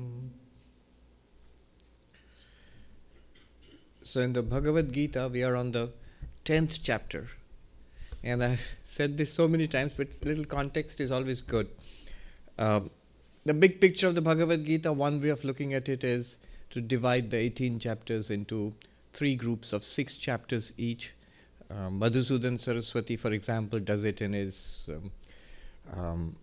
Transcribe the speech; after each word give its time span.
So, 4.05 4.19
in 4.19 4.33
the 4.33 4.43
Bhagavad 4.43 4.91
Gita, 4.91 5.29
we 5.31 5.43
are 5.43 5.55
on 5.55 5.71
the 5.71 5.89
10th 6.43 6.79
chapter. 6.83 7.27
And 8.23 8.43
I've 8.43 8.77
said 8.83 9.17
this 9.17 9.33
so 9.33 9.47
many 9.47 9.67
times, 9.67 9.93
but 9.93 10.07
little 10.23 10.45
context 10.45 11.01
is 11.01 11.11
always 11.11 11.41
good. 11.41 11.67
Um, 12.57 12.89
the 13.45 13.53
big 13.53 13.81
picture 13.81 14.07
of 14.07 14.15
the 14.15 14.21
Bhagavad 14.21 14.65
Gita, 14.65 14.93
one 14.93 15.21
way 15.21 15.29
of 15.29 15.43
looking 15.43 15.73
at 15.73 15.89
it 15.89 16.03
is 16.03 16.37
to 16.69 16.79
divide 16.79 17.31
the 17.31 17.37
18 17.37 17.79
chapters 17.79 18.29
into 18.29 18.73
three 19.11 19.35
groups 19.35 19.73
of 19.73 19.83
six 19.83 20.15
chapters 20.15 20.73
each. 20.77 21.13
Um, 21.69 21.99
Madhusudan 21.99 22.59
Saraswati, 22.59 23.17
for 23.17 23.31
example, 23.31 23.79
does 23.79 24.03
it 24.03 24.21
in 24.21 24.33
his 24.33 24.89
um, 24.89 25.11
um, 25.95 26.35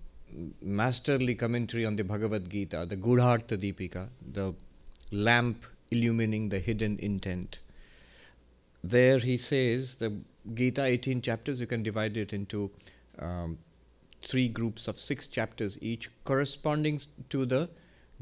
masterly 0.60 1.34
commentary 1.34 1.86
on 1.86 1.96
the 1.96 2.04
Bhagavad 2.04 2.50
Gita, 2.50 2.86
the 2.86 2.96
Gudhartha 2.96 3.56
Deepika, 3.56 4.08
the 4.32 4.54
lamp 5.10 5.64
illumining 5.90 6.50
the 6.50 6.58
hidden 6.58 6.98
intent. 6.98 7.58
There 8.82 9.18
he 9.18 9.36
says 9.36 9.96
the 9.96 10.20
Gita 10.54 10.84
18 10.84 11.22
chapters, 11.22 11.60
you 11.60 11.66
can 11.66 11.82
divide 11.82 12.16
it 12.16 12.32
into 12.32 12.70
um, 13.18 13.58
three 14.22 14.48
groups 14.48 14.88
of 14.88 14.98
six 14.98 15.28
chapters 15.28 15.78
each, 15.82 16.10
corresponding 16.24 17.00
to 17.28 17.46
the 17.46 17.68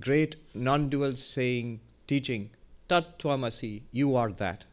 great 0.00 0.36
non 0.54 0.88
dual 0.88 1.14
saying, 1.16 1.80
teaching, 2.06 2.50
Tat 2.88 3.18
Twamasi, 3.18 3.82
you 3.90 4.16
are 4.16 4.30
that. 4.30 4.64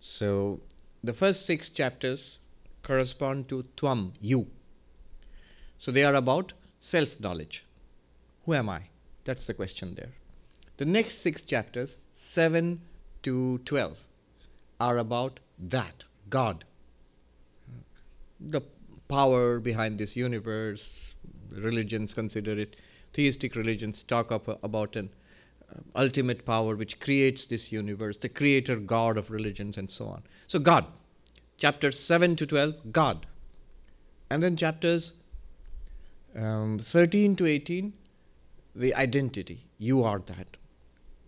So 0.00 0.60
the 1.02 1.12
first 1.12 1.46
six 1.46 1.68
chapters 1.68 2.38
correspond 2.82 3.48
to 3.48 3.64
Twam, 3.76 4.12
you. 4.20 4.48
So 5.78 5.90
they 5.90 6.04
are 6.04 6.14
about 6.14 6.52
self 6.80 7.20
knowledge. 7.20 7.64
Who 8.44 8.54
am 8.54 8.68
I? 8.68 8.82
That's 9.24 9.46
the 9.46 9.54
question 9.54 9.94
there. 9.94 10.12
The 10.78 10.84
next 10.84 11.18
six 11.18 11.42
chapters, 11.42 11.98
7 12.12 12.80
to 13.22 13.58
12, 13.58 14.06
are 14.80 14.96
about 14.96 15.40
that 15.58 16.04
God. 16.30 16.64
The 18.40 18.62
power 19.08 19.60
behind 19.60 19.98
this 19.98 20.16
universe, 20.16 21.16
religions 21.52 22.14
consider 22.14 22.58
it, 22.58 22.76
theistic 23.12 23.56
religions 23.56 24.02
talk 24.02 24.30
about 24.30 24.96
an 24.96 25.10
uh, 25.70 25.80
ultimate 25.96 26.44
power 26.44 26.76
which 26.76 27.00
creates 27.00 27.44
this 27.46 27.72
universe, 27.72 28.18
the 28.18 28.28
creator 28.28 28.76
God 28.76 29.16
of 29.16 29.30
religions, 29.30 29.76
and 29.76 29.90
so 29.90 30.06
on. 30.06 30.22
So, 30.46 30.58
God. 30.58 30.86
Chapters 31.56 31.98
7 31.98 32.36
to 32.36 32.46
12, 32.46 32.92
God. 32.92 33.26
And 34.30 34.42
then 34.42 34.56
chapters 34.56 35.20
um, 36.36 36.78
13 36.78 37.34
to 37.36 37.46
18, 37.46 37.92
the 38.76 38.94
identity. 38.94 39.62
You 39.76 40.04
are 40.04 40.20
that 40.20 40.56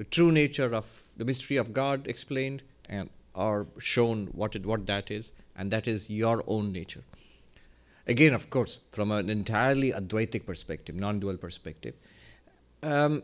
the 0.00 0.04
true 0.04 0.32
nature 0.32 0.72
of 0.72 1.02
the 1.16 1.24
mystery 1.24 1.56
of 1.56 1.74
God 1.74 2.06
explained 2.06 2.62
and 2.88 3.10
are 3.34 3.66
shown 3.78 4.26
what 4.26 4.56
it, 4.56 4.66
what 4.66 4.86
that 4.86 5.10
is, 5.10 5.32
and 5.56 5.70
that 5.70 5.86
is 5.86 6.10
your 6.10 6.42
own 6.46 6.72
nature. 6.72 7.02
Again, 8.06 8.32
of 8.32 8.50
course, 8.50 8.80
from 8.92 9.12
an 9.12 9.30
entirely 9.30 9.92
Advaitic 9.92 10.46
perspective, 10.46 10.96
non-dual 10.96 11.36
perspective, 11.36 11.94
um, 12.82 13.22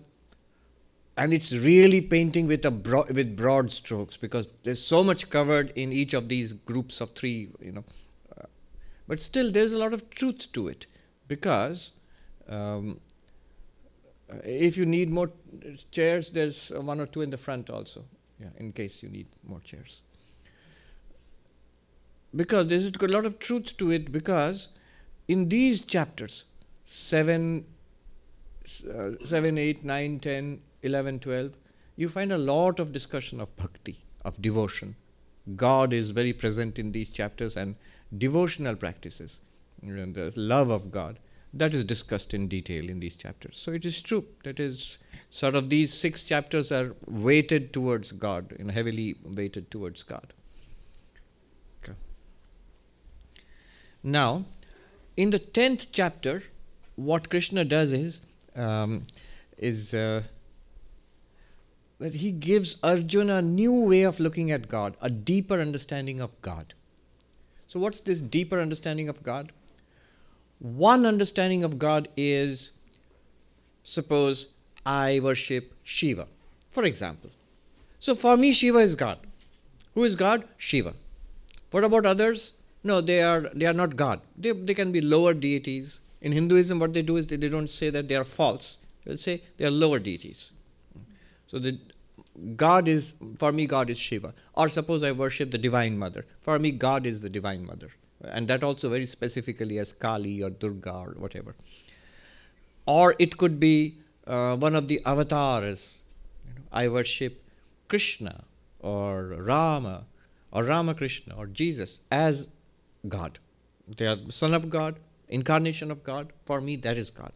and 1.16 1.32
it's 1.32 1.52
really 1.54 2.02
painting 2.02 2.46
with 2.46 2.64
a 2.64 2.70
bro- 2.70 3.06
with 3.12 3.36
broad 3.36 3.72
strokes 3.72 4.16
because 4.16 4.48
there's 4.62 4.82
so 4.82 5.02
much 5.02 5.30
covered 5.30 5.72
in 5.74 5.92
each 5.92 6.12
of 6.14 6.28
these 6.28 6.52
groups 6.52 7.00
of 7.00 7.10
three, 7.12 7.48
you 7.60 7.72
know. 7.72 7.84
But 9.08 9.20
still, 9.20 9.50
there's 9.50 9.72
a 9.72 9.78
lot 9.78 9.94
of 9.94 10.10
truth 10.10 10.52
to 10.52 10.68
it 10.68 10.86
because 11.28 11.92
um, 12.48 13.00
if 14.44 14.76
you 14.76 14.84
need 14.84 15.10
more 15.10 15.30
chairs, 15.90 16.30
there's 16.30 16.70
one 16.70 17.00
or 17.00 17.06
two 17.06 17.22
in 17.22 17.30
the 17.30 17.38
front 17.38 17.70
also, 17.70 18.04
yeah, 18.40 18.48
in 18.58 18.72
case 18.72 19.02
you 19.02 19.08
need 19.08 19.26
more 19.46 19.60
chairs. 19.60 20.02
Because 22.34 22.68
there's 22.68 22.90
a 22.90 23.06
lot 23.06 23.24
of 23.24 23.38
truth 23.38 23.76
to 23.78 23.90
it, 23.90 24.12
because 24.12 24.68
in 25.28 25.48
these 25.48 25.84
chapters, 25.84 26.50
7, 26.84 27.64
uh, 28.94 29.10
7 29.24 29.58
8, 29.58 29.84
9, 29.84 30.20
10, 30.20 30.60
11, 30.82 31.18
12, 31.20 31.56
you 31.96 32.08
find 32.08 32.32
a 32.32 32.38
lot 32.38 32.78
of 32.78 32.92
discussion 32.92 33.40
of 33.40 33.54
bhakti, 33.56 33.96
of 34.24 34.40
devotion. 34.42 34.96
God 35.54 35.92
is 35.92 36.10
very 36.10 36.32
present 36.32 36.78
in 36.78 36.92
these 36.92 37.10
chapters 37.10 37.56
and 37.56 37.76
devotional 38.16 38.76
practices, 38.76 39.42
and 39.82 40.14
the 40.14 40.32
love 40.36 40.70
of 40.70 40.90
God 40.90 41.18
that 41.58 41.74
is 41.74 41.84
discussed 41.84 42.34
in 42.34 42.48
detail 42.48 42.88
in 42.88 43.00
these 43.00 43.16
chapters. 43.16 43.58
So 43.58 43.72
it 43.72 43.84
is 43.84 44.00
true 44.02 44.24
that 44.44 44.60
is 44.60 44.98
sort 45.30 45.54
of 45.54 45.70
these 45.70 45.92
six 45.92 46.22
chapters 46.24 46.70
are 46.70 46.94
weighted 47.06 47.72
towards 47.72 48.12
God, 48.12 48.54
and 48.58 48.70
heavily 48.70 49.16
weighted 49.24 49.70
towards 49.70 50.02
God. 50.02 50.32
Okay. 51.82 51.96
Now, 54.02 54.44
in 55.16 55.30
the 55.30 55.38
tenth 55.38 55.88
chapter, 55.92 56.42
what 56.94 57.30
Krishna 57.30 57.64
does 57.64 57.92
is 57.92 58.26
um, 58.54 59.06
is 59.58 59.94
uh, 59.94 60.22
that 61.98 62.16
he 62.16 62.30
gives 62.30 62.78
Arjuna 62.82 63.36
a 63.36 63.42
new 63.42 63.80
way 63.80 64.02
of 64.02 64.20
looking 64.20 64.50
at 64.50 64.68
God, 64.68 64.96
a 65.00 65.10
deeper 65.10 65.60
understanding 65.60 66.20
of 66.20 66.40
God. 66.42 66.74
So, 67.66 67.80
what's 67.80 68.00
this 68.00 68.20
deeper 68.20 68.60
understanding 68.60 69.08
of 69.08 69.22
God? 69.22 69.52
One 70.58 71.04
understanding 71.04 71.64
of 71.64 71.78
God 71.78 72.08
is 72.16 72.70
suppose 73.82 74.52
I 74.84 75.20
worship 75.22 75.74
Shiva, 75.82 76.26
for 76.70 76.84
example. 76.84 77.30
So 77.98 78.14
for 78.14 78.36
me, 78.36 78.52
Shiva 78.52 78.78
is 78.78 78.94
God. 78.94 79.18
Who 79.94 80.04
is 80.04 80.14
God? 80.14 80.44
Shiva. 80.56 80.94
What 81.70 81.84
about 81.84 82.06
others? 82.06 82.54
No, 82.82 83.00
they 83.00 83.22
are 83.22 83.50
they 83.52 83.66
are 83.66 83.74
not 83.74 83.96
God. 83.96 84.20
They, 84.36 84.52
they 84.52 84.74
can 84.74 84.92
be 84.92 85.00
lower 85.00 85.34
deities. 85.34 86.00
In 86.20 86.32
Hinduism, 86.32 86.78
what 86.78 86.94
they 86.94 87.02
do 87.02 87.16
is 87.16 87.26
they, 87.26 87.36
they 87.36 87.48
don't 87.48 87.68
say 87.68 87.90
that 87.90 88.08
they 88.08 88.16
are 88.16 88.24
false. 88.24 88.86
They'll 89.04 89.18
say 89.18 89.42
they 89.58 89.66
are 89.66 89.70
lower 89.70 89.98
deities. 89.98 90.52
So 91.46 91.58
the 91.58 91.78
God 92.56 92.88
is 92.88 93.16
for 93.38 93.52
me, 93.52 93.66
God 93.66 93.90
is 93.90 93.98
Shiva. 93.98 94.32
Or 94.54 94.68
suppose 94.68 95.02
I 95.02 95.12
worship 95.12 95.50
the 95.50 95.58
Divine 95.58 95.98
Mother. 95.98 96.24
For 96.40 96.58
me, 96.58 96.70
God 96.70 97.04
is 97.04 97.20
the 97.20 97.30
Divine 97.30 97.66
Mother 97.66 97.90
and 98.32 98.48
that 98.48 98.64
also 98.64 98.88
very 98.88 99.06
specifically 99.06 99.78
as 99.78 99.92
Kali 99.92 100.42
or 100.42 100.50
Durga 100.50 100.92
or 100.92 101.14
whatever. 101.18 101.54
Or 102.86 103.14
it 103.18 103.36
could 103.36 103.58
be 103.58 103.98
uh, 104.26 104.56
one 104.56 104.74
of 104.74 104.88
the 104.88 105.00
avatars. 105.04 105.98
You 106.46 106.54
know, 106.54 106.60
I 106.72 106.88
worship 106.88 107.42
Krishna 107.88 108.44
or 108.80 109.24
Rama 109.38 110.04
or 110.52 110.64
Ramakrishna 110.64 111.34
or 111.36 111.46
Jesus 111.46 112.00
as 112.10 112.50
God. 113.08 113.38
They 113.96 114.06
are 114.06 114.18
Son 114.30 114.54
of 114.54 114.68
God, 114.70 114.96
incarnation 115.28 115.90
of 115.90 116.02
God. 116.02 116.32
For 116.44 116.60
me, 116.60 116.76
that 116.76 116.96
is 116.96 117.10
God. 117.10 117.32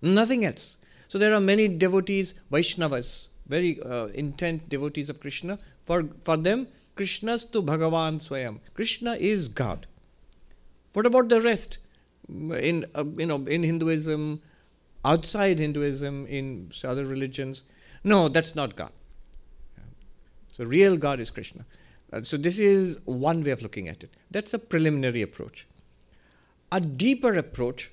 Nothing 0.00 0.44
else. 0.44 0.78
So 1.08 1.18
there 1.18 1.34
are 1.34 1.40
many 1.40 1.68
devotees, 1.68 2.40
Vaishnavas, 2.50 3.28
very 3.46 3.80
uh, 3.82 4.06
intent 4.06 4.68
devotees 4.68 5.10
of 5.10 5.20
Krishna. 5.20 5.58
For, 5.82 6.04
for 6.24 6.36
them, 6.36 6.68
Krishnas 6.96 7.50
tu 7.50 7.62
Bhagavan 7.62 8.16
Swayam. 8.16 8.60
Krishna 8.74 9.14
is 9.14 9.48
God. 9.48 9.86
What 10.92 11.06
about 11.06 11.28
the 11.28 11.40
rest? 11.40 11.78
In 12.28 12.86
uh, 12.94 13.04
you 13.16 13.26
know 13.26 13.44
in 13.46 13.62
Hinduism, 13.62 14.40
outside 15.04 15.58
Hinduism, 15.58 16.26
in 16.26 16.70
other 16.84 17.04
religions, 17.04 17.64
no, 18.04 18.28
that's 18.28 18.54
not 18.54 18.76
God. 18.76 18.92
So 20.52 20.64
real 20.64 20.96
God 20.96 21.18
is 21.20 21.30
Krishna. 21.30 21.64
Uh, 22.12 22.22
so 22.22 22.36
this 22.36 22.58
is 22.58 23.00
one 23.06 23.42
way 23.42 23.50
of 23.50 23.62
looking 23.62 23.88
at 23.88 24.02
it. 24.02 24.10
That's 24.30 24.52
a 24.52 24.58
preliminary 24.58 25.22
approach. 25.22 25.66
A 26.70 26.80
deeper 26.80 27.34
approach, 27.34 27.90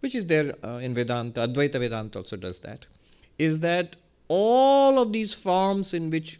which 0.00 0.14
is 0.14 0.26
there 0.26 0.54
uh, 0.62 0.76
in 0.76 0.94
Vedanta, 0.94 1.40
Advaita 1.40 1.78
Vedanta 1.78 2.18
also 2.18 2.36
does 2.36 2.60
that, 2.60 2.86
is 3.38 3.60
that 3.60 3.96
all 4.28 4.98
of 4.98 5.12
these 5.12 5.32
forms 5.32 5.94
in 5.94 6.10
which 6.10 6.38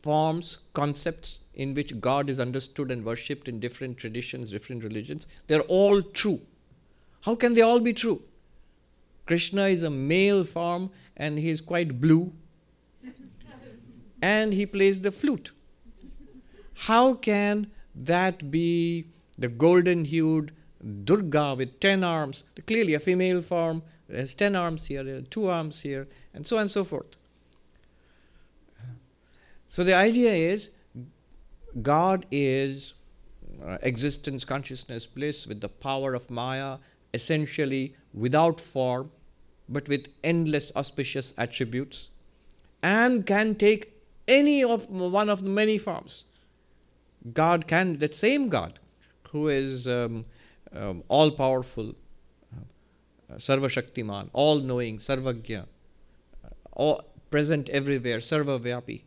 forms, 0.00 0.58
concepts 0.72 1.44
in 1.54 1.74
which 1.74 2.00
God 2.00 2.30
is 2.30 2.40
understood 2.40 2.90
and 2.90 3.04
worshipped 3.04 3.48
in 3.48 3.60
different 3.60 3.98
traditions, 3.98 4.50
different 4.50 4.82
religions, 4.82 5.28
they're 5.46 5.60
all 5.62 6.02
true. 6.02 6.40
How 7.22 7.34
can 7.34 7.54
they 7.54 7.62
all 7.62 7.80
be 7.80 7.92
true? 7.92 8.22
Krishna 9.26 9.64
is 9.64 9.82
a 9.82 9.90
male 9.90 10.44
form 10.44 10.90
and 11.16 11.38
he 11.38 11.50
is 11.50 11.60
quite 11.60 12.00
blue 12.00 12.32
and 14.22 14.52
he 14.52 14.66
plays 14.66 15.02
the 15.02 15.12
flute. 15.12 15.52
How 16.74 17.14
can 17.14 17.70
that 17.94 18.50
be 18.50 19.06
the 19.38 19.48
golden 19.48 20.04
hued 20.04 20.52
Durga 21.04 21.54
with 21.56 21.78
ten 21.80 22.02
arms, 22.02 22.44
clearly 22.66 22.94
a 22.94 23.00
female 23.00 23.42
form, 23.42 23.82
has 24.10 24.34
ten 24.34 24.56
arms 24.56 24.86
here, 24.86 25.20
two 25.22 25.48
arms 25.48 25.82
here, 25.82 26.08
and 26.34 26.46
so 26.46 26.56
on 26.56 26.62
and 26.62 26.70
so 26.70 26.84
forth. 26.84 27.16
So 29.70 29.84
the 29.84 29.94
idea 29.94 30.32
is 30.32 30.72
God 31.80 32.26
is 32.32 32.94
uh, 33.64 33.78
existence, 33.82 34.44
consciousness, 34.44 35.06
bliss 35.06 35.46
with 35.46 35.60
the 35.60 35.68
power 35.68 36.12
of 36.14 36.28
Maya, 36.28 36.78
essentially 37.14 37.94
without 38.12 38.58
form, 38.58 39.10
but 39.68 39.88
with 39.88 40.08
endless 40.24 40.72
auspicious 40.74 41.32
attributes, 41.38 42.10
and 42.82 43.24
can 43.24 43.54
take 43.54 43.92
any 44.26 44.64
of 44.64 44.90
one 44.90 45.28
of 45.28 45.44
the 45.44 45.50
many 45.50 45.78
forms. 45.78 46.24
God 47.32 47.68
can, 47.68 47.98
that 47.98 48.12
same 48.12 48.48
God 48.48 48.80
who 49.28 49.46
is 49.46 49.86
um, 49.86 50.24
um, 50.72 51.04
all 51.06 51.30
powerful, 51.30 51.94
uh, 52.52 53.34
Sarva 53.36 53.68
Shaktiman, 53.68 54.30
all 54.32 54.58
knowing, 54.58 54.98
Sarvagya, 54.98 55.60
uh, 56.44 56.48
all 56.72 57.04
present 57.30 57.68
everywhere, 57.68 58.18
Sarva 58.18 58.58
Vyapi. 58.58 59.02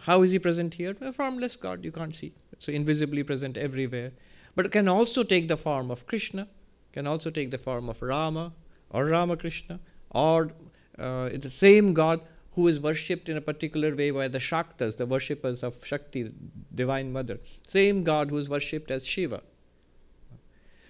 How 0.00 0.22
is 0.22 0.30
he 0.30 0.38
present 0.38 0.74
here? 0.74 0.96
A 1.00 1.12
formless 1.12 1.56
God, 1.56 1.84
you 1.84 1.92
can't 1.92 2.14
see. 2.14 2.32
So 2.58 2.72
invisibly 2.72 3.22
present 3.22 3.56
everywhere. 3.56 4.12
But 4.54 4.70
can 4.70 4.88
also 4.88 5.22
take 5.22 5.48
the 5.48 5.56
form 5.56 5.90
of 5.90 6.06
Krishna, 6.06 6.48
can 6.92 7.06
also 7.06 7.30
take 7.30 7.50
the 7.50 7.58
form 7.58 7.88
of 7.88 8.02
Rama 8.02 8.52
or 8.90 9.06
Ramakrishna, 9.06 9.80
or 10.10 10.52
uh, 10.98 11.30
the 11.30 11.50
same 11.50 11.94
God 11.94 12.20
who 12.52 12.68
is 12.68 12.78
worshipped 12.78 13.28
in 13.28 13.36
a 13.36 13.40
particular 13.40 13.94
way 13.94 14.10
by 14.10 14.28
the 14.28 14.38
Shaktas, 14.38 14.98
the 14.98 15.06
worshippers 15.06 15.62
of 15.62 15.84
Shakti, 15.84 16.30
Divine 16.74 17.12
Mother. 17.12 17.40
Same 17.66 18.02
God 18.02 18.28
who 18.28 18.36
is 18.36 18.50
worshipped 18.50 18.90
as 18.90 19.06
Shiva. 19.06 19.42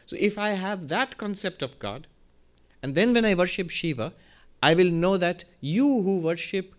So 0.06 0.16
if 0.18 0.38
I 0.38 0.50
have 0.50 0.88
that 0.88 1.16
concept 1.18 1.62
of 1.62 1.78
God, 1.78 2.08
and 2.82 2.96
then 2.96 3.14
when 3.14 3.24
I 3.24 3.34
worship 3.34 3.70
Shiva, 3.70 4.12
I 4.60 4.74
will 4.74 4.90
know 4.90 5.16
that 5.16 5.44
you 5.60 6.02
who 6.02 6.20
worship 6.20 6.74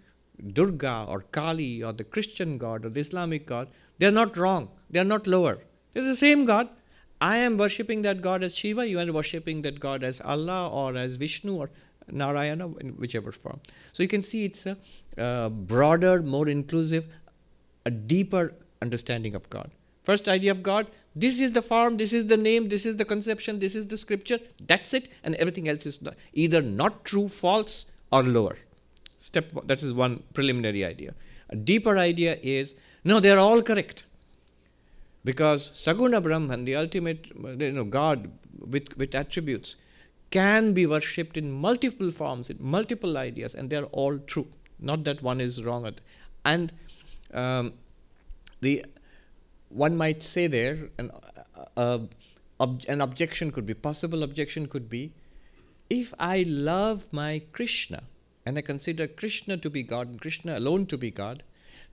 Durga 0.54 1.06
or 1.08 1.22
Kali 1.32 1.84
or 1.84 1.94
the 1.94 2.04
Christian 2.04 2.58
God 2.58 2.86
or 2.86 2.90
the 2.90 3.00
Islamic 3.00 3.46
God, 3.46 3.70
they 3.98 4.06
are 4.06 4.12
not 4.12 4.36
wrong. 4.38 4.70
They 4.90 5.00
are 5.00 5.06
not 5.06 5.28
lower. 5.28 5.60
They're 5.94 6.04
the 6.04 6.16
same 6.16 6.46
God. 6.46 6.70
I 7.22 7.38
am 7.38 7.58
worshipping 7.58 8.02
that 8.02 8.22
God 8.22 8.44
as 8.44 8.56
Shiva, 8.56 8.88
you 8.88 9.00
are 9.00 9.12
worshipping 9.12 9.62
that 9.62 9.80
God 9.80 10.04
as 10.04 10.20
Allah 10.22 10.70
or 10.70 10.98
as 10.98 11.16
Vishnu 11.16 11.56
or 11.56 11.70
Narayana, 12.12 12.68
in 12.78 12.90
whichever 12.98 13.32
form. 13.32 13.62
So 13.94 14.04
you 14.04 14.10
can 14.10 14.24
see 14.24 14.46
it's 14.46 14.66
a 14.66 14.78
uh, 15.18 15.50
broader, 15.50 16.22
more 16.22 16.50
inclusive, 16.50 17.06
a 17.86 17.92
deeper 17.92 18.54
understanding 18.82 19.36
of 19.36 19.50
God. 19.50 19.72
First 20.04 20.28
idea 20.28 20.52
of 20.52 20.64
God 20.64 20.88
this 21.16 21.40
is 21.40 21.52
the 21.52 21.62
form, 21.62 21.98
this 21.98 22.12
is 22.12 22.28
the 22.28 22.38
name, 22.38 22.70
this 22.70 22.86
is 22.86 22.98
the 22.98 23.06
conception, 23.06 23.60
this 23.60 23.76
is 23.76 23.88
the 23.88 23.98
scripture, 23.98 24.40
that's 24.66 24.94
it, 24.94 25.10
and 25.24 25.36
everything 25.36 25.70
else 25.70 25.86
is 25.86 26.04
either 26.34 26.62
not 26.62 27.06
true, 27.06 27.28
false, 27.28 27.92
or 28.12 28.24
lower. 28.24 28.58
Step 29.34 29.52
that 29.66 29.82
is 29.82 29.94
one 29.94 30.22
preliminary 30.36 30.86
idea. 30.86 31.16
A 31.50 31.56
deeper 31.56 31.98
idea 31.98 32.38
is 32.44 32.80
no, 33.04 33.20
they 33.20 33.32
are 33.32 33.40
all 33.40 33.64
correct. 33.64 34.04
Because 35.26 35.70
Saguna 35.70 36.22
Brahman, 36.22 36.66
the 36.66 36.76
ultimate 36.76 37.32
you 37.60 37.72
know, 37.72 37.84
God 37.84 38.30
with, 38.60 38.96
with 38.96 39.16
attributes, 39.16 39.78
can 40.30 40.74
be 40.74 40.86
worshipped 40.86 41.36
in 41.36 41.52
multiple 41.52 42.12
forms, 42.12 42.52
in 42.52 42.58
multiple 42.60 43.18
ideas, 43.18 43.56
and 43.56 43.72
they 43.72 43.78
are 43.78 43.86
all 43.86 44.20
true. 44.20 44.48
Not 44.80 45.04
that 45.06 45.24
one 45.24 45.42
is 45.42 45.64
wrong. 45.64 45.92
And 46.46 46.72
um, 47.34 47.74
the 48.62 48.86
one 49.70 49.98
might 49.98 50.22
say 50.22 50.46
there, 50.46 50.90
an, 51.00 51.10
uh, 51.76 52.00
ob- 52.60 52.84
an 52.88 53.02
objection 53.02 53.52
could 53.52 53.66
be, 53.66 53.74
possible 53.74 54.22
objection 54.22 54.68
could 54.68 54.90
be, 54.90 55.14
if 55.90 56.14
I 56.20 56.46
love 56.48 57.12
my 57.12 57.42
Krishna 57.52 58.04
and 58.46 58.58
I 58.58 58.62
consider 58.62 59.08
Krishna 59.08 59.58
to 59.58 59.70
be 59.70 59.84
God 59.84 60.08
and 60.08 60.22
Krishna 60.22 60.58
alone 60.58 60.86
to 60.88 60.98
be 60.98 61.12
God, 61.12 61.44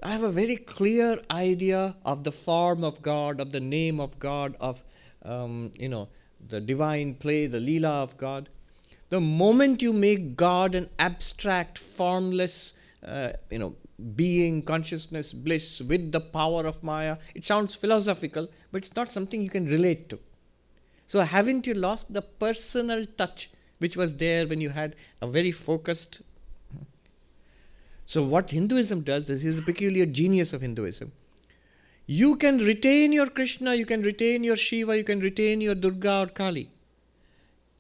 I 0.02 0.12
have 0.12 0.23
a 0.23 0.31
very 0.31 0.56
clear 0.56 1.20
idea 1.31 1.94
of 2.05 2.25
the 2.25 2.32
form 2.32 2.85
of 2.85 3.02
God, 3.02 3.38
of 3.38 3.52
the 3.52 3.61
name 3.61 4.00
of 4.00 4.19
God, 4.19 4.56
of 4.61 4.82
um, 5.23 5.73
you 5.79 5.88
know 5.88 6.08
the 6.49 6.61
divine 6.61 7.14
play, 7.14 7.47
the 7.47 7.58
Leela 7.58 8.02
of 8.02 8.17
God. 8.17 8.49
The 9.11 9.20
moment 9.20 9.82
you 9.82 9.93
make 9.93 10.37
God 10.37 10.75
an 10.75 10.88
abstract, 10.99 11.76
formless, 11.79 12.79
uh, 13.06 13.31
you 13.50 13.58
know, 13.58 13.75
being, 14.14 14.62
consciousness, 14.62 15.32
bliss 15.32 15.82
with 15.82 16.12
the 16.12 16.20
power 16.20 16.64
of 16.64 16.82
Maya, 16.82 17.19
it 17.35 17.44
sounds 17.44 17.75
philosophical, 17.75 18.49
but 18.73 18.79
it's 18.79 18.96
not 18.96 19.11
something 19.11 19.43
you 19.43 19.49
can 19.49 19.67
relate 19.67 20.08
to. 20.11 20.19
So, 21.06 21.20
haven't 21.20 21.67
you 21.67 21.75
lost 21.75 22.14
the 22.14 22.23
personal 22.23 23.05
touch 23.05 23.50
which 23.79 23.96
was 23.96 24.17
there 24.19 24.46
when 24.46 24.61
you 24.61 24.70
had 24.70 24.96
a 25.20 25.26
very 25.26 25.50
focused? 25.50 26.23
So, 28.12 28.23
what 28.25 28.51
Hinduism 28.51 29.03
does, 29.03 29.29
this 29.29 29.45
is 29.45 29.59
a 29.59 29.62
peculiar 29.62 30.05
genius 30.05 30.53
of 30.53 30.62
Hinduism 30.62 31.12
you 32.12 32.35
can 32.35 32.59
retain 32.59 33.12
your 33.12 33.29
Krishna, 33.29 33.73
you 33.77 33.87
can 33.87 34.03
retain 34.03 34.43
your 34.43 34.57
Shiva, 34.57 34.97
you 34.97 35.05
can 35.05 35.21
retain 35.21 35.61
your 35.61 35.77
Durga 35.77 36.15
or 36.23 36.27
Kali, 36.27 36.67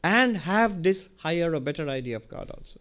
and 0.04 0.36
have 0.36 0.84
this 0.84 1.08
higher 1.24 1.52
or 1.52 1.58
better 1.58 1.88
idea 1.88 2.14
of 2.14 2.28
God 2.28 2.48
also. 2.56 2.78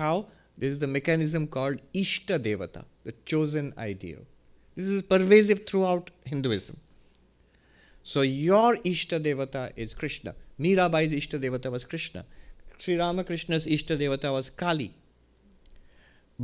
How? 0.00 0.26
This 0.58 0.72
is 0.72 0.78
the 0.80 0.86
mechanism 0.86 1.46
called 1.46 1.80
Ishta 1.94 2.38
Devata, 2.38 2.84
the 3.04 3.14
chosen 3.24 3.72
ideal. 3.78 4.20
This 4.76 4.86
is 4.86 5.00
pervasive 5.00 5.66
throughout 5.66 6.10
Hinduism. 6.26 6.76
So 8.02 8.20
your 8.20 8.76
Ishta 8.92 9.18
Devata 9.18 9.72
is 9.76 9.94
Krishna. 9.94 10.34
Mirabai's 10.60 11.12
Ishta 11.12 11.40
Devata 11.40 11.72
was 11.72 11.86
Krishna. 11.86 12.26
Sri 12.76 12.98
Ramakrishna's 12.98 13.66
Ishta 13.66 13.98
Devata 13.98 14.30
was 14.30 14.50
Kali. 14.50 14.92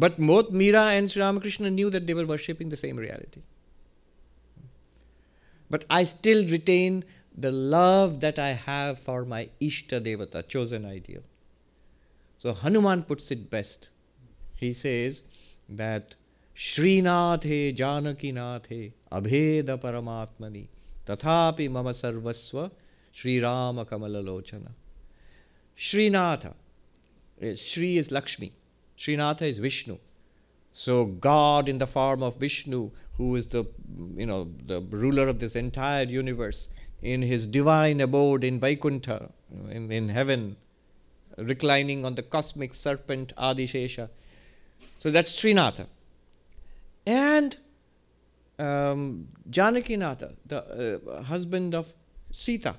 But 0.05 0.19
both 0.19 0.51
Meera 0.63 0.85
and 0.97 1.11
Sri 1.11 1.23
Ramakrishna 1.23 1.71
knew 1.71 1.91
that 1.91 2.07
they 2.07 2.15
were 2.15 2.27
worshipping 2.27 2.69
the 2.69 2.77
same 2.77 2.97
reality 2.97 3.43
but 5.69 5.85
I 5.91 6.05
still 6.05 6.47
retain 6.49 7.05
the 7.37 7.53
love 7.53 8.21
that 8.21 8.39
I 8.39 8.51
have 8.51 8.99
for 8.99 9.25
my 9.25 9.49
Ishta 9.61 10.01
Devata, 10.01 10.47
chosen 10.47 10.85
ideal. 10.87 11.23
So 12.39 12.53
Hanuman 12.53 13.03
puts 13.03 13.31
it 13.31 13.51
best. 13.51 13.91
He 14.55 14.73
says 14.73 15.23
that 15.69 16.15
Srinathe 16.55 17.77
Janakinathe 17.77 18.93
Abheda 19.13 19.79
Paramatmani 19.79 20.69
Tathapi 21.07 21.71
Mama 21.71 21.91
Sarvasva 21.91 22.71
Sri 23.13 23.41
Rama 23.41 23.85
Kamalalochana. 23.85 24.71
Srinatha. 25.77 26.55
Eh, 27.41 27.55
Sri 27.55 27.99
is 27.99 28.11
Lakshmi. 28.11 28.53
Srinatha 28.99 29.43
is 29.43 29.59
Vishnu. 29.59 29.99
So 30.73 31.07
God 31.07 31.69
in 31.69 31.79
the 31.79 31.87
form 31.87 32.23
of 32.23 32.37
Vishnu 32.39 32.91
who 33.17 33.35
is 33.35 33.49
the 33.49 33.65
you 34.15 34.27
know 34.27 34.51
the 34.67 34.81
ruler 34.81 35.29
of 35.29 35.39
this 35.39 35.57
entire 35.57 36.05
universe 36.05 36.69
in 37.03 37.23
his 37.23 37.47
divine 37.47 38.01
abode 38.01 38.45
in 38.45 38.59
Vaikuntha, 38.59 39.31
in, 39.71 39.93
in 39.93 40.09
heaven, 40.09 40.57
reclining 41.37 42.05
on 42.05 42.15
the 42.15 42.23
cosmic 42.23 42.75
serpent 42.75 43.35
Adishesha. 43.37 44.09
So 44.99 45.11
that's 45.11 45.31
Srinatha. 45.31 45.87
And 47.07 47.57
um, 48.59 49.29
Janakinatha, 49.49 50.35
the 50.47 51.01
uh, 51.09 51.23
husband 51.23 51.75
of 51.75 51.93
Sita, 52.31 52.77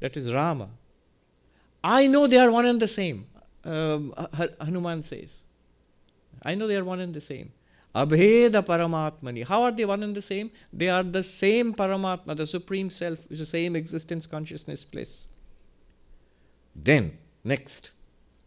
that 0.00 0.16
is 0.16 0.32
Rama. 0.32 0.68
I 1.82 2.08
know 2.08 2.26
they 2.26 2.38
are 2.38 2.50
one 2.50 2.66
and 2.66 2.80
the 2.80 2.88
same, 2.88 3.26
um, 3.66 4.14
Hanuman 4.60 5.02
says. 5.02 5.42
I 6.42 6.54
know 6.54 6.66
they 6.66 6.76
are 6.76 6.84
one 6.84 7.00
and 7.00 7.12
the 7.12 7.20
same. 7.20 7.52
Abheda 7.94 8.62
Paramatmani. 8.62 9.46
How 9.46 9.62
are 9.62 9.72
they 9.72 9.84
one 9.84 10.02
and 10.02 10.14
the 10.14 10.22
same? 10.22 10.50
They 10.72 10.88
are 10.88 11.02
the 11.02 11.22
same 11.22 11.74
Paramatma, 11.74 12.36
the 12.36 12.46
Supreme 12.46 12.90
Self, 12.90 13.26
the 13.28 13.46
same 13.46 13.74
existence, 13.74 14.26
consciousness, 14.26 14.84
place. 14.84 15.26
Then, 16.74 17.16
next, 17.42 17.92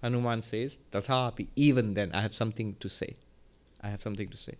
Hanuman 0.03 0.43
says, 0.43 0.77
Tathapi, 0.91 1.47
even 1.55 1.95
then, 1.95 2.11
I 2.13 2.21
have 2.21 2.35
something 2.35 2.75
to 2.79 2.89
say. 2.89 3.15
I 3.81 3.87
have 3.89 4.01
something 4.01 4.29
to 4.29 4.37
say. 4.37 4.55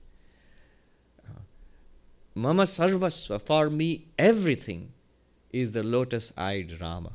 Uh, 1.24 1.42
Mama 2.34 2.64
Sarvasva, 2.64 3.40
for 3.42 3.70
me, 3.70 4.08
everything 4.18 4.92
is 5.52 5.72
the 5.72 5.84
lotus 5.84 6.34
eyed 6.38 6.82
Rama. 6.82 7.12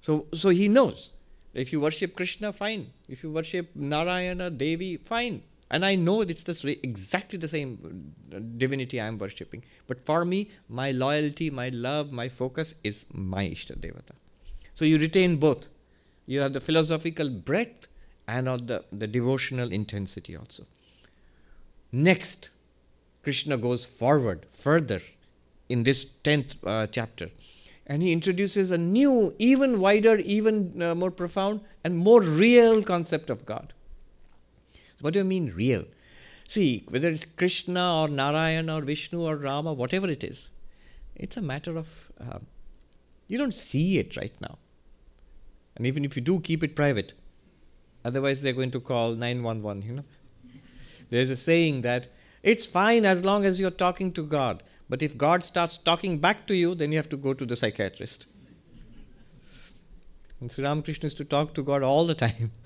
So, 0.00 0.26
so 0.34 0.48
he 0.48 0.68
knows. 0.68 1.10
If 1.58 1.72
you 1.72 1.80
worship 1.80 2.14
Krishna, 2.14 2.52
fine. 2.52 2.92
If 3.08 3.22
you 3.22 3.30
worship 3.30 3.74
Narayana, 3.74 4.50
Devi, 4.50 4.96
fine. 4.96 5.42
And 5.70 5.84
I 5.84 5.96
know 5.96 6.22
it's 6.22 6.44
the, 6.44 6.78
exactly 6.82 7.38
the 7.38 7.48
same 7.48 8.14
uh, 8.34 8.38
divinity 8.56 9.00
I 9.00 9.06
am 9.06 9.18
worshipping. 9.18 9.64
But 9.86 10.04
for 10.06 10.24
me, 10.24 10.50
my 10.68 10.92
loyalty, 10.92 11.50
my 11.50 11.68
love, 11.70 12.12
my 12.12 12.28
focus 12.28 12.74
is 12.82 13.04
my 13.12 13.44
Ishta 13.44 13.76
Devata. 13.76 14.14
So 14.72 14.84
you 14.84 14.98
retain 14.98 15.36
both. 15.36 15.68
You 16.26 16.40
have 16.40 16.52
the 16.52 16.60
philosophical 16.60 17.28
breadth 17.28 17.88
and 18.26 18.46
the, 18.46 18.84
the 18.92 19.06
devotional 19.06 19.72
intensity 19.72 20.36
also. 20.36 20.64
Next, 21.90 22.50
Krishna 23.22 23.56
goes 23.56 23.84
forward, 23.84 24.46
further 24.50 25.00
in 25.68 25.82
this 25.82 26.04
10th 26.24 26.56
uh, 26.64 26.86
chapter. 26.86 27.30
And 27.88 28.02
he 28.02 28.12
introduces 28.12 28.70
a 28.70 28.78
new, 28.78 29.34
even 29.38 29.80
wider, 29.80 30.16
even 30.16 30.82
uh, 30.82 30.94
more 30.94 31.10
profound, 31.10 31.62
and 31.82 31.96
more 31.96 32.20
real 32.20 32.82
concept 32.82 33.30
of 33.30 33.46
God. 33.46 33.72
What 35.00 35.14
do 35.14 35.20
you 35.20 35.24
mean 35.24 35.52
real? 35.54 35.84
See, 36.46 36.84
whether 36.88 37.08
it's 37.08 37.24
Krishna 37.24 38.02
or 38.02 38.08
Narayan 38.08 38.68
or 38.68 38.82
Vishnu 38.82 39.22
or 39.22 39.36
Rama, 39.36 39.72
whatever 39.72 40.08
it 40.08 40.22
is, 40.24 40.50
it's 41.14 41.36
a 41.36 41.42
matter 41.42 41.76
of, 41.76 42.10
uh, 42.20 42.38
you 43.26 43.38
don't 43.38 43.54
see 43.54 43.98
it 43.98 44.16
right 44.16 44.38
now. 44.40 44.56
And 45.76 45.86
even 45.86 46.04
if 46.04 46.16
you 46.16 46.22
do, 46.22 46.40
keep 46.40 46.62
it 46.62 46.74
private. 46.74 47.14
Otherwise, 48.04 48.42
they're 48.42 48.52
going 48.52 48.70
to 48.72 48.80
call 48.80 49.12
911, 49.12 49.82
you 49.82 49.94
know. 49.94 50.04
There's 51.10 51.30
a 51.30 51.36
saying 51.36 51.82
that 51.82 52.08
it's 52.42 52.66
fine 52.66 53.04
as 53.04 53.24
long 53.24 53.44
as 53.44 53.60
you're 53.60 53.70
talking 53.70 54.12
to 54.12 54.22
God. 54.22 54.62
But 54.88 55.02
if 55.02 55.18
God 55.18 55.44
starts 55.44 55.76
talking 55.76 56.18
back 56.18 56.46
to 56.46 56.54
you, 56.54 56.74
then 56.74 56.92
you 56.92 56.98
have 56.98 57.08
to 57.10 57.16
go 57.16 57.34
to 57.34 57.44
the 57.44 57.56
psychiatrist. 57.56 58.26
And 60.40 60.50
Sri 60.50 60.64
Ramakrishna 60.64 61.08
is 61.08 61.14
to 61.14 61.24
talk 61.24 61.54
to 61.54 61.62
God 61.62 61.82
all 61.82 62.06
the 62.06 62.14
time. 62.14 62.52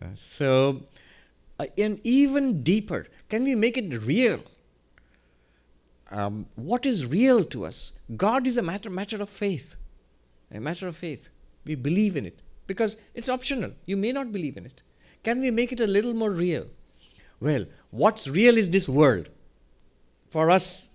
Uh, 0.00 0.06
so, 0.14 0.80
uh, 1.58 1.66
and 1.76 1.98
even 2.04 2.62
deeper, 2.62 3.08
can 3.28 3.42
we 3.42 3.56
make 3.56 3.76
it 3.76 3.92
real? 4.04 4.38
Um, 6.12 6.46
what 6.54 6.86
is 6.86 7.04
real 7.04 7.42
to 7.42 7.64
us? 7.64 7.98
God 8.16 8.46
is 8.46 8.56
a 8.56 8.62
matter, 8.62 8.90
matter 8.90 9.20
of 9.20 9.28
faith. 9.28 9.74
A 10.52 10.60
matter 10.60 10.86
of 10.86 10.96
faith. 10.96 11.30
We 11.64 11.74
believe 11.74 12.16
in 12.16 12.26
it 12.26 12.40
because 12.68 13.00
it's 13.12 13.28
optional. 13.28 13.72
You 13.86 13.96
may 13.96 14.12
not 14.12 14.30
believe 14.30 14.56
in 14.56 14.66
it. 14.66 14.82
Can 15.24 15.40
we 15.40 15.50
make 15.50 15.72
it 15.72 15.80
a 15.80 15.86
little 15.86 16.14
more 16.14 16.30
real? 16.30 16.68
Well, 17.40 17.66
what's 17.90 18.28
real 18.28 18.56
is 18.56 18.70
this 18.70 18.88
world. 18.88 19.28
For 20.28 20.50
us, 20.50 20.88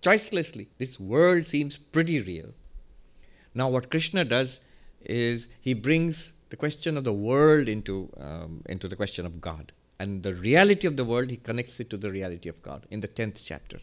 choicelessly, 0.00 0.68
this 0.78 0.98
world 0.98 1.46
seems 1.46 1.76
pretty 1.76 2.20
real. 2.20 2.54
Now, 3.54 3.68
what 3.68 3.90
Krishna 3.90 4.24
does 4.24 4.66
is 5.02 5.52
he 5.60 5.74
brings 5.74 6.34
the 6.50 6.56
question 6.56 6.96
of 6.96 7.04
the 7.04 7.12
world 7.12 7.68
into, 7.68 8.10
um, 8.18 8.62
into 8.66 8.88
the 8.88 8.96
question 8.96 9.26
of 9.26 9.40
God. 9.40 9.72
And 9.98 10.22
the 10.22 10.34
reality 10.34 10.86
of 10.86 10.96
the 10.96 11.04
world, 11.04 11.30
he 11.30 11.36
connects 11.36 11.78
it 11.78 11.90
to 11.90 11.96
the 11.96 12.10
reality 12.10 12.48
of 12.48 12.62
God 12.62 12.86
in 12.90 13.00
the 13.00 13.08
10th 13.08 13.42
chapter. 13.44 13.80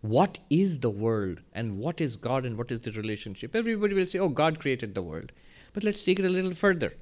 What 0.00 0.38
is 0.50 0.80
the 0.80 0.90
world 0.90 1.40
and 1.52 1.78
what 1.78 2.00
is 2.00 2.16
God 2.16 2.44
and 2.44 2.56
what 2.56 2.70
is 2.70 2.82
the 2.82 2.92
relationship? 2.92 3.56
Everybody 3.56 3.94
will 3.94 4.06
say, 4.06 4.18
oh, 4.18 4.28
God 4.28 4.60
created 4.60 4.94
the 4.94 5.02
world. 5.02 5.32
But 5.72 5.84
let's 5.84 6.04
take 6.04 6.18
it 6.18 6.24
a 6.24 6.28
little 6.28 6.54
further. 6.54 6.92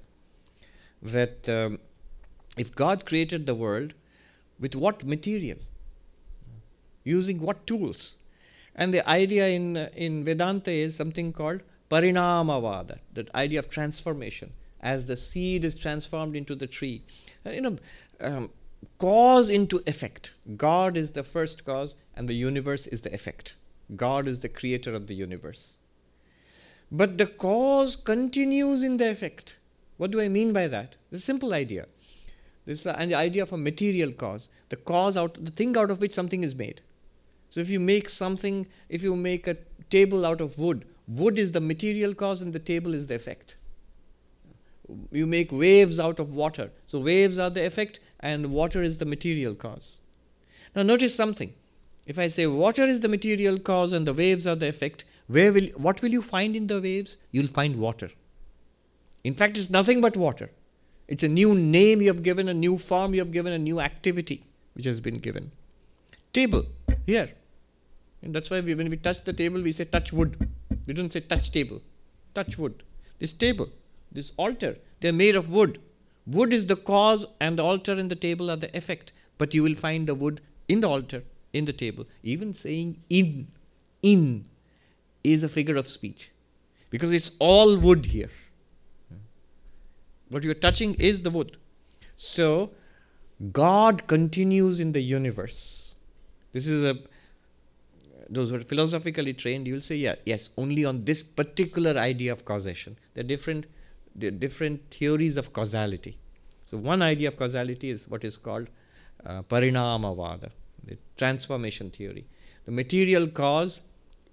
That 1.03 1.49
um, 1.49 1.79
if 2.57 2.75
God 2.75 3.05
created 3.05 3.47
the 3.47 3.55
world, 3.55 3.95
with 4.59 4.75
what 4.75 5.05
material? 5.05 5.59
Using 7.07 7.39
what 7.41 7.67
tools? 7.69 8.17
And 8.75 8.93
the 8.93 9.09
idea 9.09 9.47
in, 9.47 9.77
in 9.77 10.25
Vedanta 10.25 10.73
is 10.73 10.97
something 10.97 11.33
called 11.33 11.63
parinamavada, 11.89 12.99
that 13.15 13.33
idea 13.33 13.61
of 13.61 13.71
transformation. 13.71 14.53
As 14.81 15.07
the 15.07 15.17
seed 15.17 15.65
is 15.65 15.77
transformed 15.77 16.35
into 16.35 16.57
the 16.57 16.67
tree, 16.67 17.03
uh, 17.47 17.51
you 17.51 17.61
know, 17.61 17.77
um, 18.21 18.51
cause 18.99 19.49
into 19.49 19.81
effect. 19.87 20.33
God 20.57 20.97
is 20.97 21.13
the 21.13 21.23
first 21.23 21.65
cause, 21.65 21.95
and 22.17 22.29
the 22.29 22.35
universe 22.35 22.89
is 22.89 23.03
the 23.03 23.15
effect. 23.15 23.55
God 23.95 24.27
is 24.27 24.41
the 24.41 24.49
creator 24.49 24.93
of 24.93 25.07
the 25.07 25.15
universe. 25.15 25.77
But 26.91 27.19
the 27.19 27.27
cause 27.27 27.95
continues 27.95 28.83
in 28.83 28.97
the 28.97 29.11
effect. 29.11 29.61
What 29.97 30.11
do 30.11 30.21
I 30.21 30.29
mean 30.29 30.53
by 30.53 30.67
that? 30.67 30.97
It's 31.13 31.23
a 31.23 31.25
simple 31.25 31.55
idea. 31.55 31.87
This 32.65 32.81
is 32.81 32.87
an 32.87 33.15
idea 33.15 33.45
of 33.45 33.53
a 33.53 33.57
material 33.57 34.11
cause, 34.11 34.51
the 34.71 34.77
cause 34.77 35.17
out, 35.17 35.45
the 35.45 35.53
thing 35.53 35.77
out 35.77 35.91
of 35.93 36.01
which 36.01 36.13
something 36.13 36.43
is 36.43 36.55
made. 36.55 36.81
So 37.57 37.63
if 37.63 37.71
you 37.71 37.81
make 37.81 38.11
something, 38.11 38.67
if 38.91 39.03
you 39.03 39.17
make 39.17 39.47
a 39.47 39.57
table 39.89 40.27
out 40.27 40.43
of 40.43 40.59
wood, 40.59 40.85
wood 41.09 41.39
is 41.39 41.53
the 41.53 41.61
material 41.61 42.13
cause 42.13 42.43
and 42.43 42.53
the 42.53 42.59
table 42.59 42.93
is 42.93 43.07
the 43.07 43.15
effect. 43.15 43.57
You 45.11 45.25
make 45.25 45.51
waves 45.51 45.99
out 45.99 46.21
of 46.21 46.35
water, 46.35 46.71
so 46.87 46.99
waves 46.99 47.39
are 47.39 47.49
the 47.49 47.65
effect 47.65 47.99
and 48.21 48.53
water 48.53 48.83
is 48.83 48.99
the 48.99 49.07
material 49.07 49.55
cause. 49.55 50.01
Now 50.75 50.83
notice 50.83 51.15
something. 51.15 51.55
If 52.05 52.19
I 52.19 52.27
say 52.27 52.47
water 52.47 52.85
is 52.85 53.01
the 53.01 53.09
material 53.09 53.57
cause 53.57 53.95
and 53.95 54.07
the 54.07 54.13
waves 54.13 54.47
are 54.47 54.55
the 54.55 54.69
effect, 54.69 55.07
where 55.27 55.51
will 55.51 55.69
what 55.87 56.03
will 56.03 56.11
you 56.11 56.21
find 56.21 56.55
in 56.55 56.67
the 56.67 56.83
waves? 56.83 57.17
You'll 57.31 57.55
find 57.61 57.81
water. 57.81 58.11
In 59.25 59.33
fact, 59.33 59.57
it's 59.57 59.71
nothing 59.71 60.03
but 60.03 60.15
water. 60.15 60.51
It's 61.09 61.23
a 61.23 61.35
new 61.41 61.55
name 61.55 62.03
you 62.03 62.09
have 62.09 62.23
given, 62.23 62.51
a 62.51 62.61
new 62.67 62.77
form 62.77 63.15
you 63.15 63.21
have 63.21 63.33
given, 63.33 63.55
a 63.55 63.65
new 63.71 63.81
activity 63.81 64.43
which 64.75 64.85
has 64.85 65.01
been 65.01 65.21
given. 65.21 65.53
Table, 66.35 66.67
here. 67.07 67.31
And 68.23 68.35
that's 68.35 68.51
why 68.51 68.61
we, 68.61 68.75
when 68.75 68.91
we 68.91 68.97
touch 68.97 69.23
the 69.23 69.33
table, 69.33 69.63
we 69.63 69.73
say 69.73 69.85
touch 69.85 70.13
wood. 70.13 70.49
We 70.87 70.95
don't 70.95 71.13
say 71.13 71.21
touch 71.21 71.53
table. 71.53 71.81
Touch 72.35 72.59
wood. 72.59 72.83
This 73.19 73.33
table, 73.33 73.69
this 74.13 74.33
altar, 74.37 74.77
they're 75.01 75.13
made 75.13 75.37
of 75.37 75.51
wood. 75.51 75.79
Wood 76.27 76.53
is 76.53 76.67
the 76.67 76.77
cause, 76.77 77.25
and 77.41 77.59
the 77.59 77.63
altar 77.63 77.93
and 77.93 78.11
the 78.11 78.17
table 78.17 78.51
are 78.51 78.57
the 78.57 78.77
effect. 78.77 79.13
But 79.39 79.55
you 79.55 79.63
will 79.63 79.75
find 79.75 80.07
the 80.07 80.15
wood 80.15 80.41
in 80.69 80.81
the 80.81 80.89
altar, 80.89 81.23
in 81.53 81.67
the 81.67 81.73
table. 81.73 82.07
Even 82.23 82.53
saying 82.53 83.03
in, 83.09 83.49
in 84.03 84.47
is 85.23 85.45
a 85.45 85.49
figure 85.49 85.77
of 85.77 85.89
speech. 85.89 86.31
Because 86.91 87.13
it's 87.13 87.37
all 87.39 87.77
wood 87.77 88.07
here. 88.07 88.31
What 90.29 90.43
you're 90.43 90.55
touching 90.55 90.95
is 90.95 91.23
the 91.23 91.31
wood. 91.31 91.57
So, 92.17 92.71
God 93.53 94.07
continues 94.07 94.81
in 94.81 94.93
the 94.93 95.01
universe. 95.01 95.95
This 96.53 96.67
is 96.67 96.83
a 96.85 96.99
those 98.29 98.51
who 98.51 98.57
are 98.57 98.61
philosophically 98.61 99.33
trained, 99.35 99.67
you'll 99.67 99.81
say, 99.81 99.97
yeah, 99.97 100.15
yes, 100.25 100.51
only 100.57 100.85
on 100.85 101.05
this 101.05 101.23
particular 101.23 101.99
idea 101.99 102.33
of 102.33 102.45
causation. 102.45 102.99
There 103.15 103.25
are 103.25 103.27
different, 103.27 103.67
there 104.15 104.29
are 104.29 104.33
different 104.33 104.91
theories 104.91 105.37
of 105.37 105.53
causality. 105.53 106.19
So 106.61 106.79
one 106.79 107.03
idea 107.03 107.29
of 107.29 107.37
causality 107.37 107.91
is 107.91 108.09
what 108.09 108.25
is 108.25 108.37
called 108.37 108.69
uh, 109.25 109.43
parinamavada, 109.43 110.51
the 110.85 110.99
transformation 111.17 111.91
theory. 111.91 112.27
The 112.65 112.73
material 112.73 113.29
cause 113.29 113.83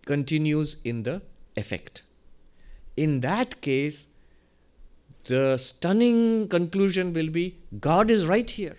continues 0.05 0.81
in 0.83 1.03
the 1.03 1.21
effect. 1.55 2.01
In 2.97 3.21
that 3.21 3.61
case, 3.61 4.07
the 5.25 5.57
stunning 5.57 6.47
conclusion 6.47 7.13
will 7.13 7.29
be 7.29 7.57
God 7.79 8.11
is 8.11 8.25
right 8.25 8.49
here. 8.49 8.77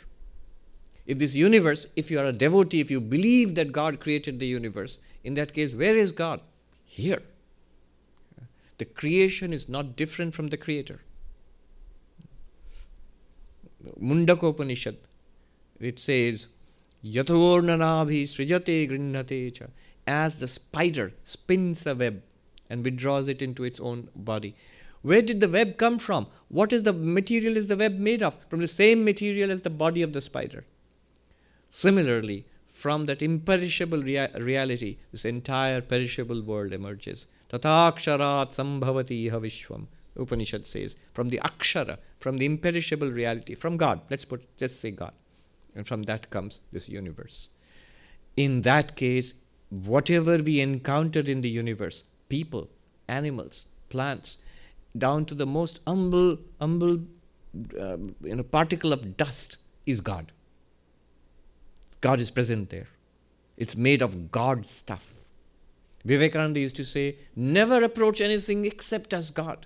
If 1.07 1.19
this 1.19 1.35
universe, 1.35 1.87
if 1.97 2.11
you 2.11 2.19
are 2.19 2.27
a 2.27 2.33
devotee, 2.33 2.81
if 2.81 2.91
you 2.91 3.01
believe 3.01 3.55
that 3.57 3.73
God 3.73 4.01
created 4.01 4.41
the 4.41 4.47
universe, 4.47 4.99
in 5.25 5.35
that 5.35 5.53
case, 5.55 5.75
where 5.75 5.97
is 5.97 6.13
God? 6.13 6.41
Here. 6.85 7.23
The 8.79 8.85
creation 8.85 9.53
is 9.53 9.69
not 9.69 9.97
different 9.97 10.35
from 10.35 10.49
the 10.49 10.57
creator. 10.57 11.01
Mundakopanishad, 14.01 14.97
it 15.81 15.99
says, 15.99 16.55
cha. 19.53 19.67
As 20.07 20.39
the 20.39 20.47
spider 20.47 21.13
spins 21.23 21.87
a 21.87 21.95
web 21.95 22.23
and 22.69 22.85
withdraws 22.85 23.29
it 23.29 23.41
into 23.41 23.65
its 23.65 23.81
own 23.81 24.09
body. 24.15 24.55
Where 25.03 25.23
did 25.23 25.41
the 25.41 25.49
web 25.49 25.77
come 25.77 25.99
from? 25.99 26.27
What 26.49 26.73
is 26.73 26.83
the 26.83 26.93
material 26.93 27.57
is 27.57 27.69
the 27.69 27.77
web 27.77 27.99
made 27.99 28.23
of? 28.23 28.43
From 28.49 28.61
the 28.61 28.69
same 28.69 29.05
material 29.05 29.51
as 29.51 29.63
the 29.63 29.71
body 29.71 30.03
of 30.03 30.13
the 30.15 30.21
spider. 30.21 30.65
Similarly, 31.69 32.47
from 32.85 33.07
that 33.07 33.23
imperishable 33.23 34.03
rea- 34.03 34.29
reality, 34.39 34.99
this 35.11 35.25
entire 35.25 35.81
perishable 35.81 36.43
world 36.43 36.73
emerges. 36.79 37.27
Tataksharat 37.51 38.51
sambhavati 38.57 39.21
vishwam. 39.41 39.89
Upanishad 40.17 40.67
says, 40.67 40.95
from 41.15 41.31
the 41.31 41.39
akshara, 41.39 41.97
from 42.21 42.37
the 42.37 42.45
imperishable 42.45 43.11
reality, 43.11 43.55
from 43.55 43.79
God. 43.79 44.03
Let's 44.11 44.27
put 44.27 44.43
just 44.59 44.83
say 44.83 44.91
God. 44.91 45.15
And 45.75 45.89
from 45.89 46.03
that 46.11 46.29
comes 46.29 46.61
this 46.73 46.91
universe. 46.91 47.49
In 48.37 48.61
that 48.69 48.97
case, 48.97 49.41
whatever 49.71 50.37
we 50.37 50.61
encounter 50.61 51.21
in 51.21 51.41
the 51.41 51.49
universe, 51.49 52.11
people, 52.29 52.69
animals, 53.09 53.65
plants, 53.89 54.43
down 55.07 55.25
to 55.25 55.35
the 55.35 55.47
most 55.47 55.81
humble, 55.87 56.37
humble 56.61 56.99
uh, 57.81 57.97
you 58.31 58.37
know, 58.37 58.43
particle 58.43 58.93
of 58.93 59.17
dust 59.17 59.57
is 59.87 60.03
God. 60.03 60.33
God 62.05 62.21
is 62.21 62.31
present 62.31 62.69
there. 62.69 62.89
It's 63.57 63.77
made 63.79 64.03
of 64.03 64.31
God 64.31 64.67
stuff. 64.67 65.15
Vivekananda 66.05 66.61
used 66.61 66.77
to 66.77 66.85
say, 66.85 67.17
never 67.35 67.83
approach 67.83 68.21
anything 68.21 68.67
except 68.67 69.15
as 69.15 69.31
God. 69.31 69.65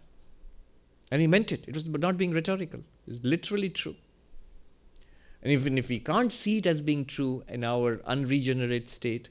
And 1.10 1.20
he 1.20 1.26
meant 1.26 1.50
it. 1.50 1.64
It 1.66 1.74
was 1.74 1.84
not 1.84 2.16
being 2.16 2.32
rhetorical. 2.32 2.84
It's 3.08 3.24
literally 3.24 3.70
true. 3.70 3.96
And 5.42 5.50
even 5.50 5.78
if 5.78 5.88
we 5.88 5.98
can't 5.98 6.32
see 6.32 6.58
it 6.58 6.66
as 6.68 6.80
being 6.80 7.06
true 7.06 7.42
in 7.48 7.64
our 7.64 8.00
unregenerate 8.06 8.88
state, 8.88 9.30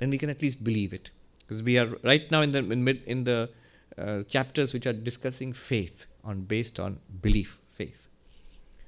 then 0.00 0.10
we 0.10 0.18
can 0.18 0.28
at 0.28 0.42
least 0.42 0.64
believe 0.64 0.92
it. 0.92 1.12
Because 1.46 1.62
we 1.62 1.78
are 1.78 1.86
right 2.02 2.28
now 2.28 2.40
in 2.40 2.50
the 2.50 2.58
in, 2.58 2.82
mid, 2.82 3.04
in 3.04 3.22
the 3.22 3.50
uh, 3.96 4.24
chapters 4.24 4.74
which 4.74 4.86
are 4.86 4.92
discussing 4.92 5.52
faith 5.52 6.06
on 6.24 6.40
based 6.40 6.80
on 6.80 6.98
belief, 7.22 7.60
faith. 7.68 8.08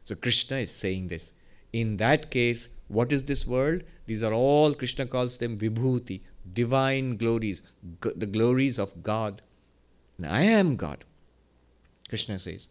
So 0.02 0.16
Krishna 0.16 0.56
is 0.56 0.72
saying 0.72 1.06
this. 1.06 1.34
In 1.72 1.98
that 1.98 2.32
case, 2.32 2.70
what 2.90 3.12
is 3.12 3.24
this 3.26 3.46
world? 3.46 3.84
These 4.06 4.24
are 4.24 4.32
all 4.34 4.74
Krishna 4.74 5.06
calls 5.06 5.36
them 5.36 5.56
vibhuti, 5.56 6.22
divine 6.52 7.16
glories, 7.16 7.62
g- 8.02 8.10
the 8.16 8.26
glories 8.26 8.80
of 8.80 9.04
God. 9.04 9.42
And 10.18 10.26
I 10.26 10.40
am 10.42 10.74
God. 10.74 11.04
Krishna 12.08 12.40
says, 12.40 12.66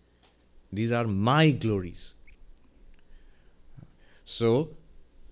These 0.74 0.92
are 0.92 1.08
my 1.08 1.52
glories. 1.52 2.16
So, 4.26 4.72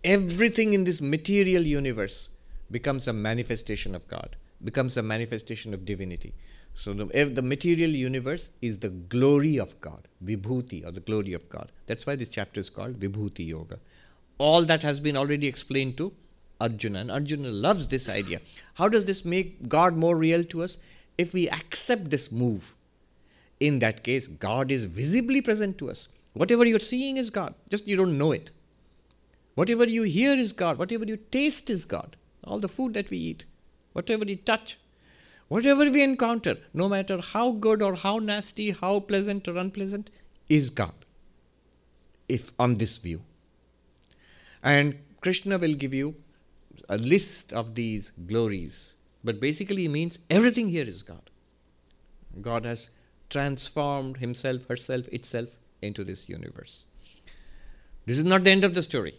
everything 0.06 0.74
in 0.74 0.86
this 0.86 1.02
material 1.02 1.64
universe 1.64 2.30
becomes 2.72 3.10
a 3.10 3.14
manifestation 3.14 3.94
of 3.94 4.08
God, 4.08 4.38
becomes 4.64 4.96
a 4.96 5.04
manifestation 5.04 5.74
of 5.74 5.84
divinity. 5.84 6.34
So, 6.74 6.94
the, 6.94 7.26
the 7.26 7.42
material 7.42 7.90
universe 7.90 8.52
is 8.62 8.80
the 8.80 8.90
glory 8.90 9.58
of 9.58 9.82
God, 9.82 10.08
Vibhuti, 10.24 10.86
or 10.86 10.92
the 10.92 11.02
glory 11.02 11.34
of 11.34 11.50
God. 11.50 11.74
That's 11.88 12.08
why 12.08 12.16
this 12.16 12.30
chapter 12.30 12.62
is 12.62 12.70
called 12.70 13.02
Vibhuti 13.02 13.48
Yoga. 13.48 13.80
All 14.38 14.64
that 14.64 14.84
has 14.84 15.00
been 15.00 15.18
already 15.18 15.48
explained 15.48 15.98
to 15.98 16.14
Arjuna, 16.60 17.00
and 17.00 17.12
Arjuna 17.12 17.50
loves 17.50 17.88
this 17.88 18.10
idea. 18.10 18.40
How 18.76 18.90
does 18.90 19.06
this 19.06 19.26
make 19.26 19.68
God 19.68 19.96
more 19.96 20.16
real 20.16 20.44
to 20.46 20.64
us? 20.64 20.78
If 21.18 21.34
we 21.34 21.50
accept 21.50 22.10
this 22.10 22.32
move, 22.32 22.76
in 23.60 23.80
that 23.80 24.04
case, 24.04 24.28
God 24.28 24.72
is 24.72 24.86
visibly 24.86 25.42
present 25.42 25.78
to 25.80 25.90
us. 25.90 26.10
Whatever 26.34 26.66
you're 26.66 26.80
seeing 26.80 27.18
is 27.18 27.32
God, 27.32 27.56
just 27.70 27.88
you 27.88 27.98
don't 27.98 28.18
know 28.18 28.32
it. 28.32 28.52
Whatever 29.56 29.86
you 29.86 30.04
hear 30.04 30.36
is 30.36 30.52
God, 30.52 30.78
whatever 30.78 31.06
you 31.06 31.18
taste 31.18 31.70
is 31.70 31.86
God. 31.86 32.16
All 32.44 32.60
the 32.60 32.70
food 32.70 32.94
that 32.94 33.10
we 33.10 33.18
eat, 33.18 33.46
whatever 33.94 34.24
we 34.24 34.36
touch, 34.36 34.78
whatever 35.48 35.90
we 35.90 36.04
encounter, 36.04 36.58
no 36.74 36.88
matter 36.88 37.20
how 37.20 37.52
good 37.54 37.82
or 37.82 37.96
how 37.96 38.20
nasty, 38.20 38.72
how 38.72 39.00
pleasant 39.00 39.48
or 39.48 39.58
unpleasant, 39.58 40.12
is 40.48 40.70
God. 40.70 40.94
If 42.30 42.52
on 42.60 42.78
this 42.78 42.98
view. 42.98 43.22
And 44.64 45.00
Krishna 45.22 45.58
will 45.58 45.74
give 45.74 45.94
you 45.94 46.16
a 46.90 46.98
list 46.98 47.54
of 47.54 47.76
these 47.76 48.12
glories, 48.12 48.94
but 49.24 49.40
basically 49.40 49.86
it 49.86 49.90
means 49.90 50.20
everything 50.30 50.70
here 50.70 50.86
is 50.86 51.02
God. 51.02 51.30
God 52.42 52.66
has 52.66 52.90
transformed 53.30 54.18
himself, 54.18 54.68
herself, 54.68 55.08
itself 55.10 55.58
into 55.82 56.04
this 56.04 56.30
universe. 56.30 56.86
This 58.06 58.18
is 58.18 58.26
not 58.26 58.44
the 58.44 58.52
end 58.52 58.64
of 58.64 58.74
the 58.74 58.84
story. 58.84 59.16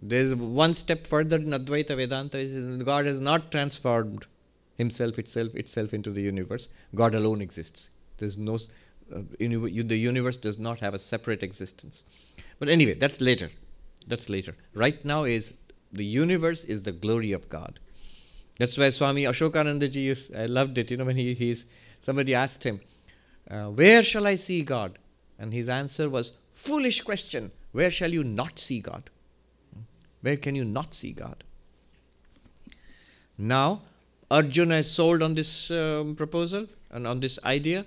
There 0.00 0.20
is 0.20 0.34
one 0.34 0.74
step 0.74 1.06
further 1.06 1.36
in 1.36 1.46
Advaita 1.46 1.96
Vedanta. 1.96 2.84
God 2.84 3.06
has 3.06 3.20
not 3.20 3.50
transformed 3.50 4.26
himself, 4.76 5.18
itself, 5.18 5.54
itself 5.54 5.94
into 5.94 6.10
the 6.10 6.22
universe. 6.22 6.68
God 6.94 7.14
alone 7.14 7.40
exists. 7.40 7.90
There's 8.18 8.36
no 8.36 8.58
uh, 9.14 9.22
the 9.38 9.98
universe 9.98 10.36
does 10.36 10.58
not 10.58 10.80
have 10.80 10.94
a 10.94 10.98
separate 10.98 11.42
existence. 11.42 12.04
But 12.58 12.68
anyway, 12.68 12.94
that's 12.94 13.20
later. 13.20 13.50
That's 14.06 14.28
later. 14.28 14.56
Right 14.74 15.04
now 15.04 15.24
is 15.24 15.54
the 15.92 16.04
universe 16.04 16.64
is 16.64 16.82
the 16.82 16.92
glory 16.92 17.32
of 17.32 17.48
God. 17.48 17.78
That's 18.58 18.78
why 18.78 18.90
Swami 18.90 19.24
Ashokanandaji 19.24 19.96
used, 19.96 20.34
I 20.34 20.46
loved 20.46 20.78
it, 20.78 20.90
you 20.90 20.96
know, 20.96 21.04
when 21.04 21.16
he, 21.16 21.34
he's, 21.34 21.66
somebody 22.00 22.34
asked 22.34 22.62
him, 22.64 22.80
uh, 23.50 23.66
Where 23.66 24.02
shall 24.02 24.26
I 24.26 24.36
see 24.36 24.62
God? 24.62 24.98
And 25.38 25.52
his 25.52 25.68
answer 25.68 26.08
was, 26.08 26.38
Foolish 26.52 27.00
question, 27.00 27.50
where 27.72 27.90
shall 27.90 28.12
you 28.12 28.22
not 28.22 28.60
see 28.60 28.80
God? 28.80 29.10
Where 30.20 30.36
can 30.36 30.54
you 30.54 30.64
not 30.64 30.94
see 30.94 31.12
God? 31.12 31.42
Now, 33.36 33.82
Arjuna 34.30 34.76
is 34.76 34.90
sold 34.90 35.22
on 35.22 35.34
this 35.34 35.70
um, 35.70 36.14
proposal 36.14 36.66
and 36.90 37.06
on 37.06 37.20
this 37.20 37.38
idea. 37.44 37.84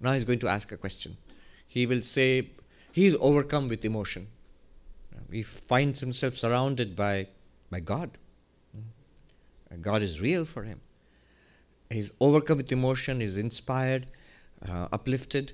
Now 0.00 0.12
he's 0.12 0.24
going 0.24 0.38
to 0.40 0.48
ask 0.48 0.70
a 0.70 0.76
question. 0.76 1.16
He 1.66 1.86
will 1.86 2.02
say, 2.02 2.48
he 2.92 3.06
is 3.06 3.16
overcome 3.20 3.68
with 3.68 3.84
emotion. 3.84 4.28
He 5.34 5.42
finds 5.42 5.98
himself 5.98 6.36
surrounded 6.36 6.94
by, 6.94 7.26
by 7.68 7.80
God. 7.80 8.18
God 9.80 10.02
is 10.02 10.20
real 10.20 10.44
for 10.44 10.62
him. 10.62 10.80
He's 11.90 12.12
overcome 12.20 12.58
with 12.58 12.70
emotion, 12.70 13.20
he's 13.20 13.36
inspired, 13.36 14.06
uh, 14.66 14.88
uplifted. 14.92 15.52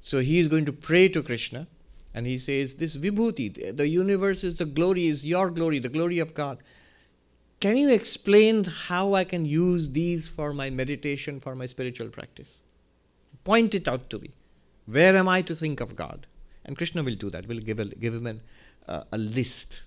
So 0.00 0.18
he 0.18 0.40
is 0.40 0.48
going 0.48 0.64
to 0.64 0.72
pray 0.72 1.08
to 1.08 1.22
Krishna 1.22 1.68
and 2.12 2.26
he 2.26 2.36
says, 2.36 2.74
This 2.74 2.96
Vibhuti, 2.96 3.76
the 3.76 3.88
universe 3.88 4.42
is 4.42 4.56
the 4.56 4.64
glory, 4.64 5.06
is 5.06 5.24
your 5.24 5.50
glory, 5.50 5.78
the 5.78 5.88
glory 5.88 6.18
of 6.18 6.34
God. 6.34 6.62
Can 7.60 7.76
you 7.76 7.90
explain 7.90 8.64
how 8.64 9.14
I 9.14 9.22
can 9.22 9.46
use 9.46 9.92
these 9.92 10.26
for 10.26 10.52
my 10.52 10.68
meditation, 10.68 11.38
for 11.38 11.54
my 11.54 11.66
spiritual 11.66 12.08
practice? 12.08 12.62
Point 13.44 13.76
it 13.76 13.86
out 13.86 14.10
to 14.10 14.18
me. 14.18 14.30
Where 14.86 15.16
am 15.16 15.28
I 15.28 15.42
to 15.42 15.54
think 15.54 15.80
of 15.80 15.94
God? 15.94 16.26
And 16.64 16.76
Krishna 16.76 17.04
will 17.04 17.14
do 17.14 17.30
that. 17.30 17.46
We'll 17.46 17.60
give, 17.60 17.78
a, 17.78 17.84
give 17.84 18.14
him 18.14 18.26
an, 18.26 18.40
uh, 18.88 19.04
a 19.12 19.18
list. 19.18 19.82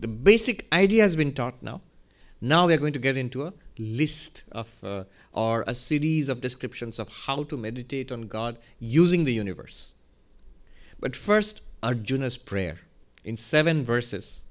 The 0.00 0.08
basic 0.08 0.66
idea 0.72 1.02
has 1.02 1.16
been 1.16 1.32
taught 1.32 1.62
now. 1.62 1.80
Now 2.40 2.66
we 2.66 2.74
are 2.74 2.78
going 2.78 2.92
to 2.92 2.98
get 2.98 3.16
into 3.16 3.46
a 3.46 3.52
list 3.78 4.44
of 4.52 4.72
uh, 4.82 5.04
or 5.32 5.64
a 5.66 5.74
series 5.74 6.28
of 6.28 6.40
descriptions 6.40 6.98
of 6.98 7.08
how 7.26 7.42
to 7.44 7.56
meditate 7.56 8.12
on 8.12 8.28
God 8.28 8.58
using 8.78 9.24
the 9.24 9.32
universe. 9.32 9.94
But 11.00 11.16
first, 11.16 11.74
Arjuna's 11.82 12.36
prayer 12.36 12.78
in 13.24 13.36
seven 13.36 13.84
verses. 13.84 14.42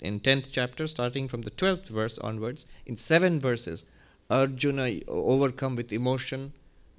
In 0.00 0.18
10th 0.18 0.48
chapter, 0.50 0.88
starting 0.88 1.28
from 1.28 1.42
the 1.42 1.50
12th 1.50 1.88
verse 1.88 2.18
onwards, 2.18 2.66
in 2.86 2.96
seven 2.96 3.38
verses, 3.38 3.84
Arjuna, 4.28 5.00
overcome 5.06 5.76
with 5.76 5.92
emotion, 5.92 6.52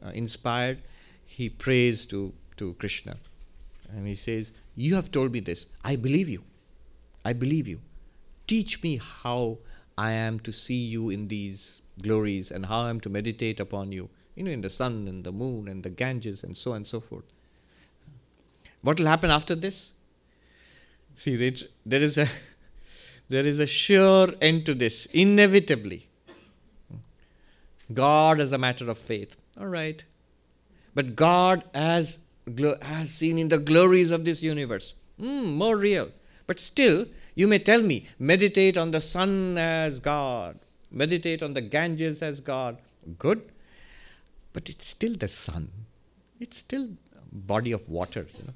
uh, 0.04 0.10
inspired, 0.10 0.80
he 1.26 1.50
prays 1.50 2.06
to, 2.06 2.34
to 2.58 2.74
Krishna. 2.76 3.17
And 3.93 4.08
he 4.08 4.15
says, 4.15 4.54
You 4.76 4.96
have 4.96 5.12
told 5.12 5.32
me 5.32 5.40
this. 5.40 5.68
I 5.84 5.96
believe 5.96 6.30
you. 6.30 6.44
I 7.24 7.34
believe 7.34 7.68
you. 7.68 7.82
Teach 8.48 8.82
me 8.84 9.00
how 9.24 9.60
I 9.98 10.12
am 10.12 10.40
to 10.40 10.52
see 10.52 10.82
you 10.82 11.10
in 11.10 11.28
these 11.28 11.82
glories 12.02 12.52
and 12.52 12.66
how 12.66 12.82
I 12.84 12.90
am 12.90 13.00
to 13.02 13.10
meditate 13.10 13.60
upon 13.60 13.92
you, 13.92 14.10
you 14.36 14.44
know, 14.44 14.52
in 14.52 14.62
the 14.62 14.70
sun 14.70 15.08
and 15.08 15.24
the 15.24 15.32
moon 15.32 15.68
and 15.68 15.84
the 15.84 15.90
Ganges 15.90 16.44
and 16.44 16.58
so 16.58 16.72
on 16.72 16.78
and 16.78 16.88
so 16.88 17.00
forth. 17.00 17.26
What 18.82 19.00
will 19.00 19.08
happen 19.08 19.30
after 19.30 19.56
this? 19.56 19.94
See, 21.16 21.36
there 21.86 22.02
is 22.02 22.18
a 22.18 22.28
there 23.30 23.46
is 23.46 23.60
a 23.60 23.68
sure 23.68 24.30
end 24.42 24.66
to 24.66 24.74
this, 24.74 25.06
inevitably. 25.08 26.08
God 27.94 28.40
as 28.40 28.52
a 28.52 28.58
matter 28.58 28.90
of 28.90 28.98
faith. 28.98 29.36
All 29.60 29.68
right. 29.68 30.04
But 30.94 31.16
God 31.16 31.64
as, 31.74 32.26
as 32.82 33.12
seen 33.12 33.38
in 33.38 33.50
the 33.50 33.58
glories 33.58 34.12
of 34.12 34.26
this 34.26 34.42
universe. 34.42 34.96
Mm, 35.20 35.56
more 35.56 35.78
real. 35.78 36.10
But 36.48 36.60
still, 36.60 37.06
you 37.36 37.48
may 37.48 37.60
tell 37.60 37.82
me, 37.82 38.08
meditate 38.20 38.78
on 38.78 38.92
the 38.92 39.02
sun 39.02 39.58
as 39.58 40.00
God, 40.00 40.60
meditate 40.92 41.44
on 41.44 41.54
the 41.54 41.62
Ganges 41.62 42.22
as 42.22 42.42
God. 42.42 42.78
Good. 43.18 43.42
But 44.54 44.70
it's 44.70 44.88
still 44.88 45.16
the 45.16 45.28
sun. 45.28 45.70
It's 46.40 46.58
still 46.58 46.90
a 47.16 47.36
body 47.36 47.72
of 47.72 47.90
water, 47.90 48.28
you 48.38 48.46
know. 48.46 48.54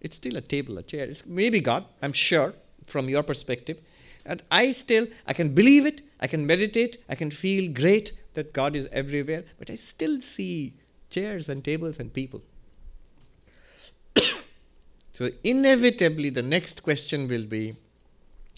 It's 0.00 0.16
still 0.16 0.36
a 0.36 0.40
table, 0.40 0.78
a 0.78 0.82
chair. 0.82 1.04
It's 1.04 1.26
maybe 1.26 1.60
God, 1.60 1.84
I'm 2.02 2.12
sure, 2.12 2.54
from 2.86 3.08
your 3.08 3.22
perspective. 3.22 3.80
And 4.24 4.42
I 4.50 4.72
still, 4.72 5.06
I 5.26 5.32
can 5.32 5.54
believe 5.54 5.86
it, 5.86 6.02
I 6.20 6.26
can 6.26 6.46
meditate, 6.46 6.98
I 7.08 7.14
can 7.14 7.30
feel 7.30 7.72
great 7.72 8.12
that 8.34 8.52
God 8.52 8.76
is 8.76 8.88
everywhere, 8.92 9.44
but 9.58 9.70
I 9.70 9.74
still 9.74 10.20
see 10.20 10.74
chairs 11.10 11.48
and 11.48 11.64
tables 11.64 11.98
and 11.98 12.12
people. 12.12 12.42
So, 15.12 15.28
inevitably, 15.44 16.30
the 16.30 16.42
next 16.42 16.82
question 16.82 17.28
will 17.28 17.44
be 17.44 17.76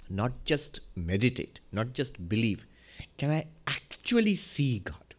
not 0.08 0.44
just 0.44 0.80
meditate, 0.96 1.58
not 1.72 1.92
just 1.92 2.28
believe. 2.28 2.64
Can 3.18 3.32
I 3.32 3.46
actually 3.66 4.36
see 4.36 4.78
God? 4.78 5.14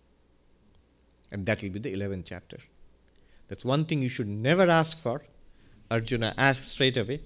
And 1.32 1.46
that 1.46 1.62
will 1.62 1.72
be 1.72 1.80
the 1.80 1.94
11th 1.94 2.24
chapter. 2.26 2.60
That's 3.50 3.66
one 3.66 3.84
thing 3.84 4.02
you 4.02 4.08
should 4.08 4.28
never 4.28 4.64
ask 4.64 4.98
for. 4.98 5.24
Arjuna 5.92 6.34
asks 6.38 6.68
straight 6.68 6.96
away. 6.96 7.22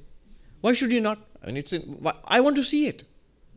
Why 0.61 0.73
should 0.73 0.91
you 0.91 1.01
not? 1.01 1.19
I 1.43 1.47
mean, 1.47 1.57
it's 1.57 1.71
in, 1.71 2.03
I 2.25 2.41
want 2.41 2.55
to 2.55 2.63
see 2.63 2.87
it. 2.87 3.03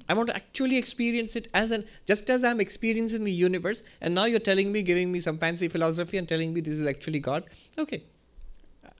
I 0.08 0.14
want 0.14 0.28
to 0.28 0.36
actually 0.36 0.76
experience 0.76 1.34
it 1.34 1.48
as 1.54 1.70
an 1.70 1.84
just 2.06 2.28
as 2.28 2.44
I'm 2.44 2.60
experiencing 2.60 3.24
the 3.24 3.32
universe, 3.32 3.84
and 4.00 4.14
now 4.14 4.26
you're 4.26 4.40
telling 4.40 4.70
me, 4.70 4.82
giving 4.82 5.10
me 5.10 5.20
some 5.20 5.38
fancy 5.38 5.68
philosophy 5.68 6.18
and 6.18 6.28
telling 6.28 6.52
me 6.52 6.60
this 6.60 6.78
is 6.78 6.86
actually 6.86 7.20
God. 7.20 7.44
Okay. 7.78 8.02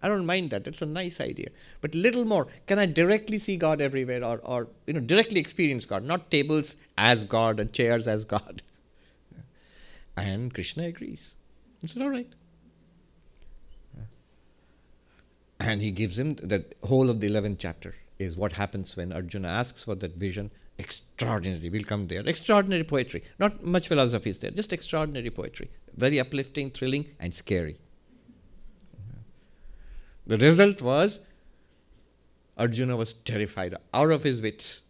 I 0.03 0.09
don't 0.09 0.27
mind 0.27 0.51
that. 0.51 0.67
It's 0.67 0.83
a 0.83 0.87
nice 0.87 1.21
idea. 1.21 1.49
But 1.81 1.95
little 1.95 2.25
more. 2.25 2.49
Can 2.67 2.79
I 2.79 2.87
directly 2.87 3.39
see 3.39 3.57
God 3.57 3.81
everywhere 3.81 4.25
or, 4.25 4.39
or 4.39 4.69
you 4.87 4.95
know 4.95 5.01
directly 5.01 5.41
experience 5.41 5.87
God? 5.87 6.05
Not 6.05 6.31
tables 6.31 6.77
as 6.99 7.25
God 7.25 7.61
and 7.61 7.73
chairs 7.73 8.09
as 8.09 8.25
God. 8.25 8.63
And 10.15 10.53
Krishna 10.53 10.85
agrees. 10.85 11.35
He 11.81 11.89
said, 11.89 12.03
all 12.03 12.11
right. 12.11 12.29
And 15.59 15.81
he 15.81 15.91
gives 15.91 16.19
him 16.19 16.35
the 16.35 16.65
whole 16.85 17.09
of 17.09 17.21
the 17.21 17.31
11th 17.31 17.57
chapter 17.59 17.95
is 18.19 18.37
what 18.37 18.53
happens 18.53 18.97
when 18.97 19.13
Arjuna 19.13 19.49
asks 19.49 19.85
for 19.85 19.95
that 19.97 20.17
vision. 20.17 20.51
Extraordinary. 20.79 21.71
We'll 21.71 21.85
come 21.85 22.09
there. 22.09 22.23
Extraordinary 22.27 22.85
poetry. 22.85 23.23
Not 23.39 23.63
much 23.63 23.89
philosophy 23.89 24.31
is 24.31 24.39
there, 24.39 24.51
just 24.51 24.73
extraordinary 24.73 25.31
poetry. 25.31 25.71
Very 25.97 26.19
uplifting, 26.19 26.71
thrilling, 26.71 27.07
and 27.21 27.33
scary. 27.33 27.77
The 30.33 30.47
result 30.47 30.81
was 30.81 31.31
Arjuna 32.57 32.97
was 32.97 33.13
terrified, 33.13 33.75
out 33.93 34.11
of 34.11 34.23
his 34.23 34.41
wits. 34.41 34.89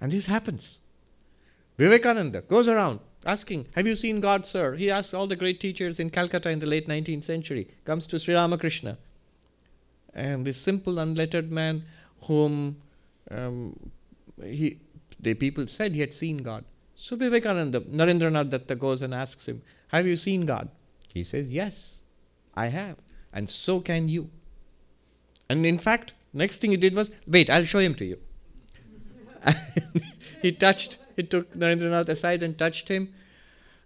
And 0.00 0.12
this 0.12 0.26
happens. 0.26 0.78
Vivekananda 1.76 2.42
goes 2.42 2.68
around 2.68 3.00
asking, 3.26 3.66
Have 3.74 3.88
you 3.88 3.96
seen 3.96 4.20
God, 4.20 4.46
sir? 4.46 4.76
He 4.76 4.88
asks 4.88 5.14
all 5.14 5.26
the 5.26 5.34
great 5.34 5.58
teachers 5.58 5.98
in 5.98 6.10
Calcutta 6.10 6.48
in 6.48 6.60
the 6.60 6.66
late 6.66 6.86
19th 6.86 7.24
century, 7.24 7.66
comes 7.84 8.06
to 8.06 8.20
Sri 8.20 8.34
Ramakrishna. 8.34 8.98
And 10.14 10.44
this 10.44 10.58
simple, 10.58 11.00
unlettered 11.00 11.50
man, 11.50 11.82
whom 12.22 12.76
um, 13.32 13.90
he, 14.40 14.78
the 15.18 15.34
people 15.34 15.66
said 15.66 15.92
he 15.92 16.00
had 16.02 16.14
seen 16.14 16.38
God. 16.38 16.64
So 16.94 17.16
Vivekananda, 17.16 17.80
Narendranath 17.80 18.50
Datta 18.50 18.76
goes 18.76 19.02
and 19.02 19.12
asks 19.12 19.48
him, 19.48 19.60
Have 19.88 20.06
you 20.06 20.14
seen 20.14 20.46
God? 20.46 20.68
He 21.12 21.24
says, 21.24 21.52
Yes, 21.52 22.02
I 22.54 22.68
have. 22.68 22.96
And 23.32 23.48
so 23.48 23.80
can 23.80 24.08
you. 24.08 24.30
And 25.48 25.64
in 25.66 25.78
fact, 25.78 26.14
next 26.32 26.58
thing 26.58 26.70
he 26.70 26.76
did 26.76 26.94
was, 26.94 27.12
Wait, 27.26 27.50
I'll 27.50 27.64
show 27.64 27.78
him 27.78 27.94
to 27.94 28.04
you. 28.04 28.18
he 30.42 30.52
touched, 30.52 30.98
he 31.16 31.22
took 31.22 31.52
Narendranath 31.54 32.08
aside 32.08 32.42
and 32.42 32.56
touched 32.58 32.88
him. 32.88 33.12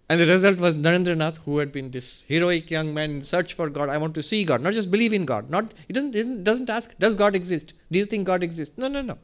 And 0.07 0.19
the 0.19 0.27
result 0.27 0.59
was 0.59 0.75
Narendranath, 0.75 1.39
who 1.45 1.57
had 1.57 1.71
been 1.71 1.89
this 1.89 2.23
heroic 2.27 2.69
young 2.69 2.93
man 2.93 3.09
in 3.09 3.21
search 3.23 3.53
for 3.53 3.69
God. 3.69 3.89
I 3.89 3.97
want 3.97 4.13
to 4.15 4.23
see 4.23 4.43
God, 4.43 4.61
not 4.61 4.73
just 4.73 4.91
believe 4.91 5.13
in 5.13 5.25
God. 5.25 5.49
Not 5.49 5.73
he 5.87 5.93
doesn't, 5.93 6.43
doesn't 6.43 6.69
ask, 6.69 6.97
does 6.99 7.15
God 7.15 7.35
exist? 7.35 7.73
Do 7.91 7.97
you 7.97 8.05
think 8.05 8.27
God 8.27 8.43
exists? 8.43 8.77
No, 8.77 8.87
no, 8.87 9.01
no. 9.01 9.17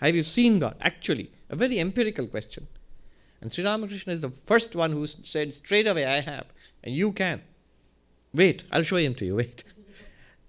Have 0.00 0.16
you 0.16 0.22
seen 0.22 0.58
God? 0.58 0.76
Actually, 0.80 1.30
a 1.48 1.54
very 1.54 1.78
empirical 1.78 2.26
question. 2.26 2.66
And 3.40 3.52
Sri 3.52 3.64
Ramakrishna 3.64 4.12
is 4.12 4.20
the 4.20 4.30
first 4.30 4.74
one 4.74 4.90
who 4.90 5.06
said 5.06 5.54
straight 5.54 5.86
away, 5.86 6.06
I 6.06 6.20
have, 6.20 6.46
and 6.82 6.94
you 6.94 7.12
can. 7.12 7.42
Wait, 8.32 8.64
I'll 8.70 8.82
show 8.82 8.96
him 8.96 9.14
to 9.16 9.24
you. 9.24 9.36
Wait. 9.36 9.64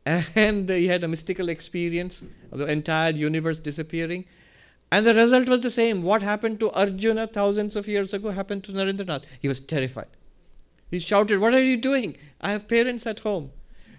And 0.06 0.68
he 0.68 0.88
had 0.88 1.04
a 1.04 1.08
mystical 1.08 1.50
experience 1.50 2.24
of 2.52 2.60
the 2.60 2.66
entire 2.66 3.12
universe 3.12 3.60
disappearing. 3.60 4.26
And 4.92 5.06
the 5.06 5.14
result 5.14 5.48
was 5.48 5.62
the 5.62 5.70
same. 5.70 6.02
What 6.04 6.22
happened 6.22 6.60
to 6.60 6.72
Arjuna 6.72 7.28
thousands 7.28 7.76
of 7.76 7.88
years 7.88 8.14
ago 8.14 8.32
happened 8.32 8.64
to 8.66 8.72
Narendranath. 8.72 9.24
He 9.40 9.48
was 9.48 9.60
terrified. 9.60 10.08
He 10.90 11.00
shouted, 11.00 11.40
What 11.40 11.54
are 11.54 11.64
you 11.64 11.78
doing? 11.78 12.18
I 12.42 12.52
have 12.52 12.68
parents 12.68 13.08
at 13.08 13.22
home. 13.22 13.52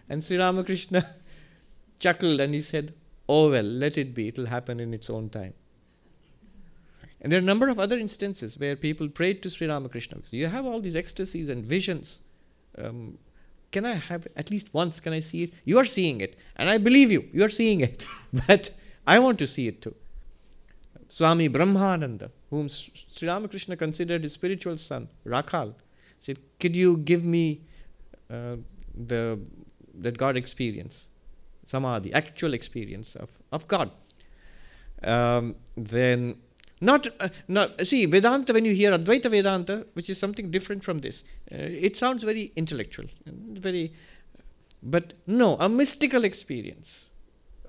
And 0.09 0.23
Sri 0.23 0.37
Ramakrishna 0.37 1.09
chuckled 1.99 2.40
and 2.40 2.53
he 2.53 2.61
said, 2.61 2.92
Oh 3.29 3.51
well, 3.51 3.64
let 3.64 3.97
it 3.97 4.14
be. 4.14 4.29
It 4.29 4.37
will 4.37 4.47
happen 4.47 4.81
in 4.81 4.92
its 4.92 5.09
own 5.09 5.31
time. 5.31 5.55
And 7.23 7.33
there 7.33 7.38
are 7.38 7.42
a 7.42 7.47
number 7.47 7.68
of 7.68 7.79
other 7.79 7.97
instances 7.97 8.59
where 8.59 8.77
people 8.77 9.09
prayed 9.09 9.42
to 9.45 9.51
Sri 9.51 9.68
Ramakrishna. 9.68 10.18
You 10.31 10.49
have 10.49 10.66
all 10.66 10.81
these 10.81 10.97
ecstasies 10.97 11.49
and 11.49 11.64
visions. 11.64 12.25
Um, 12.77 13.16
can 13.73 13.85
I 13.85 13.95
have 13.95 14.29
at 14.37 14.51
least 14.51 14.73
once? 14.73 15.01
Can 15.01 15.13
I 15.13 15.21
see 15.21 15.45
it? 15.45 15.55
You 15.65 15.79
are 15.79 15.85
seeing 15.85 16.21
it, 16.21 16.39
and 16.57 16.69
I 16.69 16.79
believe 16.79 17.11
you. 17.11 17.25
You 17.33 17.45
are 17.45 17.55
seeing 17.61 17.81
it, 17.81 18.05
but 18.47 18.71
I 19.07 19.19
want 19.19 19.39
to 19.41 19.47
see 19.47 19.67
it 19.67 19.83
too. 19.83 19.95
Swami 21.09 21.49
Brahmananda, 21.49 22.31
whom 22.49 22.69
Sri 22.69 23.29
Ramakrishna 23.29 23.77
considered 23.77 24.23
his 24.23 24.33
spiritual 24.33 24.79
son, 24.79 25.09
Rakhal, 25.27 25.75
said, 26.21 26.39
Could 26.59 26.75
you 26.77 26.99
give 26.99 27.25
me 27.25 27.61
uh, 28.31 28.57
the 28.95 29.39
that 29.95 30.17
God 30.17 30.37
experience, 30.37 31.11
samadhi, 31.67 32.13
actual 32.15 32.55
experience 32.55 33.15
of, 33.15 33.31
of 33.53 33.69
God? 33.69 33.91
Um, 35.03 35.57
then, 35.77 36.37
not, 36.83 37.07
uh, 37.21 37.29
not, 37.47 37.87
see, 37.87 38.07
Vedanta, 38.07 38.53
when 38.53 38.64
you 38.64 38.75
hear 38.75 38.90
Advaita 38.90 39.31
Vedanta, 39.31 39.87
which 39.92 40.11
is 40.11 40.18
something 40.18 40.51
different 40.51 40.83
from 40.83 40.99
this, 40.99 41.23
uh, 41.53 41.57
it 41.59 41.97
sounds 41.97 42.25
very 42.25 42.51
intellectual, 42.57 43.07
very, 43.25 43.92
but 44.83 45.14
no, 45.27 45.57
a 45.61 45.68
mystical 45.68 46.25
experience, 46.25 47.11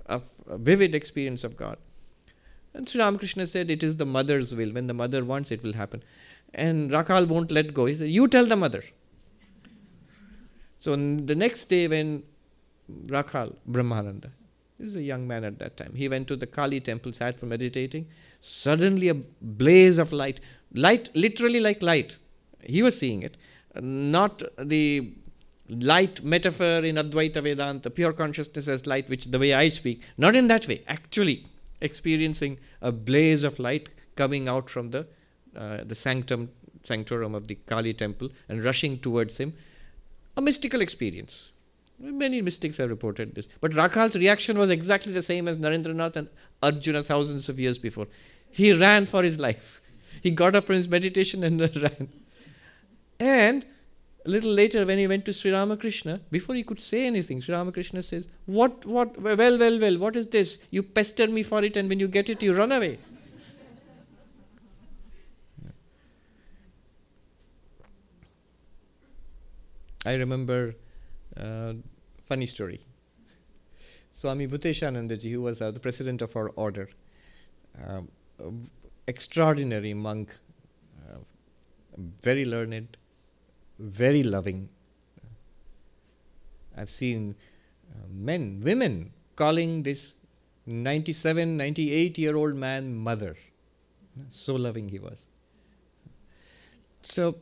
a 0.07 0.19
vivid 0.49 0.95
experience 0.95 1.43
of 1.43 1.55
God. 1.55 1.77
And 2.73 2.89
Sri 2.89 3.01
Ramakrishna 3.01 3.45
said, 3.45 3.69
It 3.69 3.83
is 3.83 3.97
the 3.97 4.05
mother's 4.05 4.55
will. 4.55 4.71
When 4.71 4.87
the 4.87 4.95
mother 4.95 5.23
wants, 5.23 5.51
it 5.51 5.61
will 5.61 5.73
happen. 5.73 6.03
And 6.55 6.89
Rakhal 6.89 7.27
won't 7.27 7.51
let 7.51 7.71
go. 7.71 7.85
He 7.85 7.93
said, 7.93 8.09
You 8.09 8.27
tell 8.27 8.47
the 8.47 8.55
mother. 8.55 8.83
So 10.79 10.95
the 10.95 11.35
next 11.35 11.65
day, 11.65 11.87
when 11.87 12.23
Rakhal, 13.05 13.55
Brahmananda, 13.69 14.31
he 14.83 14.85
was 14.85 14.97
a 14.97 15.01
young 15.01 15.25
man 15.25 15.45
at 15.45 15.59
that 15.59 15.77
time, 15.77 15.93
he 15.95 16.09
went 16.09 16.27
to 16.27 16.35
the 16.35 16.45
Kali 16.45 16.81
temple, 16.81 17.13
sat 17.13 17.39
for 17.39 17.45
meditating. 17.45 18.05
Suddenly, 18.41 19.07
a 19.07 19.13
blaze 19.13 19.97
of 19.97 20.11
light, 20.11 20.41
light, 20.73 21.09
literally 21.15 21.61
like 21.61 21.81
light. 21.81 22.17
He 22.61 22.83
was 22.83 22.99
seeing 22.99 23.21
it, 23.23 23.37
not 23.79 24.43
the 24.57 25.13
light 25.69 26.21
metaphor 26.21 26.83
in 26.83 26.97
Advaita 26.97 27.41
Vedanta, 27.41 27.89
pure 27.89 28.11
consciousness 28.11 28.67
as 28.67 28.85
light, 28.85 29.07
which 29.07 29.23
the 29.23 29.39
way 29.39 29.53
I 29.53 29.69
speak, 29.69 30.01
not 30.17 30.35
in 30.35 30.47
that 30.47 30.67
way, 30.67 30.81
actually 30.85 31.45
experiencing 31.79 32.59
a 32.81 32.91
blaze 32.91 33.45
of 33.45 33.59
light 33.59 33.87
coming 34.17 34.49
out 34.49 34.69
from 34.69 34.89
the, 34.89 35.07
uh, 35.55 35.77
the 35.85 35.95
sanctum, 35.95 36.49
sanctorum 36.83 37.35
of 37.35 37.47
the 37.47 37.55
Kali 37.55 37.93
temple 37.93 38.31
and 38.49 38.61
rushing 38.61 38.99
towards 38.99 39.37
him. 39.37 39.53
A 40.35 40.41
mystical 40.41 40.81
experience. 40.81 41.52
Many 42.03 42.41
mystics 42.41 42.77
have 42.77 42.89
reported 42.89 43.33
this. 43.33 43.47
But 43.61 43.71
Rakhal's 43.71 44.17
reaction 44.17 44.57
was 44.57 44.69
exactly 44.69 45.13
the 45.13 45.21
same 45.21 45.47
as 45.47 45.55
Narendranath 45.55 46.17
and 46.17 46.27
Arjuna 46.61 47.01
thousands 47.01 47.47
of 47.47 47.59
years 47.59 47.77
before. 47.77 48.07
He 48.51 48.73
ran 48.73 49.05
for 49.05 49.23
his 49.23 49.39
life. 49.39 49.79
He 50.21 50.31
got 50.31 50.53
up 50.53 50.65
from 50.65 50.75
his 50.75 50.87
meditation 50.89 51.45
and 51.45 51.61
ran. 51.81 52.09
And 53.21 53.65
a 54.25 54.29
little 54.29 54.51
later, 54.51 54.85
when 54.85 54.97
he 54.97 55.07
went 55.07 55.23
to 55.25 55.33
Sri 55.33 55.51
Ramakrishna, 55.51 56.19
before 56.29 56.55
he 56.55 56.63
could 56.63 56.81
say 56.81 57.07
anything, 57.07 57.39
Sri 57.39 57.55
Ramakrishna 57.55 58.03
says, 58.03 58.27
What, 58.47 58.85
what, 58.85 59.19
well, 59.21 59.37
well, 59.37 59.79
well, 59.79 59.97
what 59.97 60.17
is 60.17 60.27
this? 60.27 60.65
You 60.71 60.83
pester 60.83 61.27
me 61.27 61.41
for 61.43 61.63
it, 61.63 61.77
and 61.77 61.87
when 61.87 62.01
you 62.01 62.09
get 62.09 62.29
it, 62.29 62.43
you 62.43 62.53
run 62.53 62.73
away. 62.73 62.99
I 70.05 70.15
remember 70.15 70.75
uh, 71.37 71.73
funny 72.25 72.45
story. 72.45 72.81
Swami 74.11 74.47
Bhuteshanandaji, 74.47 75.31
who 75.31 75.41
was 75.41 75.61
uh, 75.61 75.71
the 75.71 75.79
president 75.79 76.21
of 76.21 76.35
our 76.35 76.49
order, 76.49 76.89
um, 77.83 78.09
extraordinary 79.07 79.93
monk, 79.93 80.35
uh, 81.09 81.17
very 82.21 82.45
learned, 82.45 82.97
very 83.79 84.23
loving. 84.23 84.69
I've 86.77 86.89
seen 86.89 87.35
uh, 87.91 88.07
men, 88.09 88.61
women 88.63 89.13
calling 89.35 89.83
this 89.83 90.15
97, 90.65 91.57
98 91.57 92.17
year 92.17 92.35
old 92.35 92.55
man 92.55 92.95
mother. 92.95 93.35
So 94.29 94.55
loving 94.55 94.89
he 94.89 94.99
was. 94.99 95.25
So, 97.01 97.35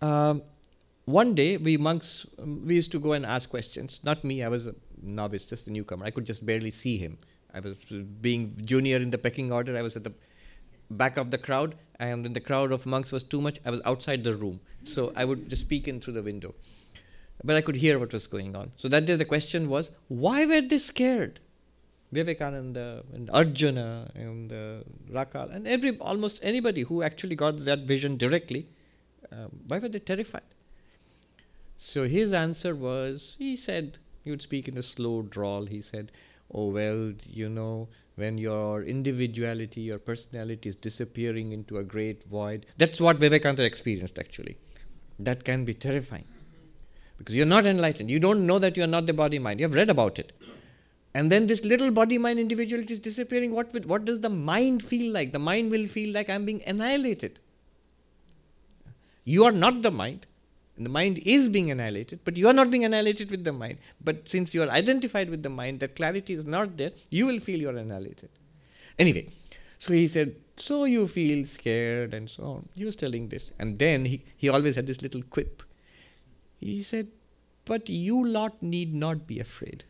um, 0.00 0.42
one 1.06 1.34
day 1.34 1.56
we 1.56 1.76
monks 1.76 2.26
um, 2.42 2.62
we 2.62 2.74
used 2.74 2.92
to 2.92 2.98
go 2.98 3.12
and 3.12 3.24
ask 3.24 3.48
questions. 3.48 4.00
Not 4.04 4.24
me, 4.24 4.42
I 4.42 4.48
was 4.48 4.66
a 4.66 4.74
novice, 5.02 5.44
just 5.44 5.66
a 5.68 5.72
newcomer. 5.72 6.04
I 6.04 6.10
could 6.10 6.26
just 6.26 6.44
barely 6.44 6.70
see 6.70 6.98
him. 6.98 7.18
I 7.54 7.60
was 7.60 7.84
being 8.20 8.60
junior 8.64 8.98
in 8.98 9.10
the 9.10 9.18
pecking 9.18 9.52
order. 9.52 9.76
I 9.76 9.82
was 9.82 9.96
at 9.96 10.04
the 10.04 10.12
back 10.90 11.16
of 11.16 11.30
the 11.30 11.38
crowd, 11.38 11.74
and 11.98 12.26
the 12.26 12.40
crowd 12.40 12.72
of 12.72 12.86
monks 12.86 13.12
was 13.12 13.24
too 13.24 13.40
much, 13.40 13.58
I 13.64 13.70
was 13.70 13.80
outside 13.84 14.24
the 14.24 14.34
room. 14.34 14.60
So 14.84 15.12
I 15.16 15.24
would 15.24 15.48
just 15.48 15.68
peek 15.68 15.88
in 15.88 16.00
through 16.00 16.14
the 16.14 16.22
window. 16.22 16.54
But 17.44 17.56
I 17.56 17.60
could 17.60 17.76
hear 17.76 17.98
what 17.98 18.12
was 18.12 18.26
going 18.26 18.56
on. 18.56 18.72
So 18.76 18.88
that 18.88 19.06
day 19.06 19.16
the 19.16 19.24
question 19.24 19.68
was, 19.68 19.96
why 20.08 20.44
were 20.44 20.60
they 20.60 20.78
scared? 20.78 21.40
Vivekananda 22.12 23.02
and 23.12 23.28
Arjuna 23.30 24.10
and 24.14 24.52
uh, 24.52 24.78
Rakhal 25.10 25.54
and 25.54 25.66
every 25.66 25.98
almost 25.98 26.38
anybody 26.42 26.82
who 26.82 27.02
actually 27.02 27.34
got 27.34 27.58
that 27.64 27.80
vision 27.80 28.16
directly, 28.16 28.68
um, 29.32 29.50
why 29.66 29.78
were 29.80 29.88
they 29.88 29.98
terrified? 29.98 30.42
So 31.76 32.08
his 32.08 32.32
answer 32.32 32.74
was, 32.74 33.36
he 33.38 33.56
said, 33.56 33.98
he 34.24 34.30
would 34.30 34.42
speak 34.42 34.66
in 34.66 34.76
a 34.76 34.82
slow 34.82 35.22
drawl. 35.22 35.66
He 35.66 35.80
said, 35.80 36.10
Oh, 36.52 36.68
well, 36.68 37.12
you 37.28 37.48
know, 37.48 37.88
when 38.14 38.38
your 38.38 38.82
individuality, 38.82 39.82
your 39.82 39.98
personality 39.98 40.68
is 40.68 40.76
disappearing 40.76 41.52
into 41.52 41.78
a 41.78 41.84
great 41.84 42.24
void. 42.24 42.66
That's 42.78 43.00
what 43.00 43.18
Vivekananda 43.18 43.64
experienced 43.64 44.18
actually. 44.18 44.56
That 45.18 45.44
can 45.44 45.64
be 45.64 45.74
terrifying. 45.74 46.26
Because 47.18 47.34
you're 47.34 47.46
not 47.46 47.66
enlightened. 47.66 48.10
You 48.10 48.20
don't 48.20 48.46
know 48.46 48.58
that 48.58 48.76
you're 48.76 48.86
not 48.86 49.06
the 49.06 49.12
body 49.12 49.38
mind. 49.38 49.60
You 49.60 49.66
have 49.66 49.74
read 49.74 49.90
about 49.90 50.18
it. 50.18 50.32
And 51.14 51.32
then 51.32 51.46
this 51.46 51.64
little 51.64 51.90
body 51.90 52.18
mind 52.18 52.38
individuality 52.38 52.92
is 52.92 52.98
disappearing. 52.98 53.52
What, 53.54 53.86
what 53.86 54.04
does 54.04 54.20
the 54.20 54.28
mind 54.28 54.82
feel 54.82 55.12
like? 55.12 55.32
The 55.32 55.38
mind 55.38 55.70
will 55.70 55.86
feel 55.86 56.12
like 56.12 56.28
I'm 56.28 56.44
being 56.44 56.62
annihilated. 56.66 57.40
You 59.24 59.44
are 59.44 59.52
not 59.52 59.82
the 59.82 59.90
mind. 59.90 60.26
And 60.76 60.84
the 60.84 60.90
mind 60.90 61.18
is 61.24 61.48
being 61.48 61.70
annihilated, 61.70 62.20
but 62.24 62.36
you 62.36 62.48
are 62.48 62.52
not 62.52 62.70
being 62.70 62.84
annihilated 62.84 63.30
with 63.30 63.44
the 63.44 63.52
mind. 63.52 63.78
But 64.02 64.28
since 64.28 64.54
you 64.54 64.62
are 64.62 64.68
identified 64.68 65.30
with 65.30 65.42
the 65.42 65.48
mind, 65.48 65.80
that 65.80 65.96
clarity 65.96 66.34
is 66.34 66.44
not 66.44 66.76
there, 66.76 66.92
you 67.10 67.26
will 67.26 67.40
feel 67.40 67.58
you 67.58 67.70
are 67.70 67.76
annihilated. 67.76 68.28
Anyway, 68.98 69.28
so 69.78 69.92
he 69.92 70.06
said, 70.06 70.34
So 70.56 70.84
you 70.84 71.06
feel 71.06 71.44
scared 71.44 72.12
and 72.12 72.28
so 72.28 72.44
on. 72.44 72.68
He 72.74 72.84
was 72.84 72.96
telling 72.96 73.28
this. 73.28 73.52
And 73.58 73.78
then 73.78 74.04
he, 74.04 74.22
he 74.36 74.48
always 74.50 74.76
had 74.76 74.86
this 74.86 75.00
little 75.00 75.22
quip. 75.22 75.62
He 76.60 76.82
said, 76.82 77.08
But 77.64 77.88
you 77.88 78.26
lot 78.26 78.62
need 78.62 78.94
not 78.94 79.26
be 79.26 79.40
afraid. 79.40 79.84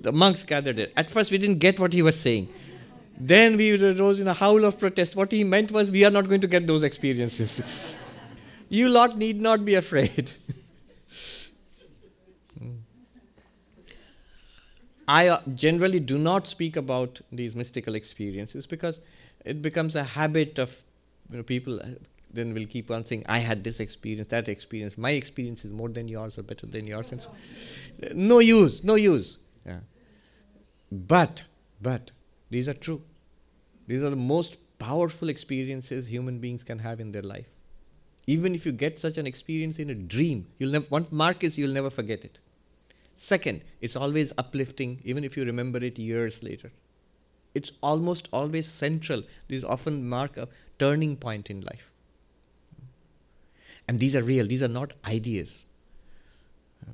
The 0.00 0.12
monks 0.12 0.44
gathered 0.44 0.78
it. 0.78 0.92
At 0.96 1.10
first, 1.10 1.30
we 1.30 1.38
didn't 1.38 1.58
get 1.58 1.80
what 1.80 1.92
he 1.92 2.02
was 2.02 2.18
saying. 2.18 2.48
Then 3.18 3.56
we 3.56 3.76
rose 3.94 4.20
in 4.20 4.28
a 4.28 4.34
howl 4.34 4.64
of 4.64 4.78
protest. 4.78 5.16
What 5.16 5.32
he 5.32 5.42
meant 5.42 5.72
was, 5.72 5.90
we 5.90 6.04
are 6.04 6.10
not 6.10 6.28
going 6.28 6.40
to 6.42 6.46
get 6.46 6.66
those 6.66 6.84
experiences. 6.84 7.96
you 8.68 8.88
lot 8.88 9.16
need 9.16 9.40
not 9.40 9.64
be 9.64 9.74
afraid. 9.74 10.32
I 15.08 15.28
uh, 15.28 15.40
generally 15.54 16.00
do 16.00 16.18
not 16.18 16.46
speak 16.46 16.76
about 16.76 17.22
these 17.32 17.56
mystical 17.56 17.94
experiences 17.94 18.66
because 18.66 19.00
it 19.42 19.62
becomes 19.62 19.96
a 19.96 20.04
habit 20.04 20.58
of 20.58 20.82
you 21.30 21.38
know, 21.38 21.42
people 21.42 21.80
uh, 21.80 21.86
then 22.30 22.52
will 22.52 22.66
keep 22.66 22.90
on 22.90 23.06
saying, 23.06 23.24
I 23.26 23.38
had 23.38 23.64
this 23.64 23.80
experience, 23.80 24.28
that 24.28 24.50
experience, 24.50 24.98
my 24.98 25.12
experience 25.12 25.64
is 25.64 25.72
more 25.72 25.88
than 25.88 26.08
yours 26.08 26.36
or 26.36 26.42
better 26.42 26.66
than 26.66 26.86
yours. 26.86 27.10
And 27.10 27.22
so, 27.22 27.30
no 28.12 28.40
use, 28.40 28.84
no 28.84 28.96
use. 28.96 29.38
Yeah. 29.64 29.80
But, 30.92 31.44
but, 31.80 32.12
these 32.50 32.68
are 32.68 32.74
true. 32.74 33.00
These 33.86 34.02
are 34.02 34.10
the 34.10 34.16
most 34.16 34.56
powerful 34.78 35.30
experiences 35.30 36.08
human 36.08 36.38
beings 36.38 36.62
can 36.62 36.80
have 36.80 37.00
in 37.00 37.12
their 37.12 37.22
life. 37.22 37.48
Even 38.34 38.54
if 38.54 38.66
you 38.66 38.72
get 38.72 38.98
such 38.98 39.16
an 39.16 39.26
experience 39.26 39.78
in 39.78 39.88
a 39.88 39.94
dream, 39.94 40.48
you'll 40.58 40.70
never, 40.70 40.84
one 40.90 41.06
mark 41.10 41.42
is 41.42 41.56
you'll 41.56 41.72
never 41.72 41.88
forget 41.88 42.26
it. 42.26 42.40
Second, 43.16 43.62
it's 43.80 43.96
always 43.96 44.34
uplifting, 44.36 45.00
even 45.02 45.24
if 45.24 45.34
you 45.34 45.46
remember 45.46 45.82
it 45.82 45.98
years 45.98 46.42
later. 46.42 46.70
It's 47.54 47.72
almost 47.82 48.28
always 48.30 48.68
central. 48.68 49.22
These 49.48 49.64
often 49.64 50.06
mark 50.06 50.36
a 50.36 50.46
turning 50.78 51.16
point 51.16 51.48
in 51.48 51.62
life. 51.62 51.90
And 53.88 53.98
these 53.98 54.14
are 54.14 54.22
real, 54.22 54.46
these 54.46 54.62
are 54.62 54.68
not 54.68 54.92
ideas. 55.06 55.64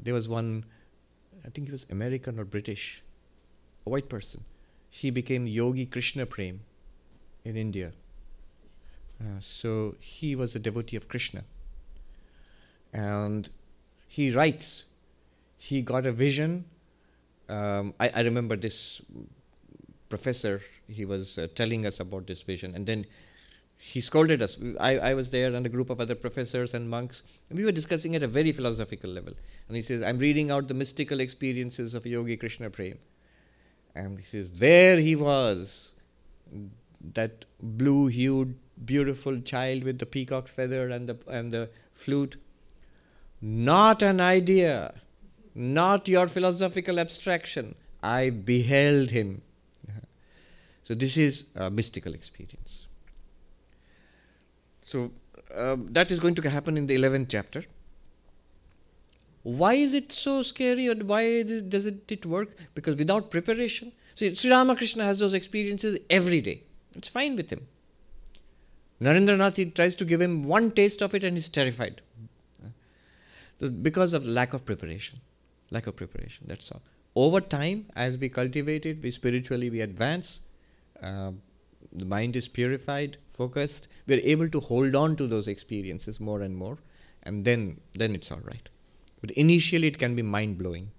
There 0.05 0.15
was 0.15 0.29
one, 0.29 0.65
I 1.45 1.51
think 1.51 1.67
he 1.67 1.73
was 1.73 1.85
American 1.91 2.39
or 2.39 2.45
British, 2.45 3.03
a 3.85 3.91
white 3.91 4.09
person. 4.09 4.45
He 4.89 5.11
became 5.11 5.49
Yogi 5.49 5.87
Krishna 5.87 6.27
Prem 6.27 6.61
in 7.45 7.57
India. 7.57 7.91
Uh, 9.21 9.41
so 9.41 9.95
he 10.01 10.35
was 10.35 10.55
a 10.55 10.59
devotee 10.59 10.97
of 10.97 11.09
Krishna. 11.09 11.45
And 12.93 13.49
he 14.07 14.31
writes, 14.31 14.87
he 15.59 15.83
got 15.83 16.07
a 16.07 16.13
vision. 16.13 16.65
Um, 17.49 17.95
I, 17.99 18.11
I, 18.15 18.21
remember 18.23 18.57
this 18.57 19.03
professor, 20.09 20.61
he 20.89 21.05
was 21.05 21.39
uh, 21.39 21.49
telling 21.55 21.87
us 21.87 22.01
about 22.01 22.27
this 22.27 22.43
vision. 22.43 22.75
And 22.75 22.87
then 22.87 23.07
he 23.77 24.01
scolded 24.01 24.41
us. 24.43 24.59
I, 24.81 24.99
I 24.99 25.15
was 25.15 25.31
there 25.31 25.55
and 25.55 25.67
a 25.67 25.69
group 25.69 25.91
of 25.91 26.01
other 26.01 26.15
professors 26.15 26.75
and 26.75 26.89
monks. 26.89 27.23
And 27.51 27.59
we 27.59 27.65
were 27.65 27.73
discussing 27.73 28.15
at 28.15 28.23
a 28.23 28.29
very 28.29 28.53
philosophical 28.53 29.11
level. 29.11 29.35
And 29.69 29.77
he 29.77 29.83
says, 29.83 30.03
I'm 30.03 30.19
reading 30.19 30.51
out 30.51 30.69
the 30.69 30.75
mystical 30.75 31.21
experiences 31.21 31.95
of 31.95 32.07
Yogi 32.07 32.37
Krishna 32.37 32.71
Prem. 32.71 32.99
And 33.95 34.19
he 34.19 34.25
says, 34.25 34.53
there 34.53 34.99
he 34.99 35.17
was, 35.17 35.95
that 37.15 37.45
blue 37.63 38.07
hued, 38.09 38.57
beautiful 38.85 39.41
child 39.41 39.85
with 39.85 39.99
the 39.99 40.07
peacock 40.07 40.49
feather 40.49 40.89
and 40.89 41.09
the, 41.09 41.17
and 41.29 41.53
the 41.53 41.69
flute. 41.93 42.37
Not 43.41 44.03
an 44.03 44.21
idea, 44.21 44.95
not 45.55 46.09
your 46.09 46.29
philosophical 46.29 46.99
abstraction. 46.99 47.75
I 48.03 48.31
beheld 48.31 49.11
him. 49.11 49.43
So, 50.83 50.95
this 50.95 51.17
is 51.17 51.51
a 51.57 51.71
mystical 51.71 52.13
experience. 52.13 52.89
So, 54.83 55.13
um, 55.57 55.89
that 55.93 56.11
is 56.11 56.21
going 56.21 56.35
to 56.35 56.51
happen 56.51 56.77
in 56.77 56.87
the 56.87 56.97
11th 56.97 57.29
chapter. 57.31 57.65
Why 59.45 59.75
is 59.75 59.95
it 59.95 60.13
so 60.13 60.43
scary 60.43 60.89
or 60.89 60.95
why 60.95 61.43
does 61.43 61.87
it, 61.87 62.11
it 62.11 62.27
work? 62.27 62.51
Because 62.75 62.97
without 62.97 63.31
preparation, 63.31 63.93
see, 64.15 64.35
Sri 64.35 64.51
Ramakrishna 64.51 65.05
has 65.05 65.19
those 65.19 65.35
experiences 65.35 65.99
every 66.11 66.41
day. 66.41 66.63
It's 66.97 67.09
fine 67.09 67.37
with 67.37 67.51
him. 67.51 67.67
Narendranath 69.01 69.57
he 69.57 69.67
tries 69.67 69.95
to 69.97 70.05
give 70.05 70.21
him 70.21 70.45
one 70.45 70.71
taste 70.71 71.03
of 71.03 71.15
it 71.15 71.25
and 71.25 71.37
he's 71.37 71.49
terrified. 71.49 72.01
Because 73.83 74.15
of 74.15 74.27
lack 74.27 74.53
of 74.53 74.65
preparation. 74.65 75.21
Lack 75.71 75.87
of 75.87 75.97
preparation, 75.97 76.47
that's 76.47 76.71
all. 76.71 76.83
Over 77.17 77.41
time, 77.41 77.87
as 77.97 78.19
we 78.19 78.29
cultivate 78.29 78.85
it, 78.87 79.03
we 79.03 79.11
spiritually 79.11 79.71
we 79.71 79.81
advance. 79.81 80.47
Uh, 81.03 81.33
the 81.93 82.05
mind 82.05 82.35
is 82.37 82.49
purified, 82.49 83.17
focused, 83.33 83.89
we're 84.07 84.21
able 84.23 84.49
to 84.49 84.61
hold 84.61 84.95
on 84.95 85.17
to 85.17 85.27
those 85.27 85.47
experiences 85.49 86.21
more 86.21 86.43
and 86.43 86.57
more, 86.57 86.79
and 87.23 87.45
then 87.45 87.81
then 87.93 88.15
it's 88.15 88.33
all 88.33 88.41
right. 88.45 88.69
But 89.21 89.31
initially, 89.33 89.87
it 89.89 89.99
can 89.99 90.15
be 90.15 90.23
mind 90.23 90.59
blowing. 90.59 90.91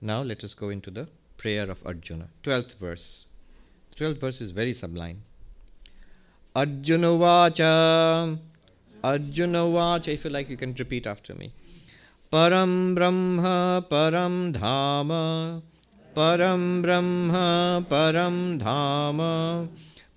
Now 0.00 0.22
let 0.22 0.42
us 0.42 0.54
go 0.54 0.70
into 0.70 0.90
the 0.90 1.08
prayer 1.36 1.70
of 1.70 1.86
Arjuna, 1.86 2.28
twelfth 2.42 2.78
verse. 2.78 3.26
You 3.98 4.14
can 10.56 10.74
repeat 10.74 11.06
after 11.06 11.34
me. 11.34 11.52
Param 12.32 12.94
Brahma, 12.94 13.84
Param 13.90 14.52
Dhama. 14.52 15.62
परं 16.16 16.82
ब्रह्म 16.82 17.30
परं 17.84 18.58
धाम 18.58 19.18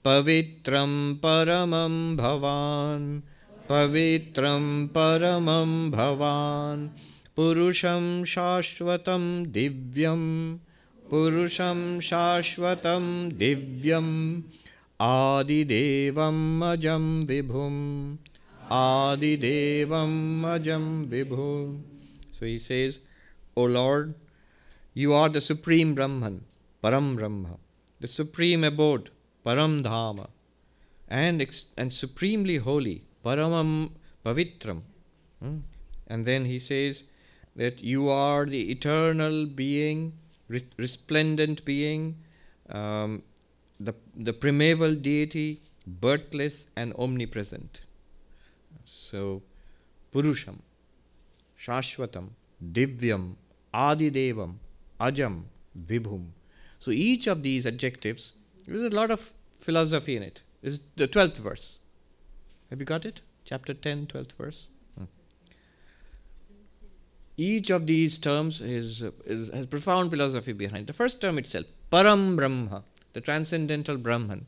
पवित्रं 0.05 1.15
परमं 1.15 2.17
भवान् 2.17 3.21
पवित्रं 3.69 4.87
परमं 4.87 5.91
भवान् 5.91 6.87
पुरुषं 7.35 8.25
शाश्वतं 8.25 9.43
दिव्यं 9.43 10.55
पुरुषं 11.12 12.00
शाश्वतं 12.10 13.04
दिव्यम् 13.38 14.14
आदिदेवम् 15.00 16.62
अजं 16.70 17.04
विभुम् 17.26 17.82
आदिदेवम् 18.82 20.44
अजं 20.54 20.86
विभु 21.10 21.50
So 22.30 22.46
he 22.46 22.58
says, 22.58 23.00
O 23.56 23.64
Lord, 23.64 24.14
You 25.00 25.12
are 25.14 25.28
the 25.28 25.40
Supreme 25.40 25.94
Brahman, 25.94 26.44
Param 26.82 27.16
Brahma, 27.16 27.56
the 28.00 28.08
Supreme 28.08 28.64
Abode, 28.64 29.10
Param 29.46 29.80
Dhama, 29.80 30.26
and, 31.06 31.40
ex- 31.40 31.66
and 31.76 31.92
supremely 31.92 32.56
holy, 32.56 33.04
Paramam 33.24 33.90
Pavitram. 34.24 34.82
Hmm? 35.40 35.58
And 36.08 36.26
then 36.26 36.46
he 36.46 36.58
says 36.58 37.04
that 37.54 37.80
you 37.80 38.08
are 38.08 38.44
the 38.44 38.72
eternal 38.72 39.46
being, 39.46 40.14
resplendent 40.49 41.65
being, 41.65 42.17
um, 42.69 43.23
the, 43.79 43.93
the 44.15 44.33
primeval 44.33 44.95
deity, 44.95 45.61
birthless 45.85 46.67
and 46.75 46.93
omnipresent. 46.97 47.81
So, 48.85 49.41
Purusham, 50.13 50.59
Shashwatam, 51.59 52.29
Divyam, 52.63 53.35
Adidevam, 53.73 54.55
ajam, 54.99 55.43
vibhum. 55.87 56.27
So 56.79 56.91
each 56.91 57.27
of 57.27 57.43
these 57.43 57.65
adjectives, 57.65 58.33
there's 58.67 58.93
a 58.93 58.95
lot 58.95 59.11
of 59.11 59.33
philosophy 59.57 60.15
in 60.17 60.23
it. 60.23 60.41
Is 60.61 60.81
the 60.95 61.07
12th 61.07 61.39
verse. 61.39 61.79
Have 62.69 62.79
you 62.79 62.85
got 62.85 63.05
it? 63.05 63.21
Chapter 63.45 63.73
10, 63.73 64.07
12th 64.07 64.33
verse. 64.33 64.69
Each 67.35 67.69
of 67.69 67.87
these 67.87 68.17
terms 68.17 68.61
is, 68.61 69.01
is, 69.25 69.49
has 69.49 69.65
profound 69.65 70.11
philosophy 70.11 70.53
behind. 70.53 70.87
The 70.87 70.93
first 70.93 71.21
term 71.21 71.37
itself, 71.37 71.65
Param 71.91 72.35
Brahma, 72.35 72.83
the 73.13 73.21
transcendental 73.21 73.97
Brahman. 73.97 74.45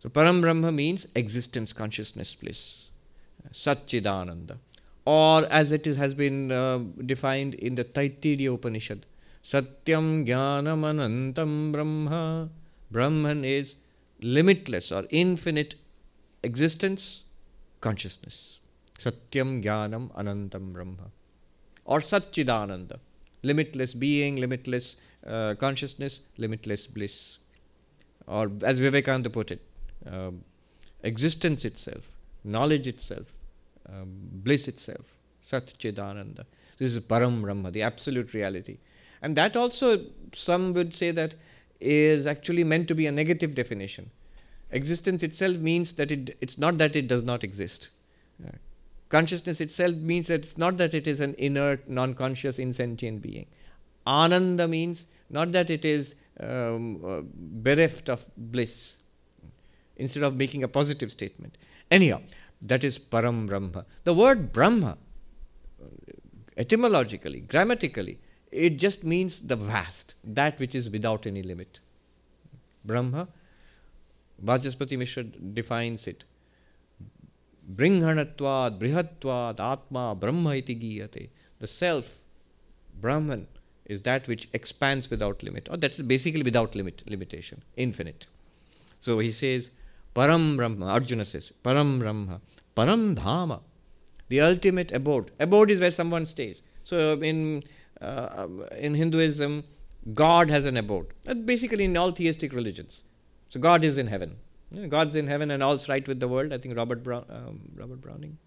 So 0.00 0.08
Param 0.08 0.42
Brahma 0.42 0.70
means 0.70 1.06
existence, 1.14 1.72
consciousness, 1.72 2.34
bliss. 2.34 2.88
Satchidananda. 3.52 4.58
Or 5.04 5.46
as 5.46 5.72
it 5.72 5.86
is, 5.86 5.96
has 5.96 6.12
been 6.14 6.52
uh, 6.52 6.80
defined 7.04 7.54
in 7.54 7.76
the 7.76 7.84
Taittiriya 7.84 8.54
Upanishad, 8.54 9.06
Satyam 9.42 10.26
Jnanam 10.26 10.82
Anantam 10.82 11.72
Brahma. 11.72 12.50
Brahman 12.90 13.44
is 13.44 13.76
limitless 14.20 14.92
or 14.92 15.06
infinite 15.10 15.76
existence, 16.42 17.24
consciousness. 17.80 18.58
Satyam 18.98 19.62
Jnanam 19.62 20.10
Anantam 20.12 20.72
Brahma. 20.74 21.10
Or 21.88 22.00
Satchidananda. 22.00 22.98
Limitless 23.42 23.94
being, 23.94 24.36
limitless 24.36 25.00
uh, 25.26 25.54
consciousness, 25.58 26.20
limitless 26.36 26.86
bliss. 26.86 27.38
Or 28.26 28.52
as 28.62 28.78
Vivekananda 28.78 29.30
put 29.30 29.50
it, 29.50 29.62
uh, 30.06 30.32
existence 31.02 31.64
itself, 31.64 32.10
knowledge 32.44 32.86
itself, 32.86 33.32
um, 33.88 34.10
bliss 34.46 34.68
itself. 34.68 35.16
Satchidananda. 35.42 36.44
This 36.76 36.94
is 36.94 37.00
Param 37.00 37.40
Brahma, 37.40 37.70
the 37.70 37.82
absolute 37.82 38.34
reality. 38.34 38.76
And 39.22 39.34
that 39.36 39.56
also, 39.56 39.98
some 40.34 40.72
would 40.74 40.92
say 40.92 41.10
that 41.12 41.36
is 41.80 42.26
actually 42.26 42.64
meant 42.64 42.86
to 42.88 42.94
be 42.94 43.06
a 43.06 43.12
negative 43.12 43.54
definition. 43.54 44.10
Existence 44.70 45.22
itself 45.22 45.56
means 45.56 45.92
that 45.92 46.10
it, 46.10 46.36
it's 46.42 46.58
not 46.58 46.76
that 46.76 46.94
it 46.94 47.08
does 47.08 47.22
not 47.22 47.42
exist. 47.42 47.88
Uh, 49.08 49.16
consciousness 49.16 49.60
itself 49.60 49.96
means 49.96 50.26
that 50.28 50.40
it's 50.40 50.58
not 50.58 50.76
that 50.76 50.94
it 50.94 51.06
is 51.06 51.20
an 51.20 51.34
inert, 51.38 51.88
non 51.88 52.14
conscious, 52.14 52.58
insentient 52.58 53.22
being. 53.22 53.46
Ananda 54.06 54.68
means 54.68 55.06
not 55.30 55.52
that 55.52 55.70
it 55.70 55.84
is 55.84 56.14
um, 56.40 57.04
uh, 57.04 57.20
bereft 57.34 58.08
of 58.08 58.24
bliss 58.36 58.98
instead 59.96 60.22
of 60.22 60.36
making 60.36 60.62
a 60.62 60.68
positive 60.68 61.10
statement. 61.10 61.58
Anyhow, 61.90 62.20
that 62.62 62.84
is 62.84 62.98
Param 62.98 63.46
Brahma. 63.46 63.84
The 64.04 64.14
word 64.14 64.52
Brahma, 64.52 64.96
etymologically, 66.56 67.40
grammatically, 67.40 68.20
it 68.50 68.78
just 68.78 69.04
means 69.04 69.40
the 69.40 69.56
vast, 69.56 70.14
that 70.24 70.58
which 70.58 70.74
is 70.74 70.90
without 70.90 71.26
any 71.26 71.42
limit. 71.42 71.80
Brahma, 72.84 73.28
Vachaspati 74.42 74.98
Mishra 74.98 75.24
defines 75.24 76.06
it. 76.06 76.24
Bringhanatvad, 77.74 78.78
Brihatvad, 78.78 79.60
Atma, 79.60 80.14
Brahma 80.14 80.56
iti. 80.56 81.30
The 81.60 81.66
self, 81.66 82.18
Brahman, 83.00 83.46
is 83.84 84.02
that 84.02 84.28
which 84.28 84.48
expands 84.52 85.10
without 85.10 85.42
limit, 85.42 85.68
or 85.70 85.76
that's 85.76 86.00
basically 86.00 86.42
without 86.42 86.74
limit, 86.74 87.02
limitation, 87.08 87.62
infinite. 87.76 88.26
So 89.00 89.18
he 89.18 89.30
says, 89.30 89.70
Param 90.14 90.56
Brahma, 90.56 90.86
Arjuna 90.86 91.24
says, 91.24 91.52
Param 91.64 91.98
Brahma, 91.98 92.40
Param 92.76 93.14
Dhama, 93.14 93.60
the 94.28 94.40
ultimate 94.40 94.92
abode. 94.92 95.30
Abode 95.40 95.70
is 95.70 95.80
where 95.80 95.90
someone 95.90 96.26
stays. 96.26 96.62
So 96.84 97.20
in, 97.20 97.62
uh, 98.00 98.46
in 98.78 98.94
Hinduism, 98.94 99.64
God 100.14 100.50
has 100.50 100.64
an 100.64 100.76
abode. 100.76 101.06
Basically, 101.44 101.84
in 101.84 101.96
all 101.96 102.12
theistic 102.12 102.52
religions. 102.52 103.04
So 103.48 103.60
God 103.60 103.84
is 103.84 103.98
in 103.98 104.06
heaven. 104.06 104.36
God's 104.88 105.16
in 105.16 105.26
heaven 105.26 105.50
and 105.50 105.62
all's 105.62 105.88
right 105.88 106.06
with 106.06 106.20
the 106.20 106.28
world. 106.28 106.52
I 106.52 106.58
think 106.58 106.76
Robert, 106.76 107.02
Brown, 107.02 107.24
um, 107.30 107.60
Robert 107.74 108.00
Browning. 108.00 108.38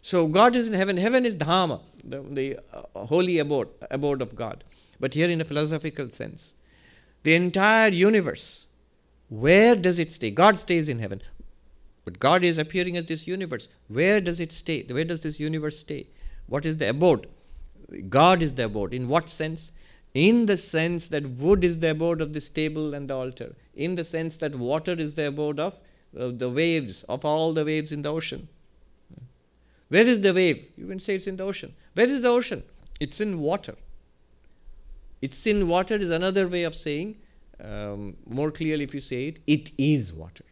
So 0.00 0.28
God 0.28 0.54
is 0.54 0.68
in 0.68 0.74
heaven. 0.74 0.96
Heaven 0.96 1.26
is 1.26 1.34
Dhama, 1.36 1.80
the, 2.04 2.20
the 2.20 2.58
uh, 2.72 3.06
holy 3.06 3.38
abode, 3.38 3.68
abode 3.90 4.22
of 4.22 4.36
God. 4.36 4.62
But 5.00 5.14
here, 5.14 5.28
in 5.28 5.40
a 5.40 5.44
philosophical 5.44 6.08
sense, 6.10 6.52
the 7.22 7.34
entire 7.34 7.88
universe 7.88 8.74
where 9.28 9.74
does 9.74 9.98
it 9.98 10.12
stay? 10.12 10.30
God 10.30 10.58
stays 10.58 10.88
in 10.88 10.98
heaven. 10.98 11.22
But 12.04 12.18
God 12.18 12.44
is 12.44 12.58
appearing 12.58 12.96
as 12.96 13.06
this 13.06 13.26
universe. 13.26 13.68
Where 13.88 14.20
does 14.20 14.40
it 14.40 14.52
stay? 14.52 14.82
Where 14.82 15.04
does 15.04 15.22
this 15.22 15.40
universe 15.40 15.78
stay? 15.78 16.08
What 16.46 16.66
is 16.66 16.76
the 16.76 16.90
abode? 16.90 17.26
God 18.08 18.42
is 18.42 18.54
the 18.54 18.66
abode. 18.66 18.92
In 18.92 19.08
what 19.08 19.30
sense? 19.30 19.72
In 20.12 20.46
the 20.46 20.56
sense 20.56 21.08
that 21.08 21.26
wood 21.26 21.64
is 21.64 21.80
the 21.80 21.90
abode 21.90 22.20
of 22.20 22.34
this 22.34 22.48
table 22.48 22.94
and 22.94 23.08
the 23.08 23.16
altar. 23.16 23.56
In 23.74 23.96
the 23.96 24.04
sense 24.04 24.36
that 24.36 24.54
water 24.54 24.92
is 24.92 25.14
the 25.14 25.28
abode 25.28 25.58
of 25.58 25.74
uh, 26.18 26.30
the 26.32 26.48
waves, 26.48 27.02
of 27.04 27.24
all 27.24 27.52
the 27.52 27.64
waves 27.64 27.92
in 27.92 28.02
the 28.02 28.12
ocean. 28.12 28.48
Where 29.88 30.06
is 30.06 30.20
the 30.20 30.32
wave? 30.32 30.66
You 30.76 30.86
can 30.86 31.00
say 31.00 31.16
it's 31.16 31.26
in 31.26 31.36
the 31.36 31.44
ocean. 31.44 31.72
Where 31.94 32.06
is 32.06 32.22
the 32.22 32.28
ocean? 32.28 32.62
It's 33.00 33.20
in 33.20 33.40
water. 33.40 33.74
It's 35.20 35.46
in 35.46 35.68
water 35.68 35.96
is 35.96 36.10
another 36.10 36.46
way 36.48 36.64
of 36.64 36.74
saying 36.74 37.16
um, 37.62 38.16
more 38.26 38.50
clearly, 38.50 38.84
if 38.84 38.94
you 38.94 39.00
say 39.00 39.28
it, 39.28 39.40
it 39.46 39.70
is 39.78 40.12
water. 40.12 40.44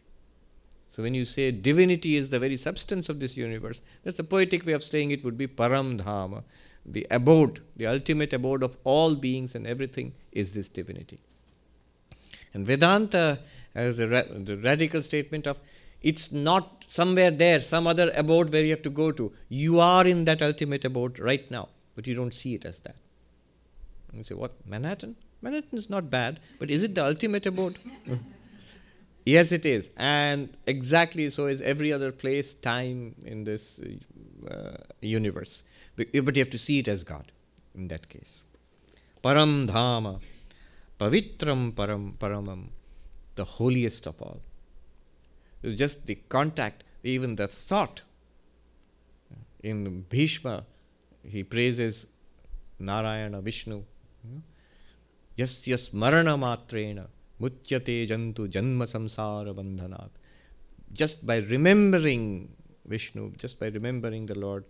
So 0.89 1.03
when 1.03 1.13
you 1.13 1.25
say 1.25 1.51
divinity 1.51 2.15
is 2.15 2.29
the 2.29 2.39
very 2.39 2.57
substance 2.57 3.09
of 3.09 3.19
this 3.19 3.35
universe, 3.35 3.81
that's 4.03 4.19
a 4.19 4.23
poetic 4.23 4.65
way 4.65 4.73
of 4.73 4.83
saying 4.83 5.11
it 5.11 5.23
would 5.23 5.37
be 5.37 5.47
Param 5.47 5.99
Dhama, 5.99 6.43
the 6.85 7.07
abode, 7.09 7.61
the 7.75 7.87
ultimate 7.87 8.33
abode 8.33 8.63
of 8.63 8.77
all 8.83 9.15
beings 9.15 9.55
and 9.55 9.65
everything 9.65 10.13
is 10.31 10.53
this 10.53 10.69
divinity. 10.69 11.19
And 12.53 12.65
Vedanta 12.65 13.39
has 13.75 13.97
the, 13.97 14.07
ra- 14.07 14.23
the 14.29 14.57
radical 14.57 15.01
statement 15.01 15.47
of 15.47 15.59
it's 16.01 16.31
not 16.31 16.85
somewhere 16.87 17.31
there, 17.31 17.59
some 17.59 17.87
other 17.87 18.11
abode 18.15 18.51
where 18.51 18.63
you 18.63 18.71
have 18.71 18.83
to 18.83 18.89
go 18.89 19.11
to. 19.11 19.31
You 19.49 19.79
are 19.79 20.05
in 20.05 20.25
that 20.25 20.41
ultimate 20.41 20.85
abode 20.85 21.17
right 21.17 21.49
now, 21.49 21.69
but 21.95 22.05
you 22.05 22.13
don't 22.13 22.33
see 22.33 22.55
it 22.55 22.65
as 22.65 22.79
that. 22.79 22.95
And 24.09 24.19
you 24.19 24.23
say, 24.23 24.35
what? 24.35 24.51
Manhattan? 24.67 25.15
Manhattan 25.41 25.77
is 25.77 25.89
not 25.89 26.09
bad, 26.09 26.39
but 26.59 26.69
is 26.69 26.83
it 26.83 26.93
the 26.93 27.05
ultimate 27.05 27.45
abode? 27.45 27.77
yes, 29.25 29.51
it 29.51 29.65
is. 29.65 29.89
And 29.97 30.55
exactly 30.67 31.29
so 31.29 31.47
is 31.47 31.61
every 31.61 31.91
other 31.91 32.11
place, 32.11 32.53
time 32.53 33.15
in 33.25 33.43
this 33.45 33.79
uh, 34.49 34.77
universe. 35.01 35.63
But, 35.95 36.13
you 36.13 36.23
have 36.23 36.49
to 36.49 36.57
see 36.57 36.79
it 36.79 36.87
as 36.87 37.03
God 37.03 37.31
in 37.75 37.87
that 37.87 38.09
case. 38.09 38.41
Param 39.23 39.67
Dhama, 39.67 40.19
Pavitram 40.99 41.73
Param 41.73 42.13
Paramam, 42.17 42.69
the 43.35 43.43
holiest 43.43 44.05
of 44.07 44.21
all. 44.21 44.41
Just 45.63 46.07
the 46.07 46.15
contact, 46.15 46.83
even 47.03 47.35
the 47.35 47.47
thought. 47.47 48.03
In 49.61 50.05
Bhishma, 50.09 50.65
he 51.27 51.43
praises 51.43 52.11
Narayana, 52.79 53.41
Vishnu. 53.41 53.83
Yasya 55.37 55.77
smarana 55.77 56.37
matrena 56.37 57.07
mutyate 57.41 58.07
jantu 58.07 58.47
janma 58.47 58.85
samsara 58.85 59.53
bandhanat. 59.53 60.09
Just 60.91 61.25
by 61.25 61.37
remembering 61.37 62.49
Vishnu, 62.85 63.31
just 63.37 63.59
by 63.59 63.67
remembering 63.67 64.25
the 64.27 64.37
Lord, 64.37 64.65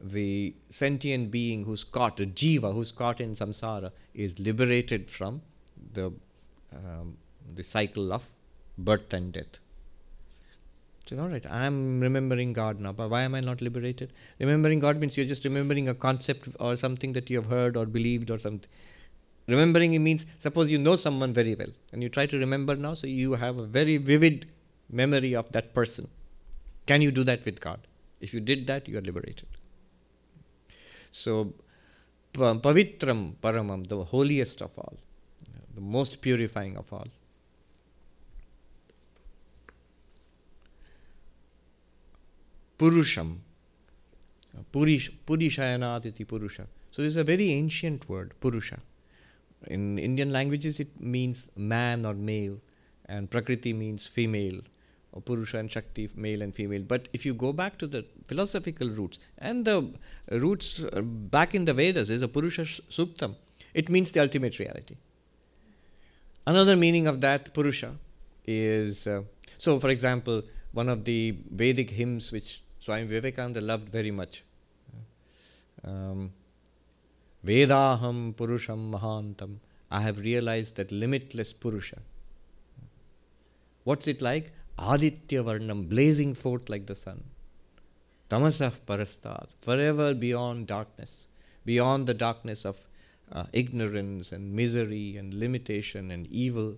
the 0.00 0.54
sentient 0.68 1.30
being 1.30 1.64
who's 1.64 1.84
caught, 1.84 2.20
a 2.20 2.26
jiva 2.26 2.74
who's 2.74 2.92
caught 2.92 3.20
in 3.20 3.32
samsara, 3.34 3.92
is 4.12 4.38
liberated 4.38 5.08
from 5.08 5.40
the, 5.92 6.12
um, 6.72 7.16
the 7.54 7.62
cycle 7.62 8.12
of 8.12 8.28
birth 8.78 9.12
and 9.12 9.32
death. 9.32 9.60
So, 11.06 11.18
all 11.20 11.28
right, 11.28 11.44
I'm 11.50 12.00
remembering 12.00 12.54
God 12.54 12.80
now, 12.80 12.92
but 12.92 13.10
why 13.10 13.22
am 13.22 13.34
I 13.34 13.40
not 13.40 13.60
liberated? 13.60 14.12
Remembering 14.38 14.80
God 14.80 14.96
means 14.96 15.16
you're 15.18 15.26
just 15.26 15.44
remembering 15.44 15.88
a 15.88 15.94
concept 15.94 16.48
or 16.58 16.76
something 16.76 17.12
that 17.12 17.28
you 17.28 17.36
have 17.36 17.50
heard 17.50 17.76
or 17.76 17.84
believed 17.84 18.30
or 18.30 18.38
something. 18.38 18.70
Remembering 19.46 19.92
it 19.92 19.98
means 19.98 20.24
suppose 20.38 20.72
you 20.72 20.78
know 20.78 20.96
someone 20.96 21.34
very 21.34 21.54
well 21.54 21.68
and 21.92 22.02
you 22.02 22.08
try 22.08 22.24
to 22.24 22.38
remember 22.38 22.74
now, 22.74 22.94
so 22.94 23.06
you 23.06 23.34
have 23.34 23.58
a 23.58 23.66
very 23.66 23.98
vivid 23.98 24.46
memory 24.90 25.34
of 25.36 25.52
that 25.52 25.74
person. 25.74 26.08
Can 26.86 27.02
you 27.02 27.10
do 27.10 27.24
that 27.24 27.44
with 27.44 27.60
God? 27.60 27.80
If 28.20 28.32
you 28.32 28.40
did 28.40 28.66
that, 28.68 28.88
you 28.88 28.96
are 28.96 29.02
liberated. 29.02 29.48
So, 31.10 31.52
Pavitram 32.32 33.34
Paramam, 33.42 33.86
the 33.86 34.02
holiest 34.04 34.62
of 34.62 34.76
all, 34.78 34.96
the 35.74 35.80
most 35.80 36.20
purifying 36.20 36.76
of 36.76 36.92
all. 36.92 37.06
Purusham, 42.78 43.36
Purish, 44.72 45.10
Purishayanat 45.26 46.06
iti 46.06 46.24
Purusha. 46.24 46.66
So, 46.90 47.02
this 47.02 47.10
is 47.10 47.16
a 47.16 47.24
very 47.24 47.50
ancient 47.50 48.08
word, 48.08 48.34
Purusha. 48.40 48.78
In 49.68 49.98
Indian 49.98 50.32
languages, 50.32 50.80
it 50.80 51.00
means 51.00 51.50
man 51.56 52.04
or 52.04 52.14
male, 52.14 52.58
and 53.06 53.30
Prakriti 53.30 53.72
means 53.72 54.06
female, 54.06 54.60
or 55.12 55.22
Purusha 55.22 55.58
and 55.58 55.70
Shakti, 55.70 56.10
male 56.14 56.42
and 56.42 56.54
female. 56.54 56.82
But 56.82 57.08
if 57.12 57.24
you 57.24 57.34
go 57.34 57.52
back 57.52 57.78
to 57.78 57.86
the 57.86 58.04
philosophical 58.26 58.90
roots, 58.90 59.18
and 59.38 59.64
the 59.64 59.90
roots 60.30 60.84
uh, 60.84 61.00
back 61.02 61.54
in 61.54 61.64
the 61.64 61.74
Vedas 61.74 62.10
is 62.10 62.22
a 62.22 62.28
Purusha 62.28 62.62
Suktam, 62.62 63.36
it 63.72 63.88
means 63.88 64.12
the 64.12 64.20
ultimate 64.20 64.58
reality. 64.58 64.96
Another 66.46 66.76
meaning 66.76 67.06
of 67.06 67.20
that 67.22 67.54
Purusha 67.54 67.94
is 68.46 69.06
uh, 69.06 69.22
so, 69.58 69.80
for 69.80 69.88
example, 69.88 70.42
one 70.72 70.88
of 70.88 71.04
the 71.04 71.36
Vedic 71.50 71.90
hymns 71.90 72.32
which 72.32 72.62
Swami 72.78 73.06
Vivekananda 73.06 73.60
loved 73.60 73.88
very 73.88 74.10
much. 74.10 74.44
Um, 75.82 76.32
Vedaham 77.44 78.34
Purusham 78.34 78.90
Mahantam. 78.90 79.56
I 79.90 80.00
have 80.00 80.18
realized 80.18 80.76
that 80.76 80.90
limitless 80.90 81.52
Purusha. 81.52 81.98
What's 83.84 84.06
it 84.06 84.20
like? 84.20 84.52
Aditya 84.78 85.44
Varnam, 85.44 85.88
blazing 85.88 86.34
forth 86.34 86.68
like 86.68 86.86
the 86.86 86.94
sun. 86.94 87.22
Tamasah 88.28 88.72
Parastat, 88.86 89.48
forever 89.60 90.14
beyond 90.14 90.66
darkness, 90.66 91.28
beyond 91.64 92.06
the 92.06 92.14
darkness 92.14 92.64
of 92.64 92.86
uh, 93.32 93.44
ignorance 93.52 94.32
and 94.32 94.52
misery 94.54 95.16
and 95.16 95.34
limitation 95.34 96.10
and 96.10 96.26
evil, 96.28 96.76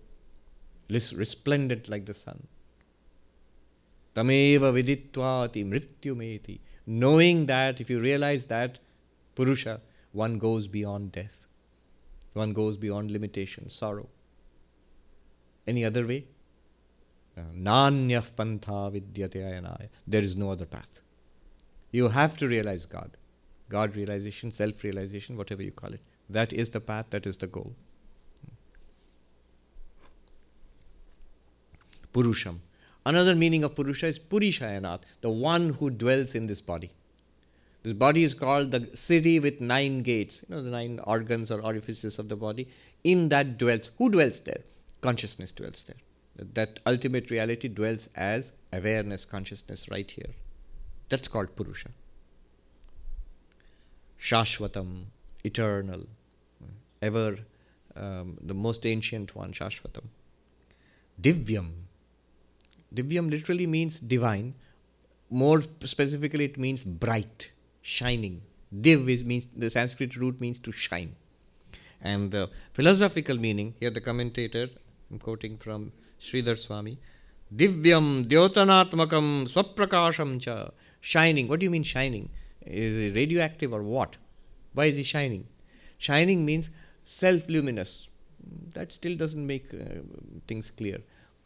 resplendent 0.89 1.89
like 1.89 2.07
the 2.07 2.15
sun. 2.15 2.47
Tameva 4.15 4.73
viditvati 4.73 5.65
mrityumeti. 5.65 6.61
Knowing 6.87 7.47
that, 7.47 7.81
if 7.81 7.91
you 7.91 8.01
realize 8.01 8.47
that, 8.47 8.79
Purusha, 9.35 9.81
one 10.13 10.39
goes 10.39 10.67
beyond 10.67 11.13
death. 11.13 11.47
One 12.33 12.53
goes 12.53 12.77
beyond 12.77 13.11
limitation, 13.11 13.69
sorrow. 13.69 14.09
Any 15.67 15.85
other 15.85 16.07
way? 16.07 16.27
Nanyah 17.37 18.33
pantha 18.33 18.91
vidyate 18.93 19.35
ayanaya. 19.35 19.89
There 20.07 20.23
is 20.23 20.37
no 20.37 20.53
other 20.53 20.65
path. 20.65 21.03
You 21.91 22.09
have 22.09 22.39
to 22.39 22.47
realize 22.47 22.87
God. 22.87 23.17
God 23.69 23.97
realization, 23.97 24.53
self 24.53 24.83
realization, 24.85 25.37
whatever 25.37 25.63
you 25.63 25.73
call 25.73 25.93
it. 25.93 26.01
That 26.29 26.53
is 26.53 26.71
the 26.71 26.81
path, 26.81 27.07
that 27.11 27.27
is 27.27 27.37
the 27.37 27.47
goal. 27.47 27.75
Purusham. 32.13 32.59
Another 33.05 33.35
meaning 33.35 33.63
of 33.63 33.77
Purusha 33.77 34.07
is 34.07 34.19
Purishayanat, 34.19 35.03
the 35.21 35.31
one 35.31 35.75
who 35.75 35.91
dwells 35.91 36.35
in 36.35 36.47
this 36.47 36.61
body. 36.61 36.91
This 37.83 37.93
body 37.93 38.25
is 38.25 38.35
called 38.35 38.73
the 38.73 38.97
city 38.97 39.39
with 39.39 39.61
nine 39.61 40.03
gates, 40.03 40.45
you 40.49 40.57
know, 40.57 40.63
the 40.63 40.71
nine 40.71 40.99
organs 41.05 41.53
or 41.53 41.61
orifices 41.61 42.19
of 42.19 42.29
the 42.29 42.37
body. 42.37 42.69
in 43.05 43.29
that 43.29 43.57
dwells. 43.57 43.91
Who 43.99 44.11
dwells 44.11 44.41
there? 44.41 44.63
Consciousness 45.01 45.53
dwells 45.53 45.85
there. 45.85 45.97
That 46.55 46.81
ultimate 46.85 47.31
reality 47.31 47.69
dwells 47.69 48.09
as 48.17 48.53
awareness, 48.73 49.25
consciousness 49.25 49.89
right 49.89 50.11
here. 50.11 50.35
That's 51.09 51.29
called 51.29 51.55
Purusha. 51.55 51.91
Shashvatam, 54.21 55.05
eternal, 55.45 56.07
ever 57.03 57.39
um, 57.97 58.39
the 58.43 58.55
most 58.55 58.87
ancient 58.87 59.35
one, 59.35 59.53
Shashvatam. 59.53 60.05
Divyam. 61.21 61.71
Divyam 62.95 63.31
literally 63.31 63.67
means 63.67 63.99
divine. 63.99 64.55
More 65.31 65.63
specifically, 65.63 66.45
it 66.45 66.59
means 66.59 66.85
bright, 66.85 67.51
shining. 67.83 68.43
Div 68.81 69.09
is 69.09 69.25
means 69.25 69.47
the 69.57 69.71
Sanskrit 69.71 70.17
root 70.17 70.41
means 70.41 70.59
to 70.61 70.73
shine. 70.73 71.15
And 72.03 72.31
the 72.31 72.51
philosophical 72.73 73.37
meaning, 73.37 73.75
here 73.81 73.91
the 73.91 74.01
commentator, 74.01 74.69
I'm 75.11 75.19
quoting 75.19 75.57
from 75.57 75.93
Sridhar 76.21 76.59
Swami, 76.59 76.99
Divyam 77.55 78.25
Dyotanatmakam 78.25 79.49
Swaprakasham 79.53 80.41
cha. 80.41 80.71
Shining. 81.01 81.47
What 81.47 81.61
do 81.61 81.65
you 81.65 81.71
mean 81.71 81.85
shining? 81.85 82.31
Is 82.63 82.97
it 82.97 83.15
radioactive 83.15 83.73
or 83.73 83.83
what? 83.83 84.17
Why 84.75 84.87
is 84.87 84.97
he 84.97 85.05
shining? 85.05 85.47
Shining 85.99 86.45
means 86.45 86.71
self 87.07 87.49
luminous. 87.49 88.09
That 88.75 88.93
still 88.93 89.17
doesn't 89.17 89.47
make 89.47 89.73
uh, 89.73 90.03
things 90.47 90.71
clear. 90.71 90.99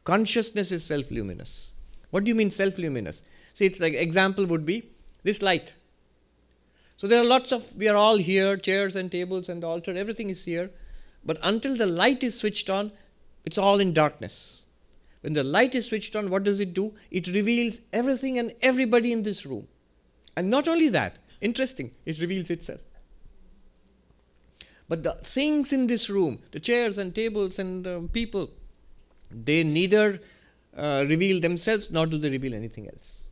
Consciousness 0.02 0.72
is 0.72 0.84
self 0.84 1.10
luminous. 1.10 1.72
What 2.10 2.24
do 2.24 2.30
you 2.30 2.34
mean 2.34 2.50
self 2.50 2.78
luminous? 2.78 3.22
See, 3.54 3.66
it's 3.66 3.78
like 3.78 3.94
example 3.94 4.46
would 4.46 4.66
be 4.66 4.82
this 5.22 5.42
light. 5.42 5.74
So 6.96 7.06
there 7.06 7.20
are 7.20 7.24
lots 7.24 7.52
of, 7.52 7.74
we 7.76 7.88
are 7.88 7.96
all 7.96 8.16
here, 8.18 8.56
chairs 8.56 8.96
and 8.96 9.10
tables 9.10 9.48
and 9.48 9.62
the 9.62 9.66
altar, 9.66 9.94
everything 9.94 10.28
is 10.28 10.44
here. 10.44 10.70
But 11.24 11.38
until 11.42 11.76
the 11.76 11.86
light 11.86 12.22
is 12.22 12.38
switched 12.38 12.68
on, 12.68 12.92
it's 13.44 13.58
all 13.58 13.80
in 13.80 13.92
darkness. 13.92 14.64
When 15.22 15.34
the 15.34 15.44
light 15.44 15.74
is 15.74 15.86
switched 15.86 16.16
on, 16.16 16.30
what 16.30 16.44
does 16.44 16.60
it 16.60 16.74
do? 16.74 16.94
It 17.10 17.26
reveals 17.26 17.78
everything 17.92 18.38
and 18.38 18.52
everybody 18.62 19.12
in 19.12 19.22
this 19.22 19.46
room. 19.46 19.66
And 20.36 20.48
not 20.50 20.68
only 20.68 20.88
that, 20.90 21.16
interesting, 21.40 21.90
it 22.04 22.18
reveals 22.18 22.50
itself. 22.50 22.80
But 24.90 25.04
the 25.04 25.12
things 25.22 25.72
in 25.72 25.86
this 25.86 26.10
room, 26.10 26.40
the 26.50 26.58
chairs 26.58 26.98
and 26.98 27.14
tables 27.14 27.60
and 27.60 27.84
the 27.84 28.08
people, 28.12 28.50
they 29.30 29.62
neither 29.62 30.18
uh, 30.76 31.04
reveal 31.08 31.40
themselves 31.40 31.92
nor 31.92 32.06
do 32.06 32.18
they 32.18 32.28
reveal 32.28 32.54
anything 32.54 32.88
else. 32.88 33.28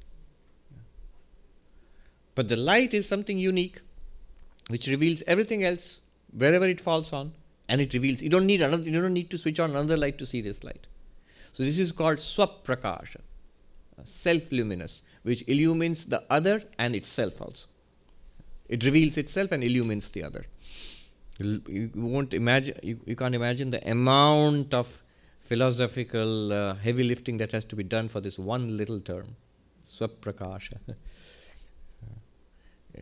But 2.36 2.48
the 2.48 2.54
light 2.54 2.94
is 2.94 3.08
something 3.08 3.36
unique 3.36 3.80
which 4.68 4.86
reveals 4.86 5.24
everything 5.26 5.64
else 5.64 6.02
wherever 6.30 6.64
it 6.64 6.80
falls 6.80 7.12
on 7.12 7.32
and 7.68 7.80
it 7.80 7.92
reveals 7.92 8.22
you 8.22 8.30
don't 8.30 8.46
need 8.46 8.62
another 8.62 8.84
you 8.84 9.00
don't 9.02 9.12
need 9.12 9.30
to 9.30 9.38
switch 9.38 9.58
on 9.58 9.70
another 9.70 9.96
light 9.96 10.16
to 10.18 10.26
see 10.26 10.40
this 10.40 10.62
light. 10.62 10.86
So 11.52 11.64
this 11.64 11.80
is 11.80 11.90
called 11.90 12.18
swaprakasha, 12.18 13.22
self 14.04 14.52
luminous, 14.52 15.02
which 15.24 15.42
illumines 15.48 16.06
the 16.06 16.22
other 16.30 16.62
and 16.78 16.94
itself 16.94 17.42
also. 17.42 17.66
It 18.68 18.84
reveals 18.84 19.16
itself 19.16 19.50
and 19.50 19.64
illumines 19.64 20.08
the 20.10 20.22
other. 20.22 20.46
You 21.38 21.90
won't 21.94 22.34
imagine 22.34 22.78
you, 22.82 23.00
you 23.06 23.14
can't 23.14 23.34
imagine 23.34 23.70
the 23.70 23.88
amount 23.88 24.74
of 24.74 25.02
philosophical 25.40 26.52
uh, 26.52 26.74
heavy 26.74 27.04
lifting 27.04 27.38
that 27.38 27.52
has 27.52 27.64
to 27.66 27.76
be 27.76 27.84
done 27.84 28.08
for 28.08 28.20
this 28.20 28.38
one 28.38 28.76
little 28.76 29.00
term, 29.00 29.36
swaprakasha. 29.86 30.78
Uh, 32.96 33.00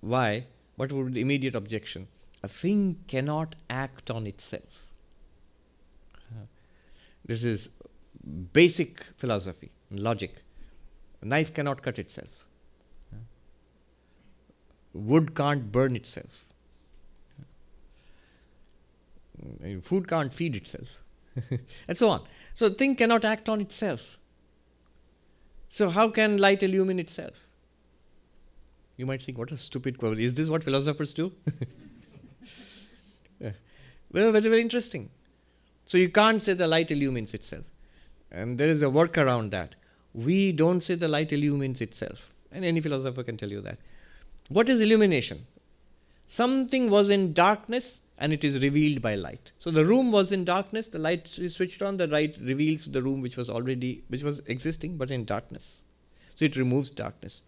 why? 0.00 0.46
What 0.76 0.92
would 0.92 1.06
be 1.06 1.12
the 1.14 1.20
immediate 1.20 1.54
objection? 1.54 2.06
A 2.42 2.48
thing 2.48 3.00
cannot 3.06 3.56
act 3.68 4.10
on 4.10 4.26
itself. 4.26 4.86
Uh, 6.30 6.46
this 7.24 7.44
is 7.44 7.70
basic 8.52 9.02
philosophy, 9.18 9.70
logic. 9.90 10.42
A 11.20 11.26
knife 11.26 11.52
cannot 11.52 11.82
cut 11.82 11.98
itself. 11.98 12.46
Uh, 13.12 13.18
wood 14.94 15.34
can't 15.34 15.70
burn 15.70 15.94
itself. 15.96 16.46
Food 19.82 20.08
can't 20.08 20.32
feed 20.32 20.56
itself. 20.56 21.02
and 21.88 21.96
so 21.96 22.08
on. 22.10 22.22
So 22.54 22.68
thing 22.70 22.96
cannot 22.96 23.24
act 23.24 23.48
on 23.48 23.60
itself. 23.60 24.18
So 25.68 25.88
how 25.88 26.10
can 26.10 26.38
light 26.38 26.62
illumine 26.62 26.98
itself? 26.98 27.46
You 28.96 29.06
might 29.06 29.22
think, 29.22 29.38
what 29.38 29.50
a 29.50 29.56
stupid 29.56 29.98
quote. 29.98 30.18
Is 30.18 30.34
this 30.34 30.48
what 30.50 30.64
philosophers 30.64 31.14
do? 31.14 31.32
yeah. 33.40 33.52
Well, 34.12 34.32
very, 34.32 34.42
very 34.42 34.60
interesting. 34.60 35.10
So 35.86 35.96
you 35.96 36.10
can't 36.10 36.42
say 36.42 36.52
the 36.52 36.66
light 36.66 36.90
illumines 36.90 37.32
itself. 37.32 37.64
And 38.30 38.58
there 38.58 38.68
is 38.68 38.82
a 38.82 38.90
work 38.90 39.16
around 39.16 39.52
that. 39.52 39.74
We 40.12 40.52
don't 40.52 40.82
say 40.82 40.96
the 40.96 41.08
light 41.08 41.32
illumines 41.32 41.80
itself. 41.80 42.34
And 42.52 42.64
any 42.64 42.80
philosopher 42.80 43.22
can 43.22 43.36
tell 43.36 43.48
you 43.48 43.60
that. 43.62 43.78
What 44.48 44.68
is 44.68 44.80
illumination? 44.80 45.46
Something 46.26 46.90
was 46.90 47.10
in 47.10 47.32
darkness 47.32 48.02
and 48.20 48.32
it 48.32 48.44
is 48.44 48.62
revealed 48.62 49.02
by 49.02 49.16
light. 49.16 49.50
So 49.58 49.70
the 49.70 49.84
room 49.84 50.12
was 50.12 50.30
in 50.30 50.44
darkness, 50.44 50.86
the 50.86 50.98
light 50.98 51.38
is 51.38 51.54
switched 51.54 51.82
on, 51.82 51.96
the 51.96 52.06
light 52.06 52.38
reveals 52.40 52.84
the 52.84 53.02
room 53.02 53.22
which 53.22 53.36
was 53.36 53.50
already 53.50 54.04
which 54.08 54.22
was 54.22 54.40
existing 54.46 54.96
but 54.96 55.10
in 55.10 55.24
darkness. 55.24 55.82
So 56.36 56.44
it 56.44 56.56
removes 56.56 56.90
darkness 56.90 57.42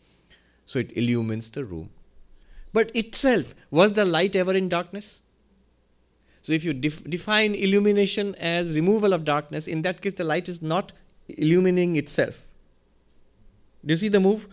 so 0.64 0.78
it 0.78 0.96
illumines 0.96 1.50
the 1.50 1.64
room. 1.64 1.90
But 2.72 2.94
itself, 2.96 3.54
was 3.70 3.92
the 3.92 4.04
light 4.04 4.34
ever 4.34 4.54
in 4.54 4.68
darkness? 4.68 5.20
So 6.40 6.52
if 6.52 6.64
you 6.64 6.72
def- 6.72 7.04
define 7.04 7.54
illumination 7.54 8.34
as 8.36 8.74
removal 8.74 9.12
of 9.12 9.24
darkness, 9.24 9.68
in 9.68 9.82
that 9.82 10.00
case 10.00 10.14
the 10.14 10.24
light 10.24 10.48
is 10.48 10.62
not 10.62 10.92
illumining 11.28 11.96
itself. 11.96 12.46
Do 13.84 13.92
you 13.92 13.98
see 13.98 14.08
the 14.08 14.20
move? 14.20 14.48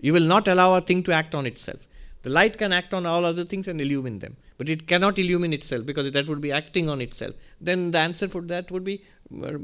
You 0.00 0.12
will 0.12 0.28
not 0.34 0.48
allow 0.48 0.74
a 0.74 0.80
thing 0.80 1.02
to 1.04 1.12
act 1.12 1.34
on 1.34 1.46
itself. 1.46 1.86
The 2.24 2.30
light 2.30 2.56
can 2.58 2.72
act 2.72 2.92
on 2.94 3.06
all 3.06 3.24
other 3.24 3.44
things 3.44 3.68
and 3.68 3.80
illumine 3.80 4.18
them, 4.18 4.36
but 4.58 4.68
it 4.68 4.86
cannot 4.86 5.18
illumine 5.18 5.52
itself 5.52 5.84
because 5.86 6.10
that 6.10 6.26
would 6.26 6.40
be 6.40 6.52
acting 6.52 6.88
on 6.88 7.00
itself. 7.00 7.34
Then 7.60 7.90
the 7.90 7.98
answer 7.98 8.28
for 8.28 8.40
that 8.52 8.70
would 8.70 8.82
be, 8.82 9.02
uh, 9.42 9.58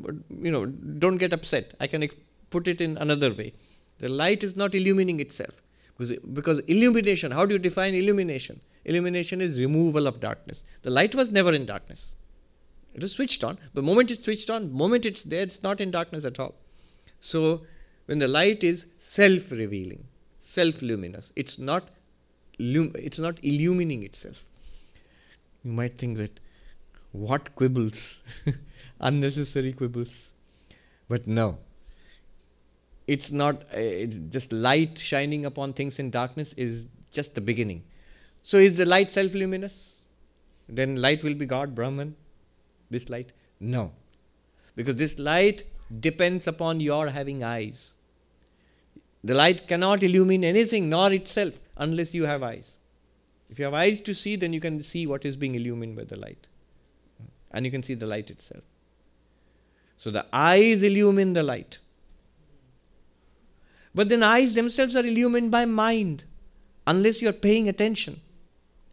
you 0.47 0.53
know, 0.55 0.67
don't 0.67 1.17
get 1.17 1.33
upset. 1.33 1.75
I 1.81 1.87
can 1.87 2.07
put 2.51 2.69
it 2.69 2.81
in 2.81 2.99
another 2.99 3.33
way. 3.33 3.55
The 3.99 4.09
light 4.09 4.45
is 4.45 4.57
not 4.57 4.75
illumining 4.75 5.21
itself. 5.21 5.63
Because, 5.97 6.19
because 6.19 6.61
illumination, 6.61 7.33
how 7.33 7.47
do 7.47 7.55
you 7.55 7.59
define 7.59 7.95
illumination? 7.95 8.61
Illumination 8.85 9.41
is 9.41 9.59
removal 9.59 10.07
of 10.07 10.21
darkness. 10.21 10.65
The 10.83 10.91
light 10.91 11.15
was 11.15 11.31
never 11.31 11.53
in 11.53 11.67
darkness. 11.67 12.15
It 12.95 13.03
was 13.03 13.13
switched 13.13 13.45
on. 13.45 13.59
The 13.75 13.83
moment 13.83 14.11
it's 14.11 14.25
switched 14.25 14.51
on, 14.51 14.73
moment 14.73 15.07
it's 15.07 15.23
there, 15.23 15.43
it's 15.43 15.63
not 15.63 15.81
in 15.81 15.91
darkness 15.91 16.25
at 16.25 16.41
all. 16.41 16.55
So 17.21 17.63
when 18.07 18.19
the 18.19 18.29
light 18.29 18.65
is 18.65 18.93
self-revealing, 18.99 20.05
self-luminous, 20.39 21.33
it's 21.37 21.59
not 21.59 21.89
it's 22.61 23.19
not 23.19 23.37
illumining 23.43 24.05
itself. 24.05 24.45
You 25.65 25.73
might 25.73 25.95
think 25.95 26.19
that 26.19 26.41
what 27.13 27.55
quibbles, 27.57 28.25
unnecessary 29.01 29.73
quibbles. 29.73 30.31
But 31.09 31.27
no, 31.27 31.59
it's 33.07 33.33
not 33.33 33.57
uh, 33.57 33.81
it's 34.05 34.17
just 34.29 34.53
light 34.53 34.99
shining 34.99 35.45
upon 35.45 35.73
things 35.73 35.99
in 35.99 36.11
darkness 36.11 36.53
is 36.53 36.87
just 37.11 37.35
the 37.35 37.41
beginning. 37.41 37.83
So 38.43 38.59
is 38.59 38.77
the 38.77 38.87
light 38.87 39.11
self 39.11 39.35
luminous? 39.35 39.97
Then 40.69 40.97
light 40.97 41.25
will 41.25 41.35
be 41.35 41.47
God, 41.47 41.75
Brahman, 41.75 42.15
this 42.89 43.09
light? 43.09 43.33
No. 43.59 43.93
Because 44.77 44.97
this 44.97 45.19
light 45.19 45.65
depends 45.99 46.47
upon 46.47 46.81
your 46.81 47.09
having 47.09 47.43
eyes. 47.43 47.95
The 49.23 49.35
light 49.35 49.67
cannot 49.67 50.03
illumine 50.03 50.45
anything, 50.45 50.89
nor 50.89 51.13
itself, 51.13 51.59
unless 51.81 52.15
you 52.15 52.27
have 52.27 52.45
eyes. 52.45 52.77
If 53.49 53.59
you 53.59 53.65
have 53.65 53.75
eyes 53.75 54.01
to 54.03 54.15
see, 54.15 54.37
then 54.37 54.53
you 54.53 54.61
can 54.61 54.81
see 54.81 55.07
what 55.07 55.25
is 55.25 55.35
being 55.35 55.57
illumined 55.57 55.97
by 55.97 56.05
the 56.05 56.21
light. 56.21 56.47
And 57.51 57.65
you 57.65 57.73
can 57.73 57.83
see 57.83 57.95
the 57.95 58.07
light 58.07 58.31
itself. 58.31 58.63
So 59.97 60.11
the 60.11 60.27
eyes 60.33 60.85
illumine 60.85 61.33
the 61.33 61.43
light. 61.43 61.79
But 63.93 64.09
then 64.09 64.23
eyes 64.23 64.55
themselves 64.55 64.95
are 64.95 65.05
illumined 65.05 65.51
by 65.51 65.65
mind 65.65 66.25
unless 66.87 67.21
you're 67.21 67.33
paying 67.33 67.69
attention. 67.69 68.21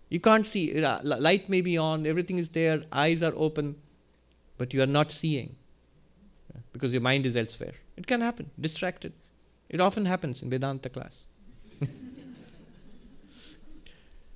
You 0.09 0.19
can't 0.19 0.47
see. 0.47 0.83
Uh, 0.83 0.99
light 1.03 1.49
may 1.49 1.61
be 1.61 1.77
on, 1.77 2.07
everything 2.07 2.39
is 2.39 2.49
there, 2.49 2.83
eyes 2.91 3.21
are 3.21 3.33
open, 3.35 3.75
but 4.57 4.73
you 4.73 4.81
are 4.81 4.93
not 4.99 5.11
seeing 5.11 5.55
because 6.73 6.93
your 6.93 7.01
mind 7.01 7.25
is 7.25 7.35
elsewhere. 7.35 7.73
It 7.95 8.07
can 8.07 8.21
happen, 8.21 8.49
distracted. 8.59 9.13
It 9.69 9.81
often 9.81 10.05
happens 10.05 10.41
in 10.41 10.49
Vedanta 10.49 10.89
class. 10.89 11.25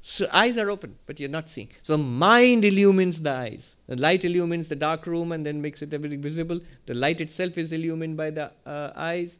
So 0.01 0.27
eyes 0.33 0.57
are 0.57 0.69
open, 0.69 0.95
but 1.05 1.19
you're 1.19 1.29
not 1.29 1.47
seeing. 1.47 1.69
So 1.83 1.95
mind 1.95 2.65
illumines 2.65 3.21
the 3.21 3.31
eyes. 3.31 3.75
The 3.87 3.95
light 3.95 4.25
illumines 4.25 4.67
the 4.67 4.75
dark 4.75 5.05
room 5.05 5.31
and 5.31 5.45
then 5.45 5.61
makes 5.61 5.81
it 5.83 5.93
everything 5.93 6.21
visible. 6.21 6.59
The 6.87 6.95
light 6.95 7.21
itself 7.21 7.57
is 7.57 7.71
illumined 7.71 8.17
by 8.17 8.31
the 8.31 8.51
uh, 8.65 8.91
eyes 8.95 9.37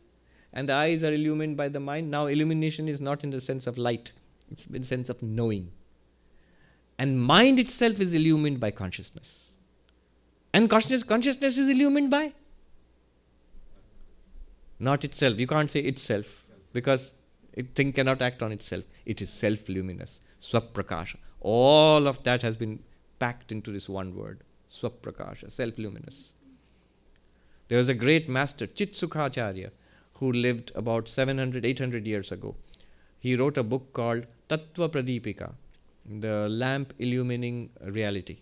and 0.53 0.70
the 0.70 0.74
eyes 0.74 1.03
are 1.03 1.14
illumined 1.14 1.57
by 1.57 1.70
the 1.70 1.80
mind. 1.80 2.12
Now, 2.12 2.28
illumination 2.28 2.88
is 2.88 3.01
not 3.01 3.24
in 3.24 3.32
the 3.32 3.41
sense 3.41 3.66
of 3.66 3.78
light, 3.78 4.12
it's 4.51 4.68
in 4.68 4.82
the 4.82 4.86
sense 4.86 5.09
of 5.09 5.24
knowing. 5.24 5.72
And 6.99 7.20
mind 7.20 7.59
itself 7.59 7.99
is 7.99 8.14
illumined 8.14 8.59
by 8.59 8.70
consciousness. 8.70 9.51
And 10.53 10.70
consciousness, 10.70 11.01
consciousness 11.01 11.57
is 11.57 11.70
illumined 11.70 12.12
by? 12.12 12.34
Not 14.78 15.03
itself. 15.03 15.39
You 15.39 15.47
can't 15.47 15.72
say 15.72 15.80
itself 15.80 16.47
because 16.74 17.12
it 17.53 17.70
thing 17.70 17.93
cannot 17.93 18.22
act 18.22 18.43
on 18.43 18.51
itself. 18.51 18.84
It 19.05 19.22
is 19.22 19.32
self 19.32 19.68
luminous. 19.70 20.20
Swaprakasha. 20.42 21.18
All 21.39 22.08
of 22.08 22.24
that 22.24 22.42
has 22.42 22.58
been 22.58 22.80
packed 23.20 23.52
into 23.52 23.72
this 23.72 23.88
one 23.88 24.16
word. 24.16 24.42
Swaprakasha, 24.70 25.52
self 25.52 25.78
luminous. 25.78 26.34
There 27.68 27.78
was 27.78 27.89
a 27.89 27.94
great 27.94 28.28
master, 28.28 28.68
Chitsukhacharya, 28.68 29.72
who 30.16 30.32
lived 30.32 30.72
about 30.76 31.08
700, 31.08 31.66
800 31.66 32.06
years 32.06 32.32
ago. 32.32 32.56
He 33.20 33.36
wrote 33.36 33.58
a 33.58 33.64
book 33.64 33.94
called 33.94 34.26
Tattva 34.50 34.89
Pradipika, 34.89 35.54
the 36.06 36.50
lamp 36.50 36.94
illumining 37.00 37.70
reality. 37.82 38.38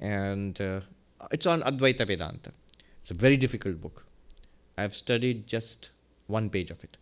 And 0.00 0.60
uh, 0.60 0.80
it's 1.30 1.46
on 1.46 1.60
Advaita 1.62 2.06
Vedanta. 2.06 2.52
It's 3.02 3.10
a 3.10 3.14
very 3.14 3.36
difficult 3.36 3.80
book. 3.80 4.06
I've 4.76 4.94
studied 4.94 5.46
just 5.46 5.90
one 6.28 6.50
page 6.50 6.70
of 6.70 6.82
it. 6.84 6.96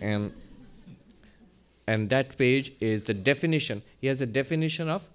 and, 0.00 0.32
and 1.86 2.10
that 2.10 2.38
page 2.38 2.72
is 2.80 3.04
the 3.04 3.14
definition. 3.14 3.82
He 4.00 4.06
has 4.06 4.20
a 4.20 4.26
definition 4.26 4.88
of 4.88 5.08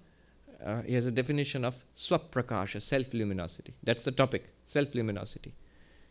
uh, 0.64 0.82
he 0.82 0.94
has 0.94 1.06
a 1.06 1.12
definition 1.12 1.64
of 1.64 1.84
swaprakasha, 1.94 2.82
self 2.82 3.14
luminosity. 3.14 3.74
That's 3.82 4.04
the 4.04 4.10
topic, 4.10 4.48
self 4.66 4.94
luminosity. 4.94 5.54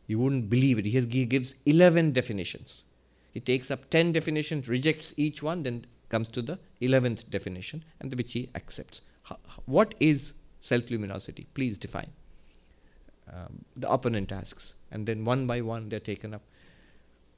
You 0.08 0.20
wouldn't 0.20 0.49
believe 0.49 0.80
it. 0.80 0.86
He, 0.86 0.91
has, 0.91 1.05
he 1.05 1.26
gives 1.26 1.55
11 1.66 2.14
definitions. 2.14 2.86
He 3.34 3.41
takes 3.41 3.70
up 3.70 3.89
10 3.89 4.14
definitions, 4.14 4.70
rejects 4.70 5.14
each 5.20 5.43
one, 5.43 5.64
then 5.64 5.86
comes 6.08 6.30
to 6.30 6.41
the 6.41 6.58
11th 6.82 7.30
definition, 7.30 7.84
and 7.99 8.14
which 8.16 8.32
he 8.32 8.49
accepts. 8.55 9.01
What 9.66 9.95
is 9.99 10.36
self 10.62 10.89
luminosity? 10.89 11.47
Please 11.53 11.78
define. 11.78 12.12
Um, 13.32 13.66
the 13.76 13.91
opponent 13.91 14.32
asks, 14.32 14.76
and 14.89 15.05
then 15.05 15.26
one 15.26 15.45
by 15.45 15.60
one 15.60 15.89
they're 15.89 15.99
taken 15.99 16.34
up. 16.34 16.41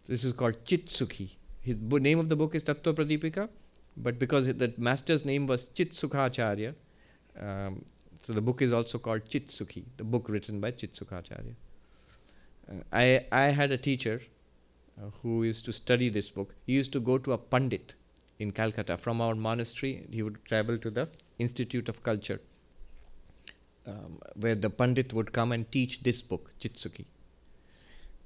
This 0.06 0.24
is 0.24 0.34
called 0.34 0.64
Chitsukhi. 0.64 1.32
His 1.62 1.78
name 1.80 2.20
of 2.20 2.30
the 2.30 2.36
book 2.36 2.56
is 2.56 2.64
Tattva 2.64 2.94
Pradipika, 2.94 3.50
but 3.98 4.18
because 4.18 4.48
the 4.48 4.74
master's 4.78 5.26
name 5.26 5.46
was 5.46 5.68
Chitsukhacharya, 5.68 6.74
um, 7.40 7.84
so 8.18 8.34
the 8.34 8.42
book 8.42 8.62
is 8.62 8.72
also 8.74 8.98
called 8.98 9.26
Chitsukhi, 9.26 9.84
the 9.98 10.04
book 10.04 10.30
written 10.30 10.60
by 10.60 10.72
Chitsukhacharya. 10.72 11.56
Uh, 12.70 12.76
I, 12.92 13.26
I 13.32 13.44
had 13.60 13.72
a 13.72 13.78
teacher 13.78 14.22
uh, 14.98 15.10
who 15.22 15.44
used 15.44 15.66
to 15.66 15.74
study 15.74 16.10
this 16.10 16.30
book. 16.30 16.56
He 16.66 16.74
used 16.74 16.94
to 16.94 17.00
go 17.00 17.18
to 17.18 17.34
a 17.34 17.38
Pandit 17.38 17.96
in 18.38 18.52
Calcutta 18.52 18.98
from 18.98 19.22
our 19.22 19.36
monastery. 19.36 20.06
He 20.12 20.22
would 20.22 20.44
travel 20.46 20.78
to 20.78 20.90
the 20.90 21.08
Institute 21.40 21.90
of 21.90 22.04
Culture, 22.04 22.42
um, 23.88 24.20
where 24.36 24.56
the 24.56 24.70
Pandit 24.70 25.14
would 25.14 25.32
come 25.32 25.52
and 25.52 25.70
teach 25.72 26.04
this 26.04 26.22
book, 26.22 26.52
Chitsukhi. 26.60 27.06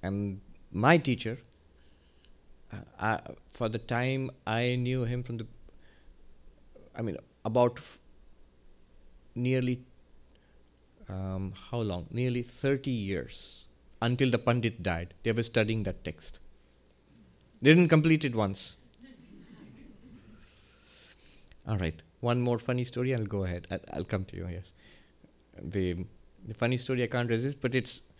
And 0.02 0.42
my 0.72 0.98
teacher, 0.98 1.38
I, 3.00 3.20
for 3.50 3.70
the 3.70 3.80
time 3.80 4.30
I 4.46 4.76
knew 4.76 5.04
him 5.04 5.24
from 5.24 5.38
the, 5.38 5.48
I 6.96 7.02
mean, 7.02 7.18
about 7.46 7.80
nearly 9.36 9.82
um, 11.10 11.54
how 11.70 11.80
long? 11.80 12.08
Nearly 12.12 12.42
30 12.42 12.92
years 12.92 13.66
until 14.02 14.30
the 14.30 14.38
Pandit 14.38 14.84
died. 14.84 15.14
They 15.24 15.32
were 15.32 15.44
studying 15.44 15.84
that 15.84 16.04
text. 16.04 16.40
They 17.62 17.74
didn't 17.74 17.90
complete 17.90 18.26
it 18.26 18.36
once. 18.36 18.78
All 21.68 21.78
right, 21.78 22.02
one 22.20 22.42
more 22.42 22.60
funny 22.60 22.84
story. 22.84 23.16
I'll 23.16 23.26
go 23.26 23.44
ahead. 23.44 23.68
I'll, 23.72 23.80
I'll 23.94 24.04
come 24.04 24.24
to 24.26 24.36
you. 24.36 24.48
Yes, 24.52 24.72
the 25.62 26.06
the 26.46 26.54
funny 26.54 26.78
story 26.78 27.04
I 27.04 27.08
can't 27.08 27.30
resist, 27.30 27.62
but 27.62 27.74
it's 27.74 28.12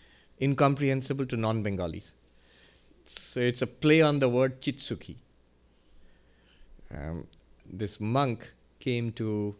incomprehensible 0.42 1.26
to 1.26 1.36
non-Bengalis. 1.36 2.14
So 3.06 3.40
it's 3.40 3.62
a 3.62 3.68
play 3.68 4.02
on 4.02 4.20
the 4.20 4.30
word 4.30 4.62
chitsukhi. 4.62 5.16
Um, 6.96 7.28
this 7.66 8.00
monk 8.00 8.52
came 8.80 9.12
to 9.14 9.56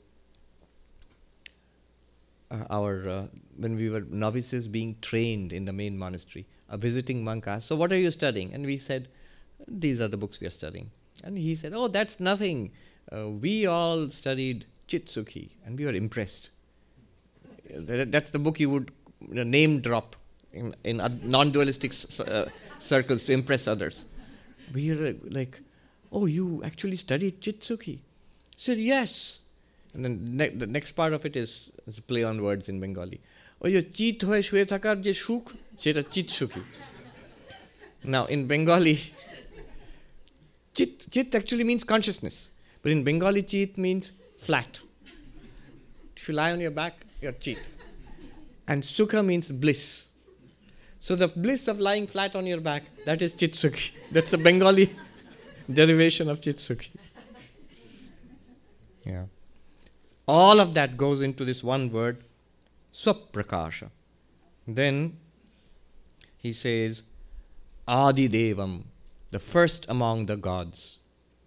uh, 2.52 2.66
our 2.70 3.10
uh, 3.10 3.28
when 3.58 3.76
we 3.76 3.90
were 3.90 4.02
novices 4.02 4.68
being 4.68 4.96
trained 5.02 5.52
in 5.52 5.66
the 5.66 5.74
main 5.74 5.98
monastery. 5.98 6.46
A 6.70 6.78
visiting 6.78 7.24
monk 7.24 7.48
asked, 7.48 7.68
"So 7.68 7.76
what 7.76 7.92
are 7.92 7.98
you 7.98 8.12
studying?" 8.12 8.54
And 8.54 8.66
we 8.66 8.78
said, 8.78 9.08
"These 9.68 10.02
are 10.02 10.08
the 10.08 10.18
books 10.18 10.40
we 10.40 10.48
are 10.48 10.58
studying." 10.62 10.92
And 11.24 11.38
he 11.38 11.56
said, 11.56 11.74
"Oh, 11.74 11.88
that's 11.88 12.20
nothing. 12.20 12.72
Uh, 13.12 13.30
we 13.30 13.66
all 13.66 14.10
studied 14.10 14.66
Chitsukhi, 14.88 15.50
and 15.66 15.78
we 15.78 15.86
were 15.86 15.94
impressed. 15.94 16.50
That's 17.70 18.32
the 18.32 18.40
book 18.40 18.60
you 18.60 18.70
would 18.70 18.92
name 19.30 19.80
drop 19.80 20.16
in, 20.52 20.76
in 20.84 20.98
non-dualistic 21.24 21.94
uh, 22.28 22.46
circles 22.84 23.24
to 23.24 23.34
impress 23.34 23.68
others. 23.68 24.06
We 24.74 24.92
are 24.92 25.16
like, 25.30 25.62
oh, 26.12 26.26
you 26.26 26.62
actually 26.64 26.98
studied 26.98 27.42
chitsukhi. 27.42 27.98
I 27.98 28.00
said, 28.58 28.78
yes. 28.78 29.44
And 29.94 30.06
then 30.06 30.38
ne- 30.38 30.50
the 30.50 30.68
next 30.68 30.92
part 30.92 31.14
of 31.14 31.26
it 31.26 31.36
is, 31.36 31.72
is 31.88 32.00
play 32.00 32.24
on 32.24 32.42
words 32.42 32.70
in 32.70 32.80
Bengali. 32.80 33.22
Oh, 33.62 33.68
your 33.68 33.82
cheat 33.82 34.22
hoye 34.22 34.42
shue 34.42 34.66
thakar 34.66 35.02
je 35.02 35.14
shuk, 35.14 35.54
jeta 35.80 36.64
Now, 38.04 38.26
in 38.26 38.48
Bengali, 38.48 39.00
chit, 40.74 41.10
chit 41.10 41.34
actually 41.36 41.64
means 41.64 41.84
consciousness. 41.84 42.50
But 42.82 42.92
in 42.92 43.04
Bengali, 43.04 43.44
chit 43.44 43.78
means 43.78 44.12
flat. 44.38 44.82
If 46.18 46.28
you 46.28 46.36
lie 46.36 46.52
on 46.52 46.60
your 46.60 46.72
back, 46.72 47.06
you're 47.22 47.32
chit. 47.32 47.70
And 48.68 48.84
sukha 48.84 49.24
means 49.26 49.52
bliss. 49.52 50.13
So 51.06 51.18
the 51.18 51.28
bliss 51.28 51.68
of 51.68 51.82
lying 51.82 52.08
flat 52.08 52.34
on 52.34 52.46
your 52.46 52.62
back, 52.62 52.84
that 53.04 53.22
is 53.22 53.34
chitsukhi. 53.34 53.98
That's 54.14 54.32
the 54.32 54.38
Bengali 54.38 54.90
derivation 55.70 56.30
of 56.30 56.40
chitsukhi. 56.40 56.92
Yeah. 59.06 59.26
All 60.26 60.62
of 60.62 60.74
that 60.76 60.96
goes 60.96 61.22
into 61.22 61.44
this 61.44 61.62
one 61.62 61.92
word, 61.92 62.24
swaprakasha. 62.94 63.90
Then 64.66 65.18
he 66.38 66.54
says, 66.54 67.04
Adi 67.86 68.30
Devam, 68.30 68.84
the 69.32 69.40
first 69.40 69.90
among 69.90 70.28
the 70.28 70.38
gods. 70.38 71.00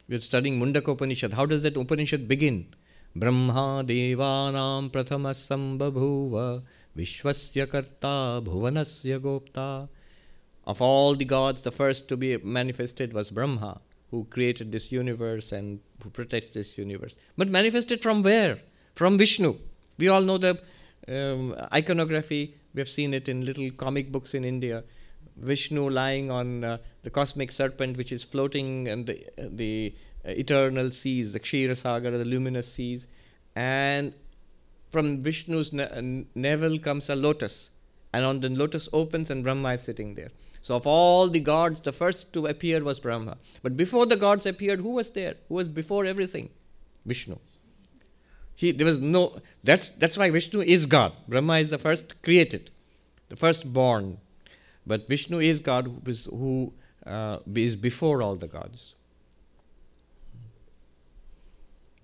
We're 0.07 0.21
studying 0.21 0.61
Mundaka 0.61 0.93
Upanishad. 0.93 1.33
How 1.33 1.47
does 1.47 1.63
that 1.63 1.79
Upanishad 1.79 2.29
begin? 2.29 2.67
Brahma 3.15 3.83
Devanam 3.87 4.91
Prathamasambhabhuva 4.91 6.63
Vishwasya 6.97 7.71
Karta 7.71 8.43
Bhuvanasya 8.45 9.21
Gopta. 9.21 9.89
Of 10.65 10.83
all 10.83 11.15
the 11.15 11.25
gods, 11.25 11.63
the 11.63 11.71
first 11.71 12.09
to 12.09 12.17
be 12.17 12.37
manifested 12.39 13.13
was 13.13 13.31
Brahma 13.31 13.81
who 14.11 14.25
created 14.25 14.73
this 14.73 14.91
universe 14.93 15.53
and 15.53 15.81
who 16.03 16.11
protects 16.11 16.51
this 16.51 16.79
universe. 16.79 17.17
But 17.37 17.49
manifested 17.49 18.03
from 18.03 18.23
where? 18.23 18.59
From 18.95 19.19
Vishnu. 19.19 19.55
We 19.99 20.09
all 20.09 20.23
know 20.23 20.39
the 20.39 20.59
um, 21.09 21.55
iconography, 21.73 22.55
we 22.75 22.81
have 22.81 22.89
seen 22.89 23.15
it 23.15 23.29
in 23.29 23.45
little 23.45 23.71
comic 23.71 24.13
books 24.13 24.35
in 24.35 24.45
India. 24.45 24.85
Vishnu 25.37 25.91
lying 25.91 26.31
on 26.31 26.65
uh, 26.65 26.79
the 27.03 27.11
cosmic 27.11 27.53
serpent, 27.53 27.97
which 27.97 28.13
is 28.13 28.25
floating 28.25 28.87
in 28.87 29.05
the, 29.05 29.27
uh, 29.39 29.49
the 29.51 29.95
eternal 30.25 30.91
seas, 30.91 31.33
the 31.33 31.41
Kshira 31.41 31.77
Sagar, 31.77 32.11
the 32.13 32.25
luminous 32.25 32.73
seas. 32.73 33.07
And 33.55 34.13
from 34.97 35.21
Vishnu's 35.21 35.73
ne- 35.73 36.27
navel 36.35 36.79
comes 36.79 37.11
a 37.11 37.17
lotus. 37.17 37.71
And 38.13 38.25
on 38.25 38.41
the 38.41 38.49
lotus 38.49 38.89
opens, 38.93 39.31
and 39.31 39.45
Brahma 39.45 39.73
is 39.75 39.83
sitting 39.83 40.15
there. 40.15 40.31
So, 40.63 40.75
of 40.75 40.87
all 40.87 41.29
the 41.29 41.41
gods, 41.41 41.83
the 41.89 41.93
first 41.93 42.33
to 42.35 42.47
appear 42.47 42.83
was 42.83 42.99
Brahma. 42.99 43.37
But 43.63 43.77
before 43.77 44.07
the 44.07 44.17
gods 44.17 44.47
appeared, 44.47 44.81
who 44.81 44.95
was 44.95 45.11
there? 45.11 45.35
Who 45.49 45.57
was 45.57 45.69
before 45.69 46.07
everything? 46.07 46.49
Vishnu. 47.05 47.37
He, 48.55 48.73
there 48.73 48.87
was 48.87 49.01
no, 49.01 49.37
that's, 49.63 49.91
that's 49.91 50.17
why 50.17 50.31
Vishnu 50.31 50.63
is 50.63 50.87
God. 50.87 51.13
Brahma 51.29 51.59
is 51.59 51.69
the 51.69 51.79
first 51.79 52.23
created, 52.23 52.71
the 53.29 53.37
first 53.37 53.73
born. 53.75 54.17
But 54.87 55.09
Vishnu 55.09 55.41
is 55.41 55.59
God 55.59 55.87
who 55.89 56.11
is, 56.11 56.25
who, 56.25 56.73
uh, 57.05 57.39
is 57.55 57.77
before 57.77 58.23
all 58.23 58.37
the 58.37 58.47
gods. 58.47 58.95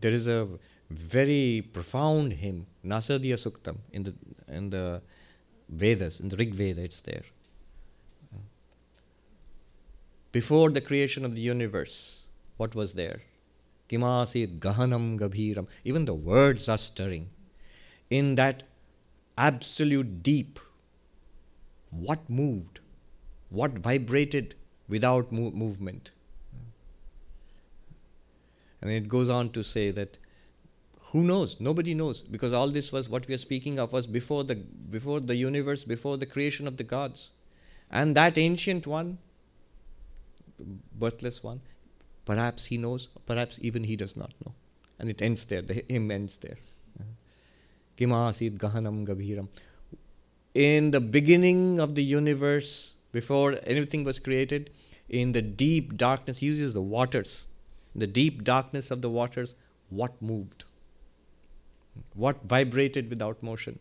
There 0.03 0.13
is 0.13 0.27
a 0.27 0.47
very 0.91 1.69
profound 1.73 2.35
hymn, 2.35 2.67
Nasadiya 2.85 3.35
Suktam, 3.35 3.77
in 3.93 4.03
the, 4.03 4.15
in 4.49 4.71
the 4.71 5.03
Vedas, 5.69 6.21
in 6.21 6.29
the 6.29 6.37
Rig 6.37 6.55
Veda, 6.55 6.83
it's 6.83 7.01
there 7.01 7.23
before 10.33 10.71
the 10.71 10.81
creation 10.81 11.25
of 11.25 11.35
the 11.35 11.43
universe, 11.43 12.29
what 12.57 12.75
was 12.75 12.95
there? 12.95 13.21
Kimasit 13.89 14.59
gahanam 14.59 15.19
gabhiram. 15.19 15.67
Even 15.85 16.07
the 16.07 16.15
words 16.15 16.69
are 16.69 16.79
stirring. 16.79 17.29
In 18.09 18.35
that 18.37 18.63
absolute 19.37 20.23
deep, 20.23 20.59
what 21.91 22.29
moved? 22.29 22.81
What 23.51 23.73
vibrated 23.73 24.55
without 24.89 25.31
mo- 25.31 25.51
movement? 25.51 26.11
And 28.81 28.91
it 28.91 29.09
goes 29.09 29.29
on 29.29 29.51
to 29.51 29.63
say 29.63 29.91
that 29.91 30.19
Who 31.13 31.23
knows? 31.23 31.61
Nobody 31.61 31.93
knows 31.93 32.23
because 32.23 32.55
all 32.55 32.69
this 32.69 32.91
was 32.91 33.09
what 33.11 33.29
we 33.29 33.35
are 33.35 33.39
speaking 33.39 33.79
of 33.79 33.93
was 33.93 34.07
before 34.07 34.45
the 34.45 34.55
before 34.55 35.21
the 35.21 35.37
universe, 35.37 35.85
before 35.85 36.17
the 36.17 36.25
creation 36.25 36.67
of 36.67 36.79
the 36.79 36.85
gods. 36.85 37.33
And 37.91 38.17
that 38.17 38.39
ancient 38.39 38.87
one, 38.87 39.19
birthless 40.99 41.43
one, 41.43 41.61
perhaps 42.25 42.67
he 42.67 42.79
knows, 42.79 43.07
perhaps 43.27 43.59
even 43.61 43.85
he 43.85 43.95
does 43.95 44.17
not 44.17 44.33
know. 44.45 44.55
And 44.99 45.11
it 45.11 45.21
ends 45.21 45.45
there, 45.45 45.61
the 45.61 45.85
hymn 45.87 46.11
ends 46.11 46.39
there. 46.39 46.57
Kimasid 47.99 48.57
Gahanam 48.57 49.07
Gabhiram. 49.07 49.49
In 50.55 50.93
the 50.93 51.01
beginning 51.01 51.79
of 51.79 51.95
the 51.95 52.03
universe, 52.03 52.97
before 53.13 53.59
anything 53.65 54.05
was 54.05 54.19
created, 54.19 54.71
in 55.11 55.33
the 55.33 55.43
deep 55.43 55.99
darkness, 55.99 56.39
he 56.39 56.47
uses 56.47 56.73
the 56.73 56.81
waters. 56.81 57.47
The 57.95 58.07
deep 58.07 58.45
darkness 58.45 58.91
of 58.91 59.03
the 59.03 59.11
waters, 59.11 59.57
what 59.91 60.21
moved? 60.23 60.65
What 62.15 62.43
vibrated 62.45 63.11
without 63.11 63.43
motion? 63.43 63.79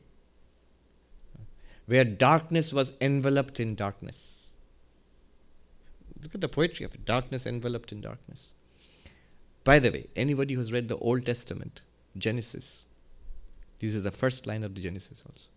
Where 1.85 2.03
darkness 2.03 2.71
was 2.71 2.93
enveloped 3.01 3.59
in 3.59 3.75
darkness. 3.75 4.43
Look 6.21 6.35
at 6.35 6.41
the 6.41 6.47
poetry 6.47 6.85
of 6.85 6.93
it 6.93 7.05
darkness 7.05 7.45
enveloped 7.45 7.91
in 7.91 8.01
darkness. 8.01 8.53
By 9.63 9.79
the 9.79 9.91
way, 9.91 10.07
anybody 10.15 10.53
who's 10.53 10.71
read 10.71 10.87
the 10.87 10.97
Old 10.97 11.25
Testament, 11.25 11.81
Genesis, 12.17 12.85
this 13.79 13.93
is 13.93 14.03
the 14.03 14.11
first 14.11 14.47
line 14.47 14.63
of 14.63 14.75
the 14.75 14.81
Genesis 14.81 15.23
also. 15.27 15.49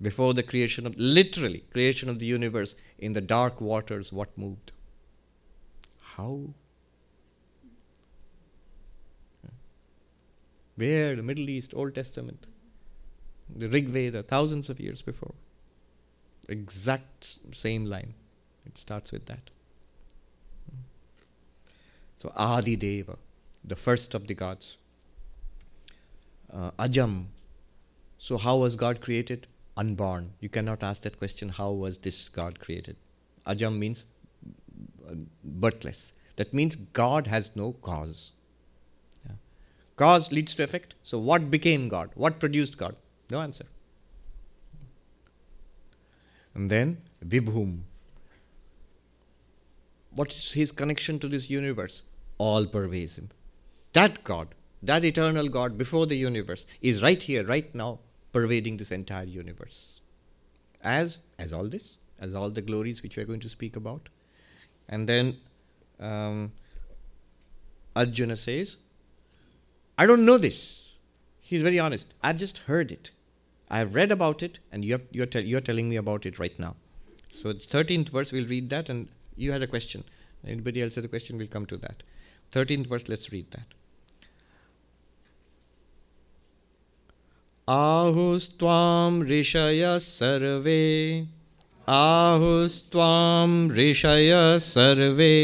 Before 0.00 0.32
the 0.32 0.44
creation 0.44 0.86
of, 0.86 0.96
literally, 0.96 1.64
creation 1.72 2.08
of 2.08 2.20
the 2.20 2.26
universe, 2.26 2.76
in 2.98 3.12
the 3.12 3.20
dark 3.20 3.60
waters, 3.60 4.12
what 4.12 4.36
moved? 4.38 4.72
How? 6.00 6.54
Where? 10.78 11.16
The 11.16 11.24
Middle 11.24 11.50
East, 11.50 11.74
Old 11.74 11.94
Testament, 11.96 12.46
the 13.54 13.68
Rig 13.68 13.88
Veda, 13.88 14.22
thousands 14.22 14.70
of 14.70 14.78
years 14.78 15.02
before. 15.02 15.34
Exact 16.48 17.24
same 17.52 17.86
line. 17.86 18.14
It 18.64 18.78
starts 18.78 19.10
with 19.10 19.26
that. 19.26 19.50
So 22.22 22.32
Adi 22.36 22.76
Deva, 22.76 23.16
the 23.64 23.74
first 23.76 24.14
of 24.14 24.28
the 24.28 24.34
gods. 24.34 24.76
Uh, 26.52 26.70
Ajam. 26.78 27.26
So 28.18 28.38
how 28.38 28.56
was 28.58 28.76
God 28.76 29.00
created? 29.00 29.48
Unborn. 29.76 30.32
You 30.40 30.48
cannot 30.48 30.82
ask 30.82 31.02
that 31.02 31.18
question. 31.18 31.48
How 31.50 31.70
was 31.70 31.98
this 31.98 32.28
God 32.28 32.60
created? 32.60 32.96
Ajam 33.46 33.78
means 33.78 34.04
uh, 35.08 35.14
birthless. 35.44 36.12
That 36.36 36.54
means 36.54 36.76
God 36.76 37.26
has 37.26 37.56
no 37.56 37.72
cause. 37.72 38.32
Cause 39.98 40.30
leads 40.30 40.54
to 40.54 40.62
effect. 40.62 40.94
So 41.02 41.18
what 41.18 41.50
became 41.50 41.88
God? 41.88 42.10
What 42.14 42.38
produced 42.38 42.78
God? 42.78 42.94
No 43.30 43.40
answer. 43.40 43.66
And 46.54 46.70
then 46.70 46.98
Vibhum. 47.24 47.80
What 50.14 50.32
is 50.32 50.52
his 50.52 50.70
connection 50.72 51.18
to 51.18 51.28
this 51.28 51.50
universe? 51.50 52.02
All 52.38 52.64
pervasive. 52.66 53.28
That 53.92 54.22
God, 54.22 54.54
that 54.82 55.04
eternal 55.04 55.48
God 55.48 55.76
before 55.76 56.06
the 56.06 56.16
universe, 56.16 56.66
is 56.80 57.02
right 57.02 57.20
here, 57.20 57.44
right 57.44 57.74
now, 57.74 57.98
pervading 58.32 58.76
this 58.76 58.92
entire 58.92 59.24
universe. 59.24 60.00
As 60.80 61.18
as 61.38 61.52
all 61.52 61.64
this, 61.64 61.98
as 62.20 62.34
all 62.34 62.50
the 62.50 62.62
glories 62.62 63.02
which 63.02 63.16
we 63.16 63.22
are 63.24 63.26
going 63.26 63.40
to 63.40 63.48
speak 63.48 63.74
about. 63.74 64.08
And 64.88 65.08
then 65.08 65.38
um, 65.98 66.52
Arjuna 67.96 68.36
says, 68.36 68.76
I 69.97 70.05
don't 70.05 70.25
know 70.25 70.37
this. 70.37 70.95
He's 71.41 71.61
very 71.61 71.79
honest. 71.79 72.13
I've 72.21 72.37
just 72.37 72.59
heard 72.59 72.91
it. 72.91 73.11
I've 73.69 73.95
read 73.95 74.11
about 74.11 74.43
it, 74.43 74.59
and 74.71 74.83
you're, 74.85 75.01
you're, 75.11 75.25
te- 75.25 75.45
you're 75.45 75.61
telling 75.61 75.89
me 75.89 75.95
about 75.95 76.25
it 76.25 76.39
right 76.39 76.57
now. 76.59 76.75
So, 77.29 77.53
the 77.53 77.59
13th 77.59 78.09
verse, 78.09 78.31
we'll 78.31 78.47
read 78.47 78.69
that, 78.69 78.89
and 78.89 79.07
you 79.35 79.51
had 79.51 79.63
a 79.63 79.67
question. 79.67 80.03
Anybody 80.45 80.81
else 80.81 80.95
has 80.95 81.05
a 81.05 81.07
question? 81.07 81.37
We'll 81.37 81.47
come 81.47 81.65
to 81.67 81.77
that. 81.77 82.03
13th 82.51 82.87
verse, 82.87 83.09
let's 83.09 83.31
read 83.31 83.49
that. 83.51 83.73
आहुस्त्वां 87.69 89.21
ऋषयः 89.23 89.97
सर्वे 89.97 91.27
आहुस्त्वां 91.89 93.69
ऋषयः 93.71 94.57
सर्वे 94.59 95.35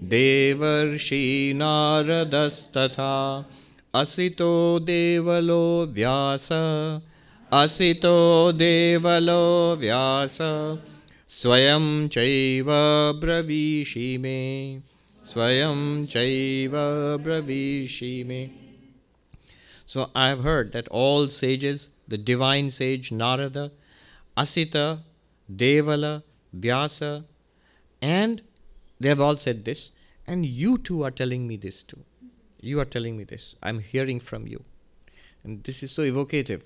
देवर्षि 0.00 1.52
नारदस्तथा। 1.56 3.14
असितो 3.94 4.78
देवलो 4.78 5.86
व्यास। 5.86 6.48
असितो 7.52 8.52
देवलो 8.52 9.76
व्यास। 9.76 10.38
स्वयं 11.28 12.08
चैव 12.08 12.66
ब्रवीषि 13.20 14.18
मे। 14.18 14.80
स्वयं 15.32 16.06
चैव 16.06 16.72
ब्रवीषि 17.22 18.24
मे। 18.24 18.50
So 19.86 20.12
I 20.16 20.28
have 20.28 20.42
heard 20.42 20.68
that 20.68 20.88
all 20.88 21.28
sages 21.28 21.90
the 22.10 22.14
divine 22.14 22.70
sage 22.70 23.08
Narada 23.12 23.70
Asita 24.36 24.76
Devala 25.50 26.20
Vyasa 26.54 27.02
and 28.02 28.40
they 29.00 29.08
have 29.08 29.20
all 29.20 29.36
said 29.36 29.64
this, 29.64 29.92
and 30.26 30.46
you 30.46 30.78
too 30.78 31.02
are 31.02 31.10
telling 31.10 31.46
me 31.46 31.56
this 31.56 31.82
too. 31.82 32.04
You 32.60 32.80
are 32.80 32.84
telling 32.84 33.16
me 33.16 33.24
this. 33.24 33.54
I'm 33.62 33.78
hearing 33.80 34.20
from 34.20 34.46
you. 34.46 34.64
And 35.44 35.62
this 35.64 35.82
is 35.82 35.92
so 35.92 36.02
evocative 36.02 36.64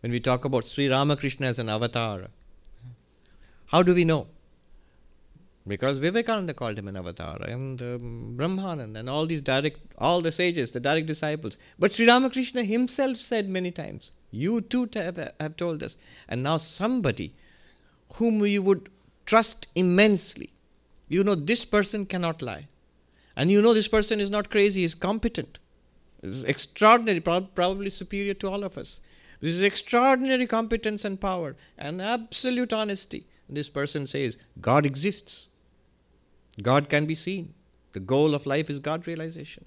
when 0.00 0.10
we 0.12 0.20
talk 0.20 0.44
about 0.44 0.64
Sri 0.64 0.88
Ramakrishna 0.88 1.46
as 1.46 1.58
an 1.58 1.68
avatar. 1.68 2.28
How 3.66 3.82
do 3.82 3.94
we 3.94 4.04
know? 4.04 4.26
Because 5.68 5.98
Vivekananda 5.98 6.54
called 6.54 6.78
him 6.78 6.88
an 6.88 6.96
avatar, 6.96 7.38
and 7.42 7.80
um, 7.82 8.34
Brahmanand, 8.36 8.96
and 8.96 9.08
all 9.08 9.26
these 9.26 9.42
direct, 9.42 9.78
all 9.98 10.20
the 10.20 10.32
sages, 10.32 10.70
the 10.70 10.80
direct 10.80 11.06
disciples. 11.06 11.58
But 11.78 11.92
Sri 11.92 12.08
Ramakrishna 12.08 12.64
himself 12.64 13.18
said 13.18 13.48
many 13.48 13.70
times, 13.70 14.10
You 14.30 14.62
too 14.62 14.88
have 14.94 15.56
told 15.56 15.82
us. 15.82 15.98
And 16.28 16.42
now 16.42 16.56
somebody 16.56 17.34
whom 18.14 18.44
you 18.44 18.62
would 18.62 18.88
trust 19.26 19.68
immensely, 19.74 20.50
you 21.10 21.24
know 21.24 21.34
this 21.34 21.64
person 21.64 22.06
cannot 22.06 22.40
lie. 22.40 22.68
And 23.36 23.50
you 23.50 23.60
know 23.60 23.74
this 23.74 23.88
person 23.88 24.20
is 24.20 24.30
not 24.30 24.48
crazy, 24.48 24.80
he's 24.82 24.94
competent. 24.94 25.58
Extraordinary, 26.22 27.20
probably 27.20 27.90
superior 27.90 28.34
to 28.34 28.48
all 28.48 28.64
of 28.64 28.78
us. 28.78 29.00
This 29.40 29.54
is 29.54 29.62
extraordinary 29.62 30.46
competence 30.46 31.04
and 31.04 31.20
power 31.20 31.56
and 31.76 32.00
absolute 32.00 32.72
honesty. 32.72 33.26
This 33.48 33.68
person 33.68 34.06
says, 34.06 34.38
God 34.60 34.86
exists. 34.86 35.48
God 36.62 36.88
can 36.88 37.06
be 37.06 37.14
seen. 37.14 37.54
The 37.92 38.00
goal 38.00 38.34
of 38.34 38.46
life 38.46 38.70
is 38.70 38.78
God 38.78 39.06
realization. 39.06 39.64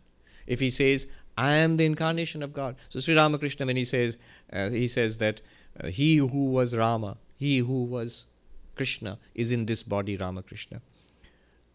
If 0.48 0.60
he 0.62 0.70
says, 0.70 1.12
I 1.38 1.54
am 1.56 1.78
the 1.78 1.86
incarnation 1.86 2.44
of 2.44 2.54
God. 2.54 2.76
So 2.90 3.00
Sri 3.00 3.16
Ramakrishna, 3.16 3.66
when 3.66 3.76
he 3.76 3.86
says, 3.86 4.18
uh, 4.52 4.70
he 4.70 4.88
says 4.88 5.18
that 5.18 5.42
uh, 5.82 5.88
he 5.88 6.18
who 6.18 6.52
was 6.52 6.78
Rama, 6.78 7.18
he 7.36 7.58
who 7.58 7.84
was 7.84 8.26
Krishna, 8.76 9.18
is 9.34 9.52
in 9.52 9.66
this 9.66 9.84
body 9.84 10.16
Ramakrishna. 10.16 10.82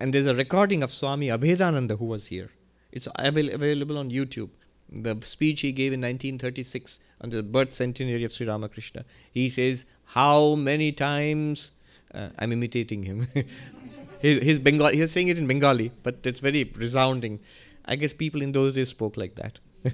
And 0.01 0.13
there's 0.13 0.27
a 0.27 0.35
recording 0.35 0.85
of 0.85 0.93
Swami 0.93 1.27
Abhedananda 1.27 1.99
who 1.99 2.05
was 2.05 2.27
here. 2.27 2.51
It's 2.93 3.09
avail- 3.17 3.53
available 3.53 3.99
on 3.99 4.11
YouTube. 4.11 4.51
The 4.89 5.21
speech 5.23 5.63
he 5.63 5.73
gave 5.73 5.93
in 5.93 6.01
1936 6.01 7.01
on 7.21 7.31
the 7.31 7.43
birth 7.43 7.73
centenary 7.73 8.23
of 8.23 8.33
Sri 8.33 8.47
Ramakrishna. 8.47 9.05
He 9.33 9.51
says, 9.51 9.87
How 10.05 10.55
many 10.55 10.93
times, 10.93 11.73
uh, 12.15 12.29
I'm 12.39 12.53
imitating 12.53 13.03
him. 13.03 13.27
his, 14.21 14.43
his 14.43 14.59
Bengali, 14.61 14.97
he's 14.97 15.11
saying 15.11 15.29
it 15.29 15.39
in 15.39 15.49
Bengali, 15.49 15.91
but 16.05 16.21
it's 16.25 16.41
very 16.41 16.71
resounding. 16.77 17.41
I 17.85 17.97
guess 17.97 18.13
people 18.13 18.41
in 18.41 18.53
those 18.53 18.75
days 18.75 18.91
spoke 18.91 19.17
like 19.17 19.35
that. 19.35 19.59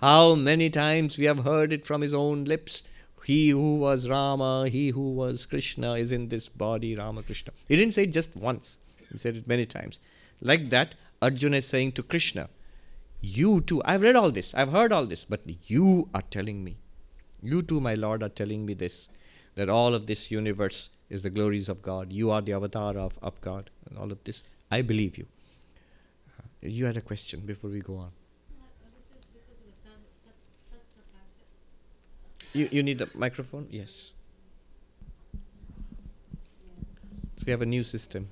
How 0.00 0.34
many 0.34 0.70
times 0.70 1.18
we 1.18 1.26
have 1.26 1.44
heard 1.44 1.72
it 1.72 1.84
from 1.84 2.00
his 2.00 2.14
own 2.14 2.44
lips. 2.44 2.84
He 3.24 3.50
who 3.50 3.76
was 3.76 4.08
Rama, 4.08 4.68
he 4.68 4.88
who 4.88 5.12
was 5.12 5.46
Krishna 5.46 5.92
is 5.92 6.10
in 6.10 6.28
this 6.28 6.48
body, 6.48 6.96
Ramakrishna. 6.96 7.52
He 7.68 7.76
didn't 7.76 7.94
say 7.94 8.04
it 8.04 8.12
just 8.12 8.34
once, 8.34 8.78
he 9.12 9.18
said 9.18 9.36
it 9.36 9.46
many 9.46 9.66
times. 9.66 9.98
Like 10.40 10.70
that, 10.70 10.94
Arjuna 11.20 11.58
is 11.58 11.66
saying 11.66 11.92
to 11.92 12.02
Krishna, 12.02 12.48
You 13.20 13.60
too, 13.60 13.82
I've 13.84 14.02
read 14.02 14.16
all 14.16 14.30
this, 14.30 14.54
I've 14.54 14.72
heard 14.72 14.92
all 14.92 15.06
this, 15.06 15.24
but 15.24 15.42
you 15.66 16.08
are 16.14 16.22
telling 16.30 16.64
me, 16.64 16.76
you 17.42 17.62
too, 17.62 17.80
my 17.80 17.94
Lord, 17.94 18.22
are 18.22 18.28
telling 18.28 18.66
me 18.66 18.74
this, 18.74 19.08
that 19.54 19.68
all 19.68 19.94
of 19.94 20.06
this 20.06 20.30
universe 20.30 20.90
is 21.10 21.22
the 21.22 21.30
glories 21.30 21.68
of 21.68 21.82
God. 21.82 22.12
You 22.12 22.30
are 22.30 22.40
the 22.40 22.54
avatar 22.54 22.96
of, 22.96 23.18
of 23.22 23.40
God, 23.40 23.70
and 23.88 23.98
all 23.98 24.10
of 24.10 24.24
this. 24.24 24.42
I 24.70 24.82
believe 24.82 25.18
you. 25.18 25.26
Uh, 26.38 26.46
you 26.62 26.86
had 26.86 26.96
a 26.96 27.00
question 27.00 27.40
before 27.40 27.70
we 27.70 27.80
go 27.80 27.96
on. 27.96 28.10
You, 32.54 32.68
you 32.70 32.82
need 32.82 33.00
a 33.00 33.08
microphone? 33.14 33.66
Yes. 33.70 34.12
So 37.36 37.44
we 37.46 37.50
have 37.50 37.62
a 37.62 37.66
new 37.66 37.82
system. 37.82 38.28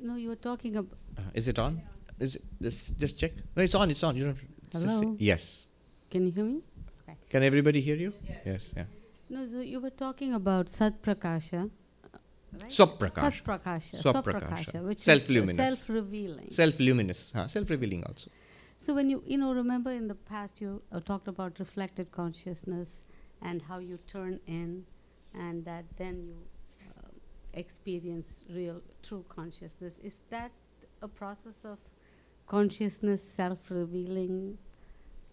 No, 0.00 0.16
you 0.16 0.28
were 0.28 0.36
talking 0.36 0.76
about. 0.76 0.98
Uh, 1.18 1.22
is 1.34 1.48
it 1.48 1.58
on? 1.58 1.80
Is 2.18 2.36
it, 2.36 2.42
just, 2.62 2.98
just 2.98 3.18
check. 3.20 3.32
No, 3.56 3.62
it's 3.62 3.74
on. 3.74 3.90
It's 3.90 4.02
on. 4.02 4.16
You 4.16 4.24
don't. 4.24 4.36
just 4.72 4.98
say- 5.00 5.04
Hello? 5.06 5.16
yes. 5.18 5.66
Can 6.10 6.26
you 6.26 6.32
hear 6.32 6.44
me? 6.44 6.60
Okay. 7.02 7.18
Can 7.28 7.42
everybody 7.42 7.80
hear 7.80 7.96
you? 7.96 8.12
Yes. 8.44 8.72
Yeah. 8.76 8.84
No, 9.28 9.46
so 9.46 9.60
you 9.60 9.80
were 9.80 9.90
talking 9.90 10.34
about 10.34 10.68
Sat 10.68 11.00
Prakasha. 11.02 11.70
uh, 11.70 12.18
Right? 12.60 12.70
Swaprakasha. 12.70 13.32
Sat 13.32 13.44
Prakasha. 13.44 14.02
Swaprakasha. 14.02 14.84
which 14.84 14.98
Self-luminous. 14.98 15.68
self-revealing. 15.68 16.50
Self-luminous. 16.50 17.32
Huh? 17.32 17.46
Self-revealing 17.46 18.02
also. 18.04 18.30
So 18.76 18.94
when 18.94 19.08
you 19.10 19.22
you 19.26 19.38
know 19.38 19.52
remember 19.52 19.90
in 19.92 20.08
the 20.08 20.14
past 20.32 20.60
you 20.60 20.82
uh, 20.90 21.00
talked 21.00 21.28
about 21.28 21.58
reflected 21.60 22.10
consciousness 22.10 23.02
and 23.40 23.62
how 23.62 23.78
you 23.78 23.98
turn 24.06 24.40
in, 24.46 24.84
and 25.34 25.64
that 25.64 25.84
then 25.96 26.24
you 26.24 26.34
uh, 26.34 26.49
experience 27.54 28.44
real 28.48 28.82
true 29.02 29.24
consciousness. 29.28 29.98
Is 30.02 30.22
that 30.30 30.50
a 31.02 31.08
process 31.08 31.64
of 31.64 31.78
consciousness 32.46 33.22
self-revealing 33.22 34.58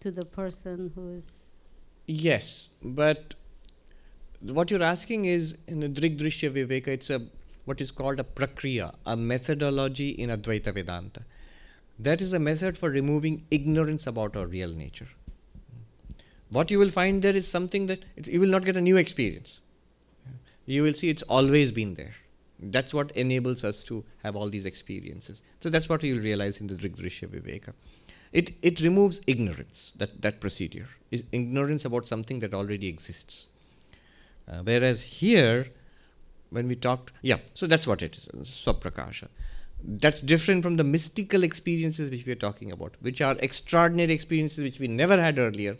to 0.00 0.10
the 0.10 0.24
person 0.24 0.92
who 0.94 1.10
is 1.10 1.52
Yes, 2.06 2.70
but 2.82 3.34
what 4.40 4.70
you're 4.70 4.82
asking 4.82 5.26
is 5.26 5.58
in 5.66 5.80
the 5.80 5.88
Drigdrishya 5.88 6.50
Viveka, 6.50 6.88
it's 6.88 7.10
a 7.10 7.20
what 7.66 7.82
is 7.82 7.90
called 7.90 8.18
a 8.18 8.24
prakriya, 8.24 8.94
a 9.04 9.14
methodology 9.14 10.08
in 10.10 10.30
Advaita 10.30 10.72
Vedanta. 10.72 11.20
That 11.98 12.22
is 12.22 12.32
a 12.32 12.38
method 12.38 12.78
for 12.78 12.88
removing 12.88 13.44
ignorance 13.50 14.06
about 14.06 14.36
our 14.36 14.46
real 14.46 14.70
nature. 14.70 15.08
What 16.50 16.70
you 16.70 16.78
will 16.78 16.88
find 16.88 17.20
there 17.20 17.36
is 17.36 17.46
something 17.46 17.88
that 17.88 18.04
it, 18.16 18.26
you 18.28 18.40
will 18.40 18.48
not 18.48 18.64
get 18.64 18.78
a 18.78 18.80
new 18.80 18.96
experience. 18.96 19.60
You 20.68 20.82
will 20.82 20.92
see 20.92 21.08
it's 21.08 21.22
always 21.22 21.70
been 21.72 21.94
there. 21.94 22.14
That's 22.60 22.92
what 22.92 23.10
enables 23.12 23.64
us 23.64 23.84
to 23.84 24.04
have 24.22 24.36
all 24.36 24.50
these 24.50 24.66
experiences. 24.66 25.42
So 25.60 25.70
that's 25.70 25.88
what 25.88 26.02
you'll 26.02 26.22
realize 26.22 26.60
in 26.60 26.66
the 26.66 26.74
Drigdrishya 26.74 27.28
Viveka. 27.28 27.72
It, 28.32 28.52
it 28.60 28.80
removes 28.80 29.22
ignorance, 29.26 29.92
that, 29.96 30.20
that 30.20 30.40
procedure, 30.40 30.88
is 31.10 31.24
ignorance 31.32 31.86
about 31.86 32.04
something 32.04 32.40
that 32.40 32.52
already 32.52 32.88
exists. 32.88 33.48
Uh, 34.46 34.60
whereas 34.62 35.00
here, 35.02 35.68
when 36.50 36.68
we 36.68 36.76
talked, 36.76 37.12
yeah, 37.22 37.38
so 37.54 37.66
that's 37.66 37.86
what 37.86 38.02
it 38.02 38.16
is, 38.16 38.28
Swaprakasha. 38.42 39.28
That's 39.82 40.20
different 40.20 40.64
from 40.64 40.76
the 40.76 40.84
mystical 40.84 41.44
experiences 41.44 42.10
which 42.10 42.26
we 42.26 42.32
are 42.32 42.42
talking 42.46 42.72
about, 42.72 42.96
which 43.00 43.22
are 43.22 43.36
extraordinary 43.38 44.12
experiences 44.12 44.62
which 44.62 44.80
we 44.80 44.88
never 44.88 45.18
had 45.18 45.38
earlier, 45.38 45.78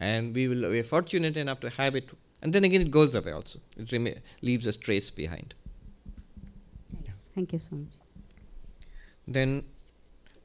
and 0.00 0.34
we 0.34 0.48
will 0.48 0.68
we 0.70 0.80
are 0.80 0.84
fortunate 0.84 1.36
enough 1.36 1.60
to 1.60 1.70
have 1.70 1.94
it, 1.96 2.10
and 2.41 2.53
then 2.53 2.63
again 2.63 2.81
it 2.81 2.91
goes 2.91 3.15
away 3.15 3.31
also. 3.31 3.59
It 3.77 3.91
rema- 3.91 4.21
leaves 4.41 4.67
a 4.67 4.73
trace 4.87 5.09
behind. 5.23 5.53
thank 7.35 7.51
you 7.53 7.59
so 7.67 7.75
much 7.75 7.93
Then 9.35 9.51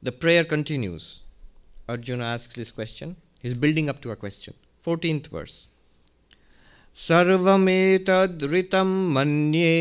the 0.07 0.11
prayer 0.21 0.43
continues. 0.51 1.05
Arjuna 1.93 2.25
asks 2.35 2.55
this 2.55 2.71
question. 2.77 3.15
He's 3.41 3.53
building 3.65 3.89
up 3.91 3.99
to 4.05 4.11
a 4.11 4.15
question. 4.15 4.53
14th 4.85 5.27
verse. 5.37 5.57
सर्वमेतद्रितं 7.07 8.89
मन्ये 9.15 9.73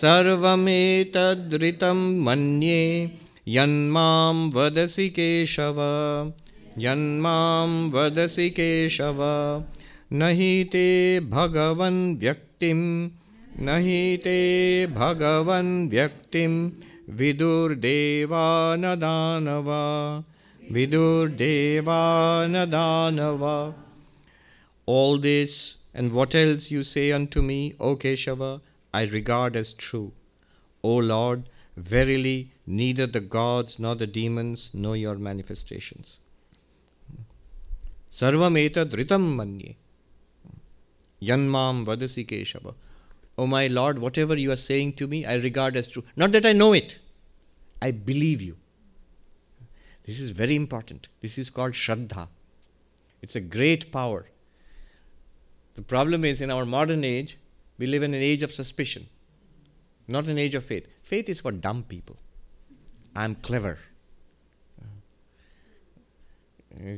सर्वमेतद्रितं 0.00 2.00
मन्ये 2.26 2.82
यन्मां 3.54 4.34
वदसि 4.56 5.08
केशव 5.18 5.78
यन्मां 6.84 7.68
वदसि 7.94 8.48
केशव 8.58 9.20
न 10.12 10.30
हि 10.38 10.52
ते 10.72 10.86
भगवन् 11.32 11.98
व्यक्तिं 12.20 12.76
न 13.64 13.76
हि 13.84 14.16
ते 14.24 14.38
भगवन् 14.94 15.88
व्यक्तिं 15.90 16.52
विदुर्देवा 17.18 18.46
न 18.76 18.94
दानवा 19.04 19.82
विदुर्देवा 20.72 22.00
न 22.46 22.64
दानवा 22.70 23.56
All 24.86 25.18
this 25.18 25.76
and 25.94 26.12
what 26.12 26.34
else 26.34 26.70
you 26.70 26.82
say 26.82 27.12
unto 27.12 27.42
me, 27.42 27.74
O 27.78 27.94
Keshava, 27.96 28.60
I 28.92 29.02
regard 29.04 29.54
as 29.54 29.72
true. 29.72 30.12
O 30.82 30.96
Lord, 30.96 31.44
verily 31.76 32.50
neither 32.66 33.06
the 33.06 33.20
gods 33.20 33.78
nor 33.78 33.94
the 33.94 34.06
demons 34.06 34.70
know 34.74 34.94
your 34.94 35.16
manifestations. 35.16 36.18
Sarvam 38.10 38.56
etad 38.58 38.90
ritam 38.90 39.36
manye. 39.36 39.76
Yanmam 41.21 41.85
vadasi 41.85 42.25
Keshava. 42.25 42.73
O 43.37 43.45
my 43.47 43.67
Lord, 43.67 43.99
whatever 43.99 44.35
you 44.35 44.51
are 44.51 44.57
saying 44.57 44.93
to 44.93 45.07
me, 45.07 45.25
I 45.25 45.35
regard 45.35 45.75
as 45.75 45.87
true. 45.87 46.03
Not 46.15 46.31
that 46.31 46.45
I 46.45 46.53
know 46.53 46.73
it, 46.73 46.99
I 47.81 47.91
believe 47.91 48.41
you. 48.41 48.57
This 50.05 50.19
is 50.19 50.31
very 50.31 50.55
important. 50.55 51.09
This 51.21 51.37
is 51.37 51.49
called 51.49 51.73
Shraddha. 51.73 52.27
It's 53.21 53.35
a 53.35 53.41
great 53.41 53.91
power. 53.91 54.27
The 55.73 55.81
problem 55.81 56.23
is 56.23 56.41
in 56.41 56.51
our 56.51 56.65
modern 56.65 57.03
age, 57.03 57.37
we 57.77 57.87
live 57.87 58.03
in 58.03 58.13
an 58.13 58.21
age 58.21 58.43
of 58.43 58.53
suspicion, 58.53 59.07
not 60.07 60.27
an 60.27 60.37
age 60.37 60.55
of 60.55 60.63
faith. 60.63 60.87
Faith 61.03 61.27
is 61.27 61.41
for 61.41 61.51
dumb 61.51 61.83
people. 61.83 62.17
I'm 63.15 63.35
clever. 63.35 63.79
Uh, 66.77 66.95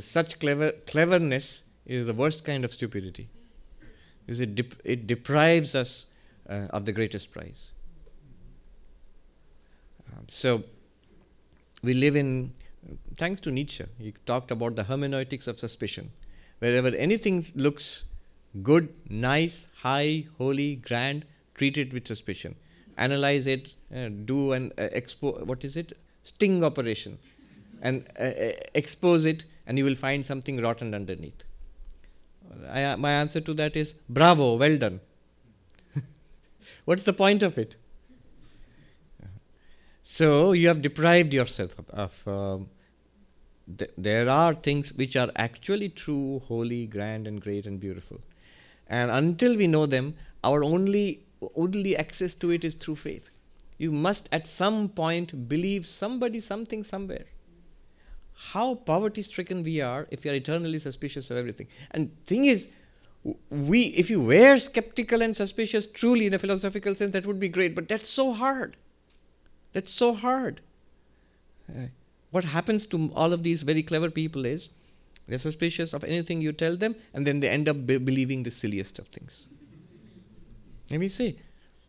such 0.00 0.38
clever 0.38 0.72
cleverness 0.86 1.64
is 1.86 2.06
the 2.06 2.14
worst 2.14 2.44
kind 2.44 2.64
of 2.64 2.72
stupidity. 2.72 3.28
Because 4.24 4.40
it, 4.40 4.54
dep- 4.54 4.80
it 4.84 5.06
deprives 5.06 5.74
us 5.74 6.06
uh, 6.48 6.66
of 6.70 6.84
the 6.84 6.92
greatest 6.92 7.32
prize. 7.32 7.72
Um, 10.12 10.24
so, 10.28 10.62
we 11.82 11.94
live 11.94 12.16
in, 12.16 12.52
thanks 13.16 13.40
to 13.42 13.50
Nietzsche, 13.50 13.84
he 13.98 14.14
talked 14.26 14.50
about 14.50 14.76
the 14.76 14.84
hermeneutics 14.84 15.46
of 15.46 15.58
suspicion. 15.58 16.10
Wherever 16.58 16.88
anything 16.88 17.44
looks 17.54 18.10
good, 18.62 18.90
nice, 19.08 19.68
high, 19.78 20.26
holy, 20.38 20.76
grand, 20.76 21.24
treat 21.54 21.78
it 21.78 21.92
with 21.92 22.06
suspicion. 22.06 22.54
Analyze 22.96 23.46
it, 23.46 23.68
uh, 23.94 24.10
do 24.24 24.52
an 24.52 24.72
uh, 24.76 24.82
expo, 24.94 25.44
what 25.46 25.64
is 25.64 25.76
it? 25.76 25.96
Sting 26.22 26.62
operation. 26.62 27.18
And 27.80 28.06
uh, 28.18 28.24
uh, 28.24 28.50
expose 28.74 29.24
it, 29.24 29.44
and 29.66 29.78
you 29.78 29.84
will 29.84 29.94
find 29.94 30.26
something 30.26 30.60
rotten 30.60 30.94
underneath. 30.94 31.44
I, 32.68 32.96
my 32.96 33.12
answer 33.12 33.40
to 33.40 33.54
that 33.54 33.76
is 33.76 33.92
bravo, 34.08 34.56
well 34.56 34.76
done. 34.76 35.00
What's 36.84 37.04
the 37.04 37.12
point 37.12 37.42
of 37.42 37.58
it? 37.58 37.76
So 40.02 40.52
you 40.52 40.68
have 40.68 40.82
deprived 40.82 41.32
yourself 41.32 41.78
of. 41.78 41.90
of 41.90 42.28
um, 42.28 42.68
th- 43.78 43.92
there 43.96 44.28
are 44.28 44.54
things 44.54 44.92
which 44.92 45.16
are 45.16 45.30
actually 45.36 45.88
true, 45.88 46.40
holy, 46.48 46.86
grand, 46.86 47.26
and 47.26 47.40
great 47.40 47.66
and 47.66 47.78
beautiful, 47.78 48.20
and 48.88 49.10
until 49.10 49.56
we 49.56 49.66
know 49.66 49.86
them, 49.86 50.16
our 50.42 50.64
only 50.64 51.20
only 51.56 51.96
access 51.96 52.34
to 52.34 52.50
it 52.50 52.64
is 52.64 52.74
through 52.74 52.96
faith. 52.96 53.30
You 53.78 53.92
must 53.92 54.28
at 54.30 54.46
some 54.46 54.88
point 54.88 55.48
believe 55.48 55.86
somebody, 55.86 56.40
something, 56.40 56.84
somewhere. 56.84 57.26
How 58.48 58.74
poverty-stricken 58.74 59.62
we 59.62 59.80
are 59.80 60.06
if 60.10 60.24
we 60.24 60.30
are 60.30 60.34
eternally 60.34 60.78
suspicious 60.78 61.30
of 61.30 61.36
everything. 61.36 61.66
And 61.90 62.10
thing 62.24 62.46
is, 62.46 62.70
we 63.50 63.82
if 64.02 64.08
you 64.08 64.22
were 64.22 64.58
skeptical 64.58 65.20
and 65.20 65.36
suspicious 65.36 65.86
truly 65.90 66.26
in 66.26 66.34
a 66.34 66.38
philosophical 66.38 66.94
sense, 66.94 67.12
that 67.12 67.26
would 67.26 67.38
be 67.38 67.48
great. 67.48 67.74
But 67.74 67.88
that's 67.88 68.08
so 68.08 68.32
hard. 68.32 68.76
That's 69.72 69.92
so 69.92 70.14
hard. 70.14 70.62
Uh, 71.68 71.88
what 72.30 72.44
happens 72.44 72.86
to 72.86 73.12
all 73.14 73.32
of 73.32 73.42
these 73.42 73.62
very 73.62 73.82
clever 73.82 74.10
people 74.10 74.46
is 74.46 74.70
they're 75.28 75.38
suspicious 75.38 75.92
of 75.92 76.02
anything 76.04 76.40
you 76.40 76.52
tell 76.52 76.76
them, 76.76 76.96
and 77.12 77.26
then 77.26 77.40
they 77.40 77.48
end 77.48 77.68
up 77.68 77.86
be- 77.86 77.98
believing 77.98 78.42
the 78.42 78.50
silliest 78.50 78.98
of 78.98 79.08
things. 79.08 79.48
Let 80.90 80.98
me 80.98 81.08
see. 81.08 81.38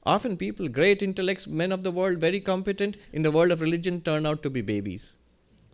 Often 0.03 0.37
people, 0.37 0.67
great 0.67 1.01
intellects, 1.01 1.47
men 1.47 1.71
of 1.71 1.83
the 1.83 1.91
world, 1.91 2.17
very 2.17 2.39
competent, 2.39 2.97
in 3.13 3.21
the 3.21 3.31
world 3.31 3.51
of 3.51 3.61
religion 3.61 4.01
turn 4.01 4.25
out 4.25 4.43
to 4.43 4.49
be 4.49 4.61
babies, 4.61 5.15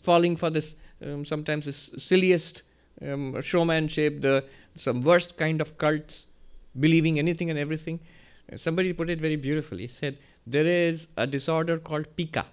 falling 0.10 0.36
for 0.41 0.49
this 0.58 0.76
um, 1.05 1.24
sometimes 1.24 1.66
the 1.66 1.74
silliest 1.74 2.64
um, 3.01 3.41
showmanship, 3.41 4.22
the 4.22 4.43
some 4.76 5.01
worst 5.01 5.38
kind 5.38 5.62
of 5.62 5.78
cults, 5.78 6.28
believing 6.80 7.20
anything 7.20 7.49
and 7.49 7.60
everything. 7.60 7.99
Uh, 8.51 8.58
somebody 8.58 8.93
put 8.93 9.10
it 9.10 9.20
very 9.20 9.36
beautifully. 9.36 9.82
He 9.82 9.88
said 9.88 10.18
there 10.45 10.66
is 10.66 11.08
a 11.18 11.28
disorder 11.28 11.78
called 11.78 12.08
pica, 12.16 12.45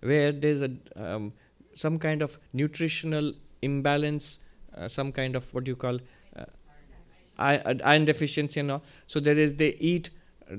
where 0.00 0.32
there's 0.32 0.62
a 0.62 0.70
um, 0.96 1.32
some 1.74 1.98
kind 1.98 2.22
of 2.22 2.38
nutritional 2.52 3.32
imbalance, 3.62 4.40
uh, 4.76 4.88
some 4.88 5.12
kind 5.12 5.36
of 5.36 5.52
what 5.54 5.66
you 5.66 5.76
call 5.76 5.98
uh, 6.36 6.44
iron 7.38 8.04
deficiency 8.04 8.60
and 8.60 8.70
all. 8.70 8.82
So 9.06 9.20
there 9.20 9.38
is 9.38 9.56
they 9.56 9.74
eat 9.92 10.10
uh, 10.50 10.56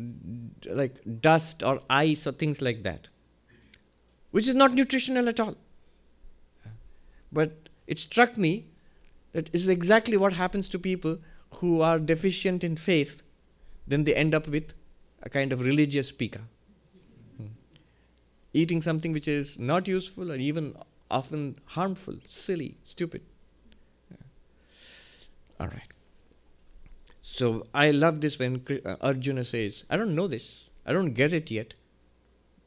like 0.81 0.95
dust 1.21 1.63
or 1.63 1.81
ice 1.89 2.27
or 2.27 2.31
things 2.31 2.61
like 2.61 2.83
that, 2.83 3.09
which 4.31 4.47
is 4.47 4.55
not 4.55 4.73
nutritional 4.73 5.29
at 5.29 5.39
all. 5.39 5.55
But 7.31 7.69
it 7.87 7.99
struck 7.99 8.37
me 8.37 8.65
that 9.33 9.53
is 9.53 9.67
exactly 9.69 10.17
what 10.17 10.33
happens 10.33 10.69
to 10.69 10.79
people 10.79 11.19
who 11.55 11.81
are 11.81 11.99
deficient 11.99 12.63
in 12.63 12.75
faith. 12.75 13.21
Then 13.87 14.03
they 14.03 14.13
end 14.13 14.33
up 14.33 14.47
with 14.47 14.73
a 15.23 15.29
kind 15.29 15.53
of 15.53 15.61
religious 15.61 16.11
pica. 16.11 16.41
eating 18.53 18.81
something 18.81 19.13
which 19.13 19.27
is 19.27 19.59
not 19.59 19.87
useful 19.87 20.31
or 20.31 20.35
even 20.35 20.75
often 21.11 21.55
harmful, 21.65 22.15
silly, 22.27 22.77
stupid. 22.83 23.21
Yeah. 24.11 24.17
All 25.59 25.67
right. 25.67 25.91
So 27.21 27.67
I 27.73 27.91
love 27.91 28.21
this 28.21 28.39
when 28.39 28.65
uh, 28.85 28.95
Arjuna 29.01 29.43
says, 29.43 29.85
I 29.89 29.97
don't 29.97 30.15
know 30.15 30.27
this, 30.27 30.69
I 30.85 30.93
don't 30.93 31.13
get 31.13 31.33
it 31.33 31.51
yet, 31.51 31.75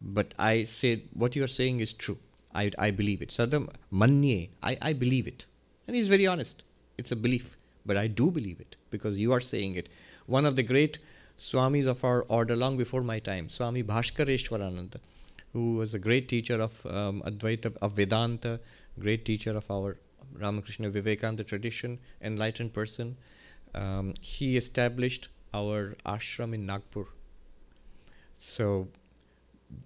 but 0.00 0.34
I 0.38 0.64
say 0.64 1.02
what 1.12 1.36
you 1.36 1.44
are 1.44 1.54
saying 1.60 1.80
is 1.80 1.92
true. 1.92 2.18
I, 2.54 2.70
I 2.78 2.90
believe 2.90 3.22
it. 3.22 3.28
Sadam 3.28 3.70
manye, 3.92 4.50
I, 4.62 4.76
I 4.82 4.92
believe 4.92 5.26
it. 5.26 5.46
And 5.86 5.94
he's 5.96 6.08
very 6.08 6.26
honest. 6.26 6.62
It's 6.98 7.12
a 7.12 7.16
belief, 7.16 7.56
but 7.86 7.96
I 7.96 8.06
do 8.06 8.30
believe 8.30 8.60
it 8.60 8.76
because 8.90 9.18
you 9.18 9.32
are 9.32 9.40
saying 9.40 9.76
it. 9.76 9.88
One 10.26 10.44
of 10.46 10.56
the 10.56 10.62
great 10.62 10.98
Swamis 11.38 11.86
of 11.86 12.04
our 12.04 12.22
order 12.28 12.54
long 12.54 12.76
before 12.76 13.02
my 13.02 13.18
time, 13.18 13.48
Swami 13.48 13.82
Bhaskareshwarananda, 13.82 15.00
who 15.52 15.76
was 15.76 15.94
a 15.94 15.98
great 15.98 16.28
teacher 16.28 16.60
of 16.60 16.84
um, 16.86 17.22
Advaita, 17.22 17.74
of 17.80 17.92
Vedanta, 17.92 18.60
great 18.98 19.24
teacher 19.24 19.56
of 19.56 19.70
our 19.70 19.96
Ramakrishna 20.34 20.90
Vivekananda 20.90 21.42
tradition, 21.44 21.98
enlightened 22.20 22.74
person. 22.74 23.16
Um, 23.74 24.12
he 24.20 24.56
established 24.56 25.28
our 25.54 25.96
ashram 26.04 26.54
in 26.54 26.66
Nagpur. 26.66 27.06
So 28.38 28.88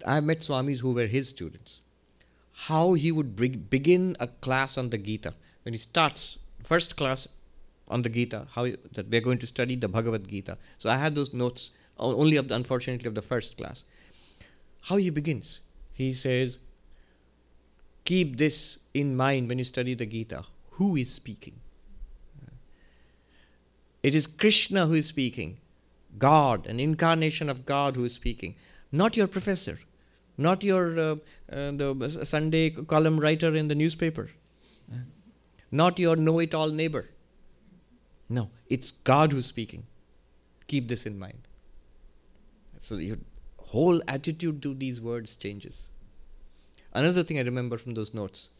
I 0.07 0.21
met 0.21 0.41
Swamis 0.41 0.81
who 0.81 0.95
were 0.95 1.07
his 1.07 1.29
students. 1.29 1.81
How 2.53 2.93
he 2.93 3.11
would 3.11 3.35
bring, 3.37 3.67
begin 3.71 4.17
a 4.21 4.27
class 4.27 4.79
on 4.79 4.91
the 4.91 4.99
Gita. 4.99 5.35
When 5.63 5.75
he 5.75 5.79
starts 5.79 6.39
first 6.63 6.97
class 6.97 7.29
on 7.89 8.03
the 8.03 8.09
Gita, 8.09 8.47
how 8.53 8.67
that 8.93 9.09
we're 9.11 9.21
going 9.21 9.39
to 9.39 9.47
study 9.47 9.77
the 9.77 9.89
Bhagavad 9.89 10.29
Gita. 10.29 10.57
So 10.79 10.89
I 10.89 10.97
had 10.97 11.15
those 11.15 11.35
notes 11.35 11.77
only 11.99 12.37
of 12.37 12.49
the 12.49 12.55
unfortunately 12.55 13.09
of 13.09 13.15
the 13.15 13.23
first 13.23 13.57
class. 13.57 13.85
How 14.83 14.97
he 14.97 15.11
begins, 15.11 15.61
he 15.93 16.13
says, 16.13 16.59
keep 18.05 18.37
this 18.37 18.79
in 18.93 19.17
mind 19.17 19.49
when 19.49 19.59
you 19.59 19.65
study 19.65 19.95
the 19.95 20.07
Gita. 20.07 20.45
Who 20.73 20.97
is 20.97 21.13
speaking? 21.13 21.61
It 24.03 24.15
is 24.15 24.27
Krishna 24.27 24.87
who 24.87 24.95
is 24.95 25.07
speaking, 25.07 25.57
God, 26.19 26.67
an 26.67 26.79
incarnation 26.79 27.49
of 27.49 27.65
God 27.65 27.97
who 27.97 28.05
is 28.05 28.13
speaking, 28.13 28.55
not 28.93 29.17
your 29.17 29.27
professor, 29.27 29.79
not 30.37 30.63
your 30.63 30.99
uh, 30.99 31.17
uh, 31.53 31.71
the 31.73 32.21
Sunday 32.25 32.71
column 32.71 33.19
writer 33.19 33.55
in 33.55 33.69
the 33.69 33.75
newspaper, 33.75 34.31
not 35.71 35.99
your 35.99 36.17
know-it-all 36.17 36.71
neighbor. 36.71 37.09
No, 38.29 38.51
it's 38.69 38.91
God 38.91 39.33
who's 39.33 39.47
speaking. 39.47 39.85
Keep 40.67 40.89
this 40.89 41.07
in 41.07 41.19
mind. 41.19 41.49
So 42.81 42.97
your 42.97 43.19
whole 43.59 44.01
attitude 44.09 44.63
to 44.63 44.75
these 44.75 45.01
words 45.01 45.37
changes. 45.37 45.91
Another 46.93 47.23
thing 47.23 47.39
I 47.39 47.43
remember 47.43 47.77
from 47.77 47.95
those 47.95 48.15
notes 48.15 48.51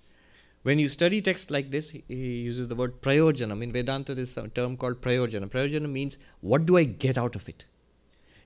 when 0.65 0.79
you 0.79 0.89
study 0.89 1.21
text 1.21 1.51
like 1.51 1.71
this, 1.71 1.91
he, 1.91 2.03
uses 2.09 2.69
the 2.69 2.75
word 2.75 3.03
prayojanam. 3.03 3.63
In 3.63 3.71
Vedanta, 3.71 4.15
there's 4.15 4.37
a 4.39 4.49
term 4.49 4.79
called 4.79 5.03
prayojanam. 5.03 5.51
Prayojanam 5.51 5.93
means, 5.93 6.17
what 6.41 6.65
do 6.65 6.79
I 6.79 6.85
get 6.85 7.19
out 7.19 7.37
of 7.37 7.51
it? 7.51 7.67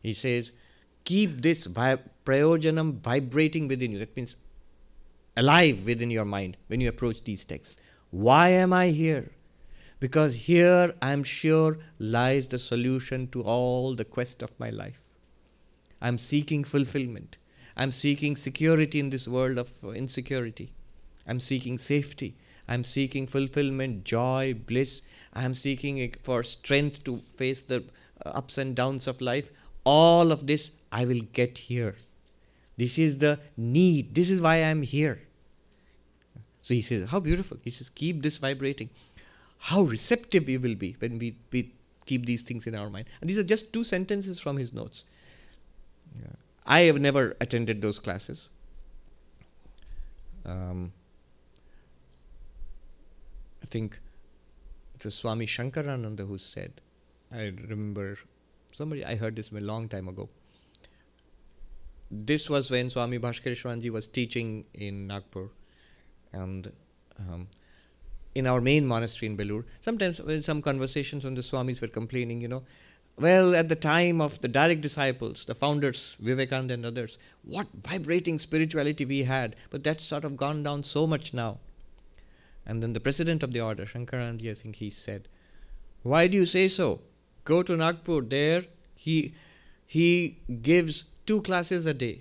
He 0.02 0.12
says, 0.12 0.52
keep 1.08 1.40
this 1.46 1.64
vi- 1.78 2.04
prayojanam 2.28 2.92
vibrating 3.08 3.66
within 3.72 3.92
you. 3.92 3.98
That 3.98 4.16
means 4.16 4.36
alive 5.36 5.84
within 5.86 6.10
your 6.10 6.24
mind 6.36 6.56
when 6.66 6.80
you 6.82 6.88
approach 6.88 7.24
these 7.24 7.44
texts. 7.44 7.80
Why 8.10 8.48
am 8.50 8.72
I 8.72 8.88
here? 8.88 9.30
Because 10.00 10.34
here 10.46 10.94
I 11.02 11.12
am 11.12 11.24
sure 11.24 11.78
lies 11.98 12.48
the 12.48 12.58
solution 12.58 13.28
to 13.28 13.42
all 13.42 13.94
the 13.94 14.04
quest 14.04 14.42
of 14.42 14.58
my 14.58 14.70
life. 14.70 15.00
I'm 16.00 16.18
seeking 16.18 16.62
fulfillment. 16.64 17.38
I'm 17.76 17.92
seeking 17.92 18.36
security 18.36 19.00
in 19.00 19.10
this 19.10 19.26
world 19.26 19.58
of 19.58 19.70
insecurity. 19.94 20.72
I'm 21.26 21.40
seeking 21.40 21.78
safety. 21.78 22.36
I'm 22.68 22.84
seeking 22.84 23.26
fulfillment, 23.26 24.04
joy, 24.04 24.54
bliss. 24.66 25.08
I'm 25.32 25.54
seeking 25.54 26.14
for 26.22 26.42
strength 26.42 27.04
to 27.04 27.18
face 27.18 27.62
the 27.62 27.84
uh, 28.24 28.30
ups 28.30 28.58
and 28.58 28.76
downs 28.76 29.06
of 29.06 29.20
life. 29.20 29.50
All 29.90 30.32
of 30.32 30.46
this 30.46 30.82
I 30.92 31.06
will 31.06 31.20
get 31.32 31.58
here. 31.70 31.94
This 32.76 32.98
is 32.98 33.18
the 33.18 33.38
need. 33.56 34.14
This 34.14 34.28
is 34.28 34.42
why 34.46 34.56
I'm 34.62 34.82
here. 34.82 35.20
So 36.60 36.74
he 36.74 36.82
says, 36.82 37.08
How 37.10 37.20
beautiful. 37.20 37.56
He 37.64 37.70
says, 37.70 37.88
Keep 37.88 38.22
this 38.22 38.36
vibrating. 38.36 38.90
How 39.70 39.80
receptive 39.82 40.46
we 40.46 40.58
will 40.58 40.74
be 40.74 40.94
when 40.98 41.18
we, 41.18 41.36
we 41.50 41.72
keep 42.04 42.26
these 42.26 42.42
things 42.42 42.66
in 42.66 42.74
our 42.74 42.90
mind. 42.90 43.06
And 43.22 43.30
these 43.30 43.38
are 43.38 43.48
just 43.54 43.72
two 43.72 43.82
sentences 43.82 44.38
from 44.38 44.58
his 44.58 44.74
notes. 44.74 45.06
Yeah. 46.20 46.36
I 46.66 46.80
have 46.80 47.00
never 47.00 47.34
attended 47.40 47.80
those 47.80 47.98
classes. 47.98 48.50
Um, 50.44 50.92
I 53.62 53.66
think 53.66 54.00
it 54.94 55.04
was 55.04 55.14
Swami 55.14 55.46
Shankarananda 55.46 56.28
who 56.28 56.36
said, 56.36 56.82
I 57.32 57.54
remember 57.68 58.18
somebody, 58.78 59.04
I 59.04 59.16
heard 59.16 59.36
this 59.36 59.52
a 59.52 59.60
long 59.60 59.88
time 59.88 60.08
ago. 60.08 60.28
This 62.10 62.48
was 62.48 62.70
when 62.70 62.88
Swami 62.88 63.18
Bhaskareswaranji 63.18 63.90
was 63.90 64.06
teaching 64.06 64.64
in 64.72 65.06
Nagpur 65.08 65.48
and 66.32 66.72
um, 67.18 67.48
in 68.34 68.46
our 68.46 68.60
main 68.60 68.86
monastery 68.86 69.28
in 69.30 69.36
Belur. 69.36 69.64
Sometimes, 69.80 70.22
when 70.22 70.42
some 70.42 70.62
conversations 70.62 71.24
when 71.24 71.34
the 71.34 71.42
Swamis 71.42 71.82
were 71.82 71.88
complaining, 71.88 72.40
you 72.40 72.48
know, 72.48 72.62
well, 73.18 73.54
at 73.54 73.68
the 73.68 73.74
time 73.74 74.20
of 74.20 74.40
the 74.42 74.48
direct 74.48 74.80
disciples, 74.80 75.44
the 75.44 75.54
founders, 75.54 76.16
Vivekananda 76.20 76.74
and 76.74 76.86
others, 76.86 77.18
what 77.42 77.66
vibrating 77.74 78.38
spirituality 78.38 79.04
we 79.04 79.24
had, 79.24 79.56
but 79.70 79.82
that's 79.82 80.04
sort 80.04 80.24
of 80.24 80.36
gone 80.36 80.62
down 80.62 80.84
so 80.84 81.04
much 81.04 81.34
now. 81.34 81.58
And 82.64 82.80
then 82.80 82.92
the 82.92 83.00
president 83.00 83.42
of 83.42 83.52
the 83.52 83.60
order, 83.60 83.86
Shankarananda, 83.86 84.52
I 84.52 84.54
think 84.54 84.76
he 84.76 84.88
said, 84.88 85.26
Why 86.02 86.28
do 86.28 86.36
you 86.36 86.46
say 86.46 86.68
so? 86.68 87.00
Go 87.48 87.62
to 87.62 87.76
Nagpur. 87.82 88.22
There 88.22 88.64
he 88.94 89.34
he 89.86 90.08
gives 90.62 91.04
two 91.24 91.40
classes 91.42 91.86
a 91.86 91.94
day. 91.94 92.16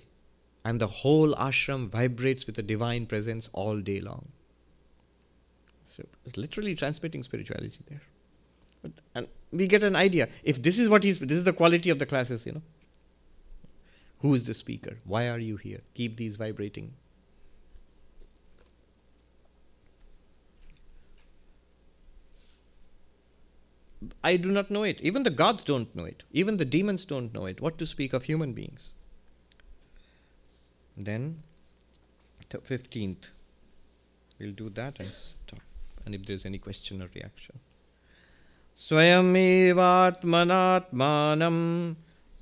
And 0.64 0.82
the 0.84 0.88
whole 0.88 1.34
ashram 1.46 1.88
vibrates 1.90 2.46
with 2.46 2.56
the 2.56 2.64
divine 2.70 3.06
presence 3.06 3.50
all 3.54 3.82
day 3.90 4.00
long. 4.02 4.30
So 5.84 6.04
it's 6.26 6.38
literally 6.38 6.76
transmitting 6.76 7.24
spirituality 7.24 7.84
there. 7.90 8.02
But, 8.82 8.92
and 9.16 9.28
we 9.52 9.68
get 9.68 9.84
an 9.84 9.96
idea. 9.96 10.30
If 10.44 10.62
this 10.62 10.80
is 10.80 10.90
what 10.96 11.04
he's 11.04 11.20
this 11.20 11.38
is 11.38 11.46
the 11.46 11.54
quality 11.62 11.90
of 11.90 12.00
the 12.00 12.06
classes, 12.06 12.46
you 12.46 12.54
know. 12.54 12.66
Who 14.22 14.34
is 14.34 14.48
the 14.48 14.54
speaker? 14.54 14.98
Why 15.04 15.28
are 15.30 15.40
you 15.40 15.58
here? 15.58 15.82
Keep 15.94 16.18
these 16.18 16.38
vibrating 16.38 16.94
I 24.23 24.37
do 24.37 24.51
not 24.51 24.71
know 24.71 24.83
it. 24.83 25.01
Even 25.01 25.23
the 25.23 25.31
gods 25.31 25.65
don't 25.65 25.95
know 25.95 26.05
it. 26.05 26.25
Even 26.33 26.57
the 26.57 26.65
demons 26.65 27.05
don't 27.05 27.33
know 27.33 27.47
it. 27.47 27.61
What 27.61 27.79
to 27.79 27.87
speak 27.87 28.13
of 28.13 28.25
human 28.25 28.53
beings? 28.53 28.91
Then, 30.97 31.43
15th. 32.51 33.31
We'll 34.39 34.53
do 34.53 34.69
that 34.71 34.99
and 34.99 35.09
stop. 35.09 35.61
And 36.05 36.15
if 36.15 36.27
there's 36.27 36.45
any 36.45 36.59
question 36.59 37.01
or 37.01 37.09
reaction. 37.15 37.61
स्वयमेवात्मनात्मानं 38.75 41.59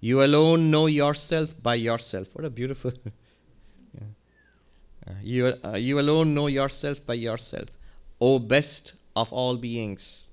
You 0.00 0.22
alone 0.22 0.70
know 0.70 0.86
yourself 0.86 1.60
by 1.60 1.74
yourself. 1.74 2.28
What 2.32 2.44
a 2.44 2.50
beautiful. 2.50 2.92
yeah. 3.04 4.02
uh, 5.08 5.14
you, 5.22 5.52
uh, 5.64 5.74
you 5.74 5.98
alone 5.98 6.34
know 6.34 6.46
yourself 6.46 7.04
by 7.04 7.14
yourself. 7.14 7.68
O 8.20 8.38
best 8.38 8.94
of 9.16 9.32
all 9.32 9.56
beings, 9.56 10.28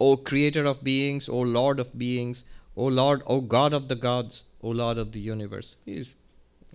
O 0.00 0.16
creator 0.16 0.64
of 0.64 0.82
beings, 0.82 1.28
O 1.28 1.38
Lord 1.38 1.78
of 1.78 1.96
beings, 1.96 2.42
O 2.76 2.86
Lord, 2.86 3.22
O 3.26 3.40
God 3.40 3.72
of 3.72 3.86
the 3.88 3.94
gods, 3.94 4.42
O 4.61 4.69
Lord 4.69 4.97
of 4.97 5.11
the 5.11 5.19
universe. 5.19 5.75
He 5.85 5.97
is 5.97 6.15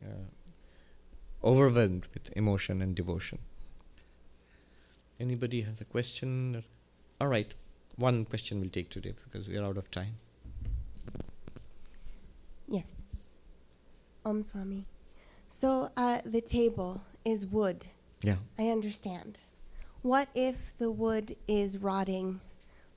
uh, 0.03 0.27
overwhelmed 1.43 2.09
with 2.15 2.31
emotion 2.37 2.81
and 2.81 2.95
devotion. 2.95 3.39
Anybody 5.21 5.63
has 5.63 5.81
a 5.81 5.85
question? 5.85 6.65
All 7.21 7.29
right, 7.29 7.55
one 7.97 8.25
question 8.25 8.61
we'll 8.61 8.71
take 8.71 8.91
today 8.91 9.15
because 9.25 9.49
we 9.49 9.57
are 9.57 9.65
out 9.65 9.77
of 9.77 9.91
time. 9.91 10.17
Yes. 12.69 12.87
Om 14.25 14.43
Swami. 14.43 14.87
So 15.49 15.91
uh, 15.97 16.21
the 16.25 16.41
table 16.41 17.03
is 17.25 17.47
wood. 17.47 17.87
Yeah. 18.23 18.37
I 18.59 18.69
understand. 18.69 19.39
What 20.03 20.29
if 20.35 20.77
the 20.79 20.91
wood 20.91 21.37
is 21.47 21.79
rotting 21.79 22.41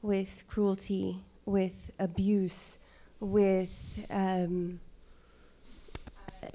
with 0.01 0.45
cruelty, 0.47 1.23
with 1.45 1.91
abuse, 1.99 2.79
with 3.19 4.05
um, 4.09 4.79
uh, 6.43 6.47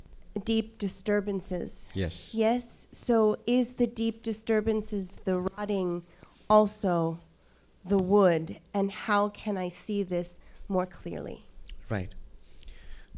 deep 0.44 0.78
disturbances. 0.78 1.88
Yes. 1.94 2.30
Yes. 2.32 2.86
So 2.92 3.38
is 3.46 3.74
the 3.74 3.86
deep 3.86 4.22
disturbances 4.22 5.12
the 5.24 5.40
rotting 5.40 6.02
also 6.48 7.18
the 7.84 7.98
wood? 7.98 8.58
And 8.74 8.92
how 8.92 9.28
can 9.28 9.56
I 9.56 9.68
see 9.68 10.02
this 10.02 10.40
more 10.68 10.86
clearly? 10.86 11.44
Right. 11.88 12.10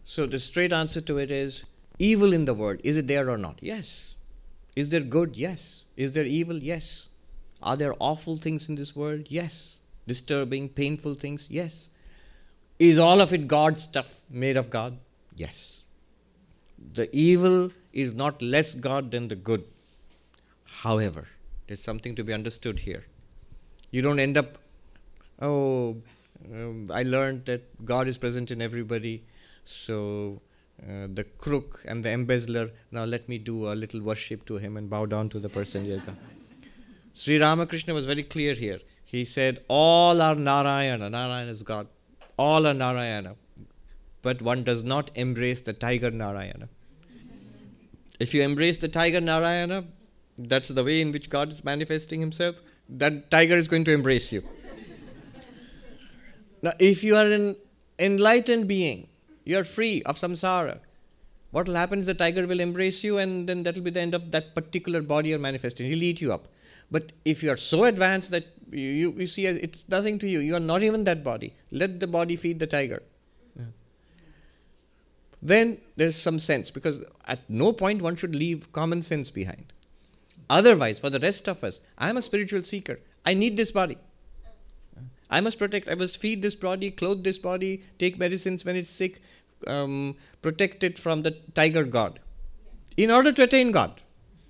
So 0.04 0.26
the 0.26 0.38
straight 0.38 0.72
answer 0.72 1.00
to 1.02 1.18
it 1.18 1.30
is 1.30 1.64
evil 1.98 2.32
in 2.32 2.44
the 2.44 2.54
world. 2.54 2.80
Is 2.84 2.96
it 2.96 3.06
there 3.06 3.30
or 3.30 3.38
not? 3.38 3.58
Yes. 3.62 4.14
Is 4.76 4.88
there 4.90 5.00
good? 5.00 5.36
Yes. 5.36 5.84
Is 5.96 6.12
there 6.12 6.24
evil? 6.24 6.56
Yes. 6.56 7.08
Are 7.62 7.76
there 7.76 7.94
awful 7.98 8.36
things 8.36 8.68
in 8.68 8.74
this 8.74 8.94
world? 8.94 9.26
Yes. 9.28 9.78
Disturbing, 10.06 10.68
painful 10.68 11.14
things? 11.14 11.48
Yes. 11.50 11.88
Is 12.78 12.98
all 12.98 13.20
of 13.20 13.32
it 13.32 13.46
God 13.46 13.78
stuff 13.78 14.20
made 14.28 14.56
of 14.56 14.70
God? 14.70 14.98
Yes. 15.36 15.84
The 16.92 17.08
evil 17.16 17.70
is 17.92 18.14
not 18.14 18.42
less 18.42 18.74
God 18.74 19.10
than 19.10 19.28
the 19.28 19.36
good. 19.36 19.64
However, 20.64 21.28
there's 21.66 21.80
something 21.80 22.14
to 22.16 22.24
be 22.24 22.32
understood 22.32 22.80
here. 22.80 23.04
You 23.90 24.02
don't 24.02 24.18
end 24.18 24.36
up, 24.36 24.58
oh, 25.40 25.96
um, 26.52 26.90
I 26.92 27.04
learned 27.04 27.44
that 27.46 27.84
God 27.84 28.08
is 28.08 28.18
present 28.18 28.50
in 28.50 28.60
everybody, 28.60 29.22
so 29.62 30.42
uh, 30.82 31.06
the 31.12 31.24
crook 31.38 31.82
and 31.86 32.04
the 32.04 32.10
embezzler, 32.10 32.70
now 32.90 33.04
let 33.04 33.28
me 33.28 33.38
do 33.38 33.72
a 33.72 33.74
little 33.74 34.00
worship 34.02 34.44
to 34.46 34.56
him 34.56 34.76
and 34.76 34.90
bow 34.90 35.06
down 35.06 35.28
to 35.30 35.38
the 35.38 35.48
person. 35.48 36.02
Sri 37.12 37.38
Ramakrishna 37.38 37.94
was 37.94 38.06
very 38.06 38.24
clear 38.24 38.54
here. 38.54 38.80
He 39.04 39.24
said, 39.24 39.62
All 39.68 40.20
are 40.20 40.34
Narayana, 40.34 41.08
Narayana 41.08 41.50
is 41.50 41.62
God. 41.62 41.86
All 42.36 42.66
are 42.66 42.74
Narayana. 42.74 43.36
But 44.22 44.42
one 44.42 44.64
does 44.64 44.82
not 44.82 45.10
embrace 45.14 45.60
the 45.60 45.72
tiger 45.72 46.10
Narayana. 46.10 46.68
If 48.18 48.32
you 48.32 48.42
embrace 48.42 48.78
the 48.78 48.88
tiger 48.88 49.20
Narayana, 49.20 49.84
that's 50.38 50.68
the 50.68 50.82
way 50.82 51.00
in 51.00 51.12
which 51.12 51.28
God 51.30 51.50
is 51.50 51.64
manifesting 51.64 52.20
himself, 52.20 52.60
that 52.88 53.30
tiger 53.30 53.56
is 53.56 53.68
going 53.68 53.84
to 53.84 53.92
embrace 53.92 54.32
you. 54.32 54.42
now, 56.62 56.72
if 56.78 57.04
you 57.04 57.16
are 57.16 57.30
an 57.30 57.56
enlightened 57.98 58.66
being, 58.66 59.08
you 59.44 59.58
are 59.58 59.64
free 59.64 60.02
of 60.04 60.16
samsara. 60.16 60.78
What 61.50 61.68
will 61.68 61.74
happen 61.74 62.00
is 62.00 62.06
the 62.06 62.14
tiger 62.14 62.46
will 62.46 62.60
embrace 62.60 63.04
you, 63.04 63.18
and 63.18 63.48
then 63.48 63.62
that 63.62 63.76
will 63.76 63.84
be 63.84 63.90
the 63.90 64.00
end 64.00 64.14
of 64.14 64.30
that 64.32 64.54
particular 64.54 65.02
body 65.02 65.28
you're 65.28 65.38
manifesting. 65.38 65.86
He'll 65.86 66.02
eat 66.02 66.20
you 66.20 66.32
up. 66.32 66.48
But 66.90 67.12
if 67.24 67.42
you 67.42 67.50
are 67.50 67.56
so 67.56 67.84
advanced 67.84 68.30
that 68.32 68.53
you, 68.70 68.80
you, 68.80 69.12
you 69.12 69.26
see 69.26 69.46
it's 69.46 69.88
nothing 69.88 70.18
to 70.18 70.28
you, 70.28 70.38
you 70.38 70.54
are 70.54 70.60
not 70.60 70.82
even 70.82 71.04
that 71.04 71.22
body. 71.24 71.54
Let 71.70 72.00
the 72.00 72.06
body 72.06 72.36
feed 72.36 72.58
the 72.58 72.66
tiger. 72.66 73.02
Yeah. 73.56 73.66
Then 75.42 75.78
there's 75.96 76.16
some 76.16 76.38
sense 76.38 76.70
because 76.70 77.04
at 77.26 77.48
no 77.48 77.72
point 77.72 78.02
one 78.02 78.16
should 78.16 78.34
leave 78.34 78.72
common 78.72 79.02
sense 79.02 79.30
behind. 79.30 79.72
Otherwise, 80.50 80.98
for 80.98 81.10
the 81.10 81.20
rest 81.20 81.48
of 81.48 81.64
us, 81.64 81.80
I 81.96 82.10
am 82.10 82.16
a 82.16 82.22
spiritual 82.22 82.62
seeker. 82.62 83.00
I 83.24 83.34
need 83.34 83.56
this 83.56 83.70
body. 83.70 83.98
I 85.30 85.40
must 85.40 85.58
protect, 85.58 85.88
I 85.88 85.94
must 85.94 86.18
feed 86.18 86.42
this 86.42 86.54
body, 86.54 86.90
clothe 86.90 87.24
this 87.24 87.38
body, 87.38 87.82
take 87.98 88.18
medicines 88.18 88.64
when 88.64 88.76
it's 88.76 88.90
sick, 88.90 89.20
um, 89.66 90.16
protect 90.42 90.84
it 90.84 90.98
from 90.98 91.22
the 91.22 91.32
tiger 91.54 91.84
god 91.84 92.20
in 92.96 93.10
order 93.10 93.32
to 93.32 93.42
attain 93.42 93.72
God. 93.72 94.02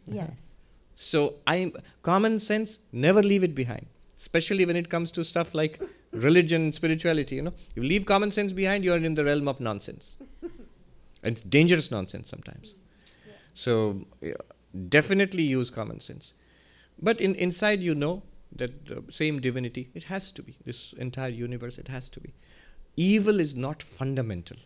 Yes. 0.06 0.56
So 0.94 1.34
I 1.46 1.72
common 2.02 2.38
sense, 2.38 2.78
never 2.92 3.22
leave 3.22 3.44
it 3.44 3.54
behind. 3.54 3.86
Especially 4.24 4.64
when 4.68 4.76
it 4.82 4.88
comes 4.88 5.10
to 5.16 5.22
stuff 5.22 5.54
like 5.54 5.80
religion, 6.26 6.72
spirituality, 6.72 7.36
you 7.36 7.42
know. 7.42 7.54
You 7.76 7.82
leave 7.82 8.06
common 8.06 8.30
sense 8.36 8.52
behind, 8.60 8.84
you 8.84 8.92
are 8.94 9.02
in 9.08 9.14
the 9.18 9.24
realm 9.24 9.48
of 9.52 9.60
nonsense. 9.60 10.16
and 11.24 11.50
dangerous 11.56 11.90
nonsense 11.90 12.30
sometimes. 12.30 12.74
So 13.52 14.06
yeah, 14.20 14.44
definitely 14.88 15.42
use 15.42 15.70
common 15.80 16.00
sense. 16.00 16.32
But 17.08 17.20
in, 17.20 17.34
inside 17.34 17.80
you 17.80 17.94
know 17.94 18.22
that 18.62 18.86
the 18.86 19.04
same 19.10 19.40
divinity, 19.40 19.90
it 19.94 20.04
has 20.04 20.32
to 20.32 20.42
be. 20.42 20.56
This 20.64 20.94
entire 20.94 21.34
universe, 21.46 21.76
it 21.76 21.88
has 21.88 22.08
to 22.10 22.20
be. 22.20 22.32
Evil 22.96 23.40
is 23.40 23.54
not 23.54 23.82
fundamental. 23.82 24.56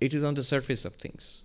It 0.00 0.14
is 0.14 0.24
on 0.24 0.34
the 0.34 0.42
surface 0.42 0.86
of 0.86 0.94
things 0.94 1.42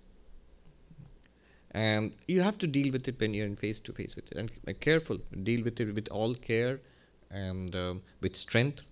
and 1.76 2.14
you 2.30 2.42
have 2.42 2.58
to 2.60 2.68
deal 2.68 2.90
with 2.94 3.06
it 3.10 3.20
when 3.20 3.34
you're 3.34 3.46
in 3.46 3.58
face 3.58 3.80
to 3.82 3.92
face 3.92 4.16
with 4.16 4.32
it. 4.32 4.38
And 4.38 4.50
be 4.66 4.74
careful. 4.74 5.18
Deal 5.44 5.62
with 5.62 5.80
it 5.82 5.94
with 5.94 6.08
all 6.10 6.34
care 6.34 6.80
and 7.30 7.76
um, 7.76 8.02
with 8.22 8.38
strength. 8.38 8.84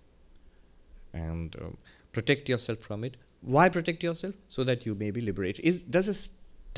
And 1.13 1.55
um, 1.61 1.77
protect 2.11 2.49
yourself 2.49 2.79
from 2.79 3.05
it. 3.05 3.15
Why 3.41 3.69
protect 3.69 4.03
yourself? 4.03 4.35
So 4.49 4.65
that 4.65 4.85
you 4.85 4.95
may 4.95 5.11
be 5.11 5.21
liberated. 5.21 5.63
Is 5.63 5.81
does 5.83 6.09
a 6.13 6.17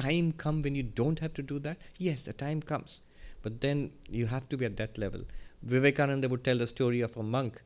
time 0.01 0.31
come 0.31 0.61
when 0.61 0.75
you 0.75 0.83
don't 0.83 1.19
have 1.19 1.33
to 1.35 1.41
do 1.41 1.57
that? 1.59 1.77
Yes 1.97 2.27
a 2.27 2.33
time 2.33 2.61
comes. 2.61 3.01
But 3.41 3.61
then 3.61 3.91
you 4.09 4.27
have 4.27 4.47
to 4.49 4.57
be 4.57 4.65
at 4.65 4.77
that 4.77 4.99
level. 4.99 5.21
Vivekananda 5.63 6.29
would 6.29 6.43
tell 6.43 6.57
the 6.59 6.67
story 6.67 7.01
of 7.01 7.17
a 7.17 7.23
monk 7.23 7.63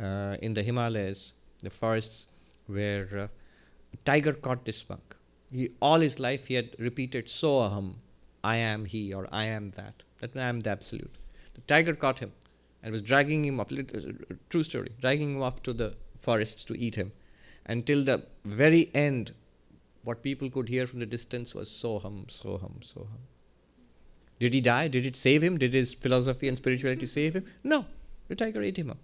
uh, 0.00 0.36
in 0.40 0.54
the 0.54 0.62
himalayas 0.62 1.34
the 1.62 1.70
forests 1.70 2.26
where 2.66 3.08
uh, 3.18 3.28
a 3.92 3.98
tiger 4.06 4.32
caught 4.32 4.64
this 4.64 4.88
monk 4.88 5.13
he, 5.54 5.70
all 5.80 6.00
his 6.00 6.18
life 6.18 6.48
he 6.48 6.54
had 6.54 6.74
repeated 6.78 7.28
so 7.30 7.60
Soham, 7.60 7.94
I 8.42 8.56
am 8.56 8.86
he 8.86 9.14
or 9.14 9.28
I 9.32 9.44
am 9.44 9.70
that. 9.70 10.02
That 10.20 10.36
I 10.36 10.48
am 10.48 10.60
the 10.60 10.70
absolute. 10.70 11.14
The 11.54 11.60
tiger 11.62 11.94
caught 11.94 12.18
him 12.18 12.32
and 12.82 12.92
was 12.92 13.02
dragging 13.02 13.44
him 13.44 13.60
up, 13.60 13.70
uh, 13.72 14.00
true 14.50 14.64
story, 14.64 14.92
dragging 15.00 15.36
him 15.36 15.42
up 15.42 15.62
to 15.62 15.72
the 15.72 15.94
forests 16.18 16.64
to 16.64 16.78
eat 16.78 16.96
him. 16.96 17.12
Until 17.66 18.04
the 18.04 18.26
very 18.44 18.90
end, 18.94 19.32
what 20.02 20.22
people 20.22 20.50
could 20.50 20.68
hear 20.68 20.86
from 20.86 20.98
the 20.98 21.06
distance 21.06 21.54
was 21.54 21.70
Soham, 21.70 22.26
Soham, 22.26 22.80
Soham. 22.80 23.24
Did 24.40 24.52
he 24.52 24.60
die? 24.60 24.88
Did 24.88 25.06
it 25.06 25.16
save 25.16 25.42
him? 25.42 25.56
Did 25.56 25.72
his 25.72 25.94
philosophy 25.94 26.48
and 26.48 26.58
spirituality 26.58 27.06
save 27.06 27.34
him? 27.34 27.46
No. 27.62 27.86
The 28.28 28.34
tiger 28.34 28.62
ate 28.62 28.78
him 28.78 28.90
up. 28.90 28.98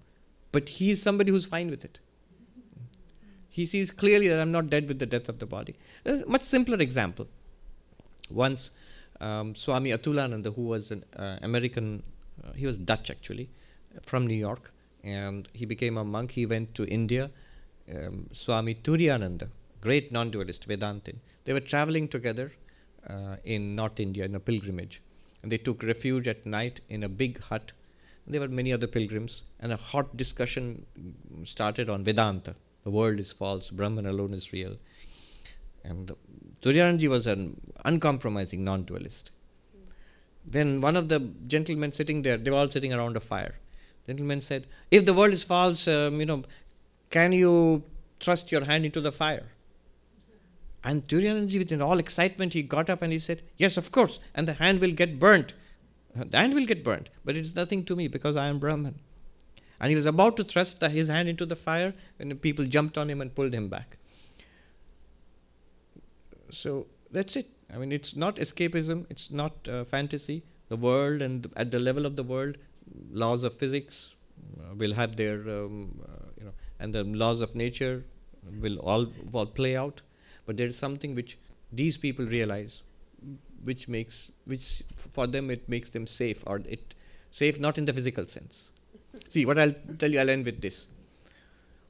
But 0.53 0.68
he 0.68 0.90
is 0.90 1.01
somebody 1.01 1.30
who's 1.30 1.46
fine 1.46 1.70
with 1.70 1.84
it. 1.84 2.01
He 3.51 3.66
sees 3.66 3.90
clearly 3.90 4.28
that 4.28 4.38
I'm 4.38 4.53
not 4.53 4.70
dead 4.70 4.86
with 4.88 5.01
the 5.01 5.07
death 5.07 5.28
of 5.28 5.40
the 5.40 5.46
body. 5.46 5.74
A 6.07 6.22
much 6.26 6.42
simpler 6.42 6.78
example. 6.78 7.26
Once, 8.30 8.70
um, 9.20 9.55
Swami 9.57 9.90
Atulananda, 9.90 10.55
who 10.55 10.62
was 10.62 10.92
an 10.92 11.05
uh, 11.16 11.38
American, 11.42 12.05
uh, 12.42 12.53
he 12.53 12.64
was 12.64 12.78
Dutch 12.78 13.11
actually, 13.11 13.51
from 14.03 14.26
New 14.26 14.36
York, 14.36 14.72
and 15.03 15.48
he 15.53 15.66
became 15.66 15.96
a 15.98 16.05
monk. 16.05 16.30
He 16.30 16.46
went 16.46 16.74
to 16.76 16.86
India. 16.86 17.30
Um, 17.92 18.28
Swami 18.30 18.76
Turiyananda, 18.76 19.48
great 19.80 20.12
non 20.12 20.30
dualist 20.30 20.68
Vedantin, 20.68 21.16
they 21.44 21.53
were 21.53 21.61
traveling 21.61 22.07
together 22.07 22.53
uh, 23.09 23.36
in 23.42 23.74
North 23.74 23.98
India 23.98 24.24
in 24.24 24.36
a 24.36 24.40
pilgrimage. 24.40 25.03
And 25.42 25.51
they 25.51 25.59
took 25.59 25.82
refuge 25.82 26.28
at 26.28 26.46
night 26.46 26.80
in 26.88 27.03
a 27.03 27.09
big 27.09 27.40
hut. 27.40 27.72
There 28.28 28.40
were 28.40 28.48
many 28.48 28.72
other 28.72 28.86
pilgrims, 28.86 29.42
and 29.59 29.72
a 29.72 29.76
hot 29.76 30.16
discussion 30.16 30.86
started 31.42 31.90
on 31.90 32.05
Vedanta 32.05 32.55
the 32.91 32.97
world 32.97 33.20
is 33.20 33.32
false, 33.32 33.70
Brahman 33.70 34.07
alone 34.07 34.34
is 34.34 34.53
real. 34.53 34.76
And 35.84 36.12
Turiyananji 36.62 37.09
was 37.09 37.26
an 37.26 37.61
uncompromising 37.84 38.64
non 38.64 38.82
dualist. 38.82 39.30
Then 40.45 40.80
one 40.80 40.97
of 40.97 41.09
the 41.09 41.20
gentlemen 41.55 41.93
sitting 41.93 42.22
there, 42.22 42.36
they 42.36 42.51
were 42.51 42.57
all 42.57 42.68
sitting 42.76 42.93
around 42.93 43.16
a 43.16 43.20
fire. 43.20 43.55
Gentleman 44.07 44.41
said, 44.41 44.66
If 44.91 45.05
the 45.05 45.14
world 45.14 45.32
is 45.32 45.45
false, 45.45 45.86
um, 45.86 46.18
you 46.18 46.26
know, 46.26 46.43
can 47.11 47.32
you 47.32 47.84
thrust 48.18 48.51
your 48.51 48.64
hand 48.64 48.84
into 48.84 49.01
the 49.01 49.12
fire? 49.12 49.47
And 50.82 51.07
Turiyananji, 51.07 51.59
with 51.59 51.80
all 51.80 51.99
excitement, 51.99 52.55
he 52.55 52.62
got 52.62 52.91
up 52.91 53.03
and 53.03 53.12
he 53.12 53.18
said, 53.18 53.43
Yes, 53.57 53.76
of 53.76 53.93
course, 53.93 54.18
and 54.34 54.49
the 54.49 54.55
hand 54.55 54.80
will 54.80 54.93
get 54.93 55.18
burnt. 55.18 55.55
The 56.14 56.36
hand 56.36 56.55
will 56.55 56.66
get 56.66 56.82
burnt, 56.82 57.09
but 57.24 57.36
it 57.36 57.43
is 57.43 57.55
nothing 57.55 57.84
to 57.84 57.95
me 57.95 58.09
because 58.09 58.36
I 58.36 58.49
am 58.49 58.59
Brahman. 58.59 58.99
And 59.81 59.89
he 59.89 59.97
was 59.97 60.07
about 60.07 60.37
to 60.37 60.45
thrust 60.45 60.83
his 60.83 61.09
hand 61.09 61.28
into 61.28 61.47
the 61.47 61.57
fire 61.57 61.95
when 62.18 62.37
people 62.37 62.66
jumped 62.66 62.99
on 62.99 63.09
him 63.09 63.20
and 63.22 63.35
pulled 63.35 63.55
him 63.55 63.68
back. 63.68 63.97
So 66.51 66.87
that's 67.11 67.37
it. 67.37 67.47
I 67.72 67.78
mean, 67.78 67.91
it's 67.91 68.14
not 68.14 68.37
escapism, 68.37 69.07
it's 69.09 69.31
not 69.31 69.68
uh, 69.68 69.85
fantasy. 69.85 70.43
The 70.68 70.76
world 70.76 71.22
and 71.22 71.47
at 71.57 71.70
the 71.70 71.78
level 71.78 72.05
of 72.05 72.16
the 72.16 72.22
world, 72.22 72.57
laws 73.11 73.43
of 73.43 73.55
physics 73.55 74.16
uh, 74.59 74.74
will 74.74 74.95
have 74.95 75.16
their, 75.16 75.41
um, 75.49 76.01
uh, 76.05 76.26
you 76.39 76.45
know, 76.45 76.53
and 76.78 76.95
the 76.95 77.05
laws 77.05 77.41
of 77.41 77.55
nature 77.55 78.05
will 78.61 78.78
all, 78.78 79.07
all 79.33 79.47
play 79.47 79.76
out. 79.76 80.03
But 80.47 80.57
there 80.57 80.66
is 80.66 80.76
something 80.76 81.14
which 81.14 81.39
these 81.72 81.97
people 81.97 82.26
realize, 82.26 82.83
which 83.64 83.89
makes, 83.89 84.33
which 84.47 84.83
for 84.97 85.26
them 85.26 85.51
it 85.51 85.68
makes 85.68 85.91
them 85.91 86.07
safe, 86.07 86.43
or 86.47 86.62
it 86.68 86.95
safe 87.31 87.59
not 87.59 87.78
in 87.78 87.85
the 87.85 87.93
physical 87.93 88.26
sense 88.26 88.72
See, 89.28 89.44
what 89.44 89.58
I'll 89.58 89.74
tell 89.98 90.11
you, 90.11 90.20
I'll 90.20 90.30
end 90.30 90.44
with 90.44 90.61
this. 90.61 90.88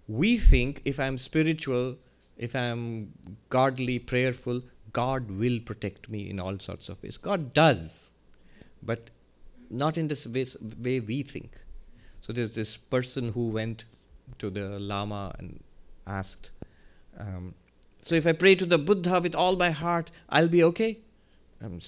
We 0.08 0.36
think 0.36 0.82
if 0.84 0.98
I'm 0.98 1.18
spiritual, 1.18 1.96
if 2.36 2.56
I'm 2.56 3.12
godly, 3.48 3.98
prayerful, 3.98 4.62
God 4.92 5.30
will 5.30 5.60
protect 5.60 6.08
me 6.08 6.28
in 6.28 6.40
all 6.40 6.58
sorts 6.58 6.88
of 6.88 7.02
ways. 7.02 7.16
God 7.16 7.52
does, 7.52 8.12
but 8.82 9.10
not 9.68 9.98
in 9.98 10.08
this 10.08 10.26
way, 10.26 10.46
way 10.82 11.00
we 11.00 11.22
think. 11.22 11.52
So 12.22 12.32
there's 12.32 12.54
this 12.54 12.76
person 12.76 13.32
who 13.32 13.50
went 13.50 13.84
to 14.38 14.50
the 14.50 14.78
Lama 14.78 15.34
and 15.38 15.62
asked, 16.06 16.50
um, 17.18 17.54
So 18.00 18.14
if 18.14 18.26
I 18.26 18.32
pray 18.32 18.54
to 18.54 18.66
the 18.66 18.78
Buddha 18.78 19.20
with 19.20 19.34
all 19.34 19.56
my 19.56 19.70
heart, 19.70 20.10
I'll 20.28 20.48
be 20.48 20.64
okay? 20.64 20.98
Um, 21.62 21.80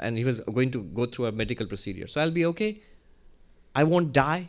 and 0.00 0.18
he 0.18 0.24
was 0.24 0.40
going 0.40 0.72
to 0.72 0.82
go 0.82 1.06
through 1.06 1.26
a 1.26 1.32
medical 1.32 1.66
procedure. 1.66 2.08
So 2.08 2.20
I'll 2.20 2.32
be 2.32 2.44
okay? 2.46 2.80
I 3.74 3.84
won't 3.84 4.12
die? 4.12 4.48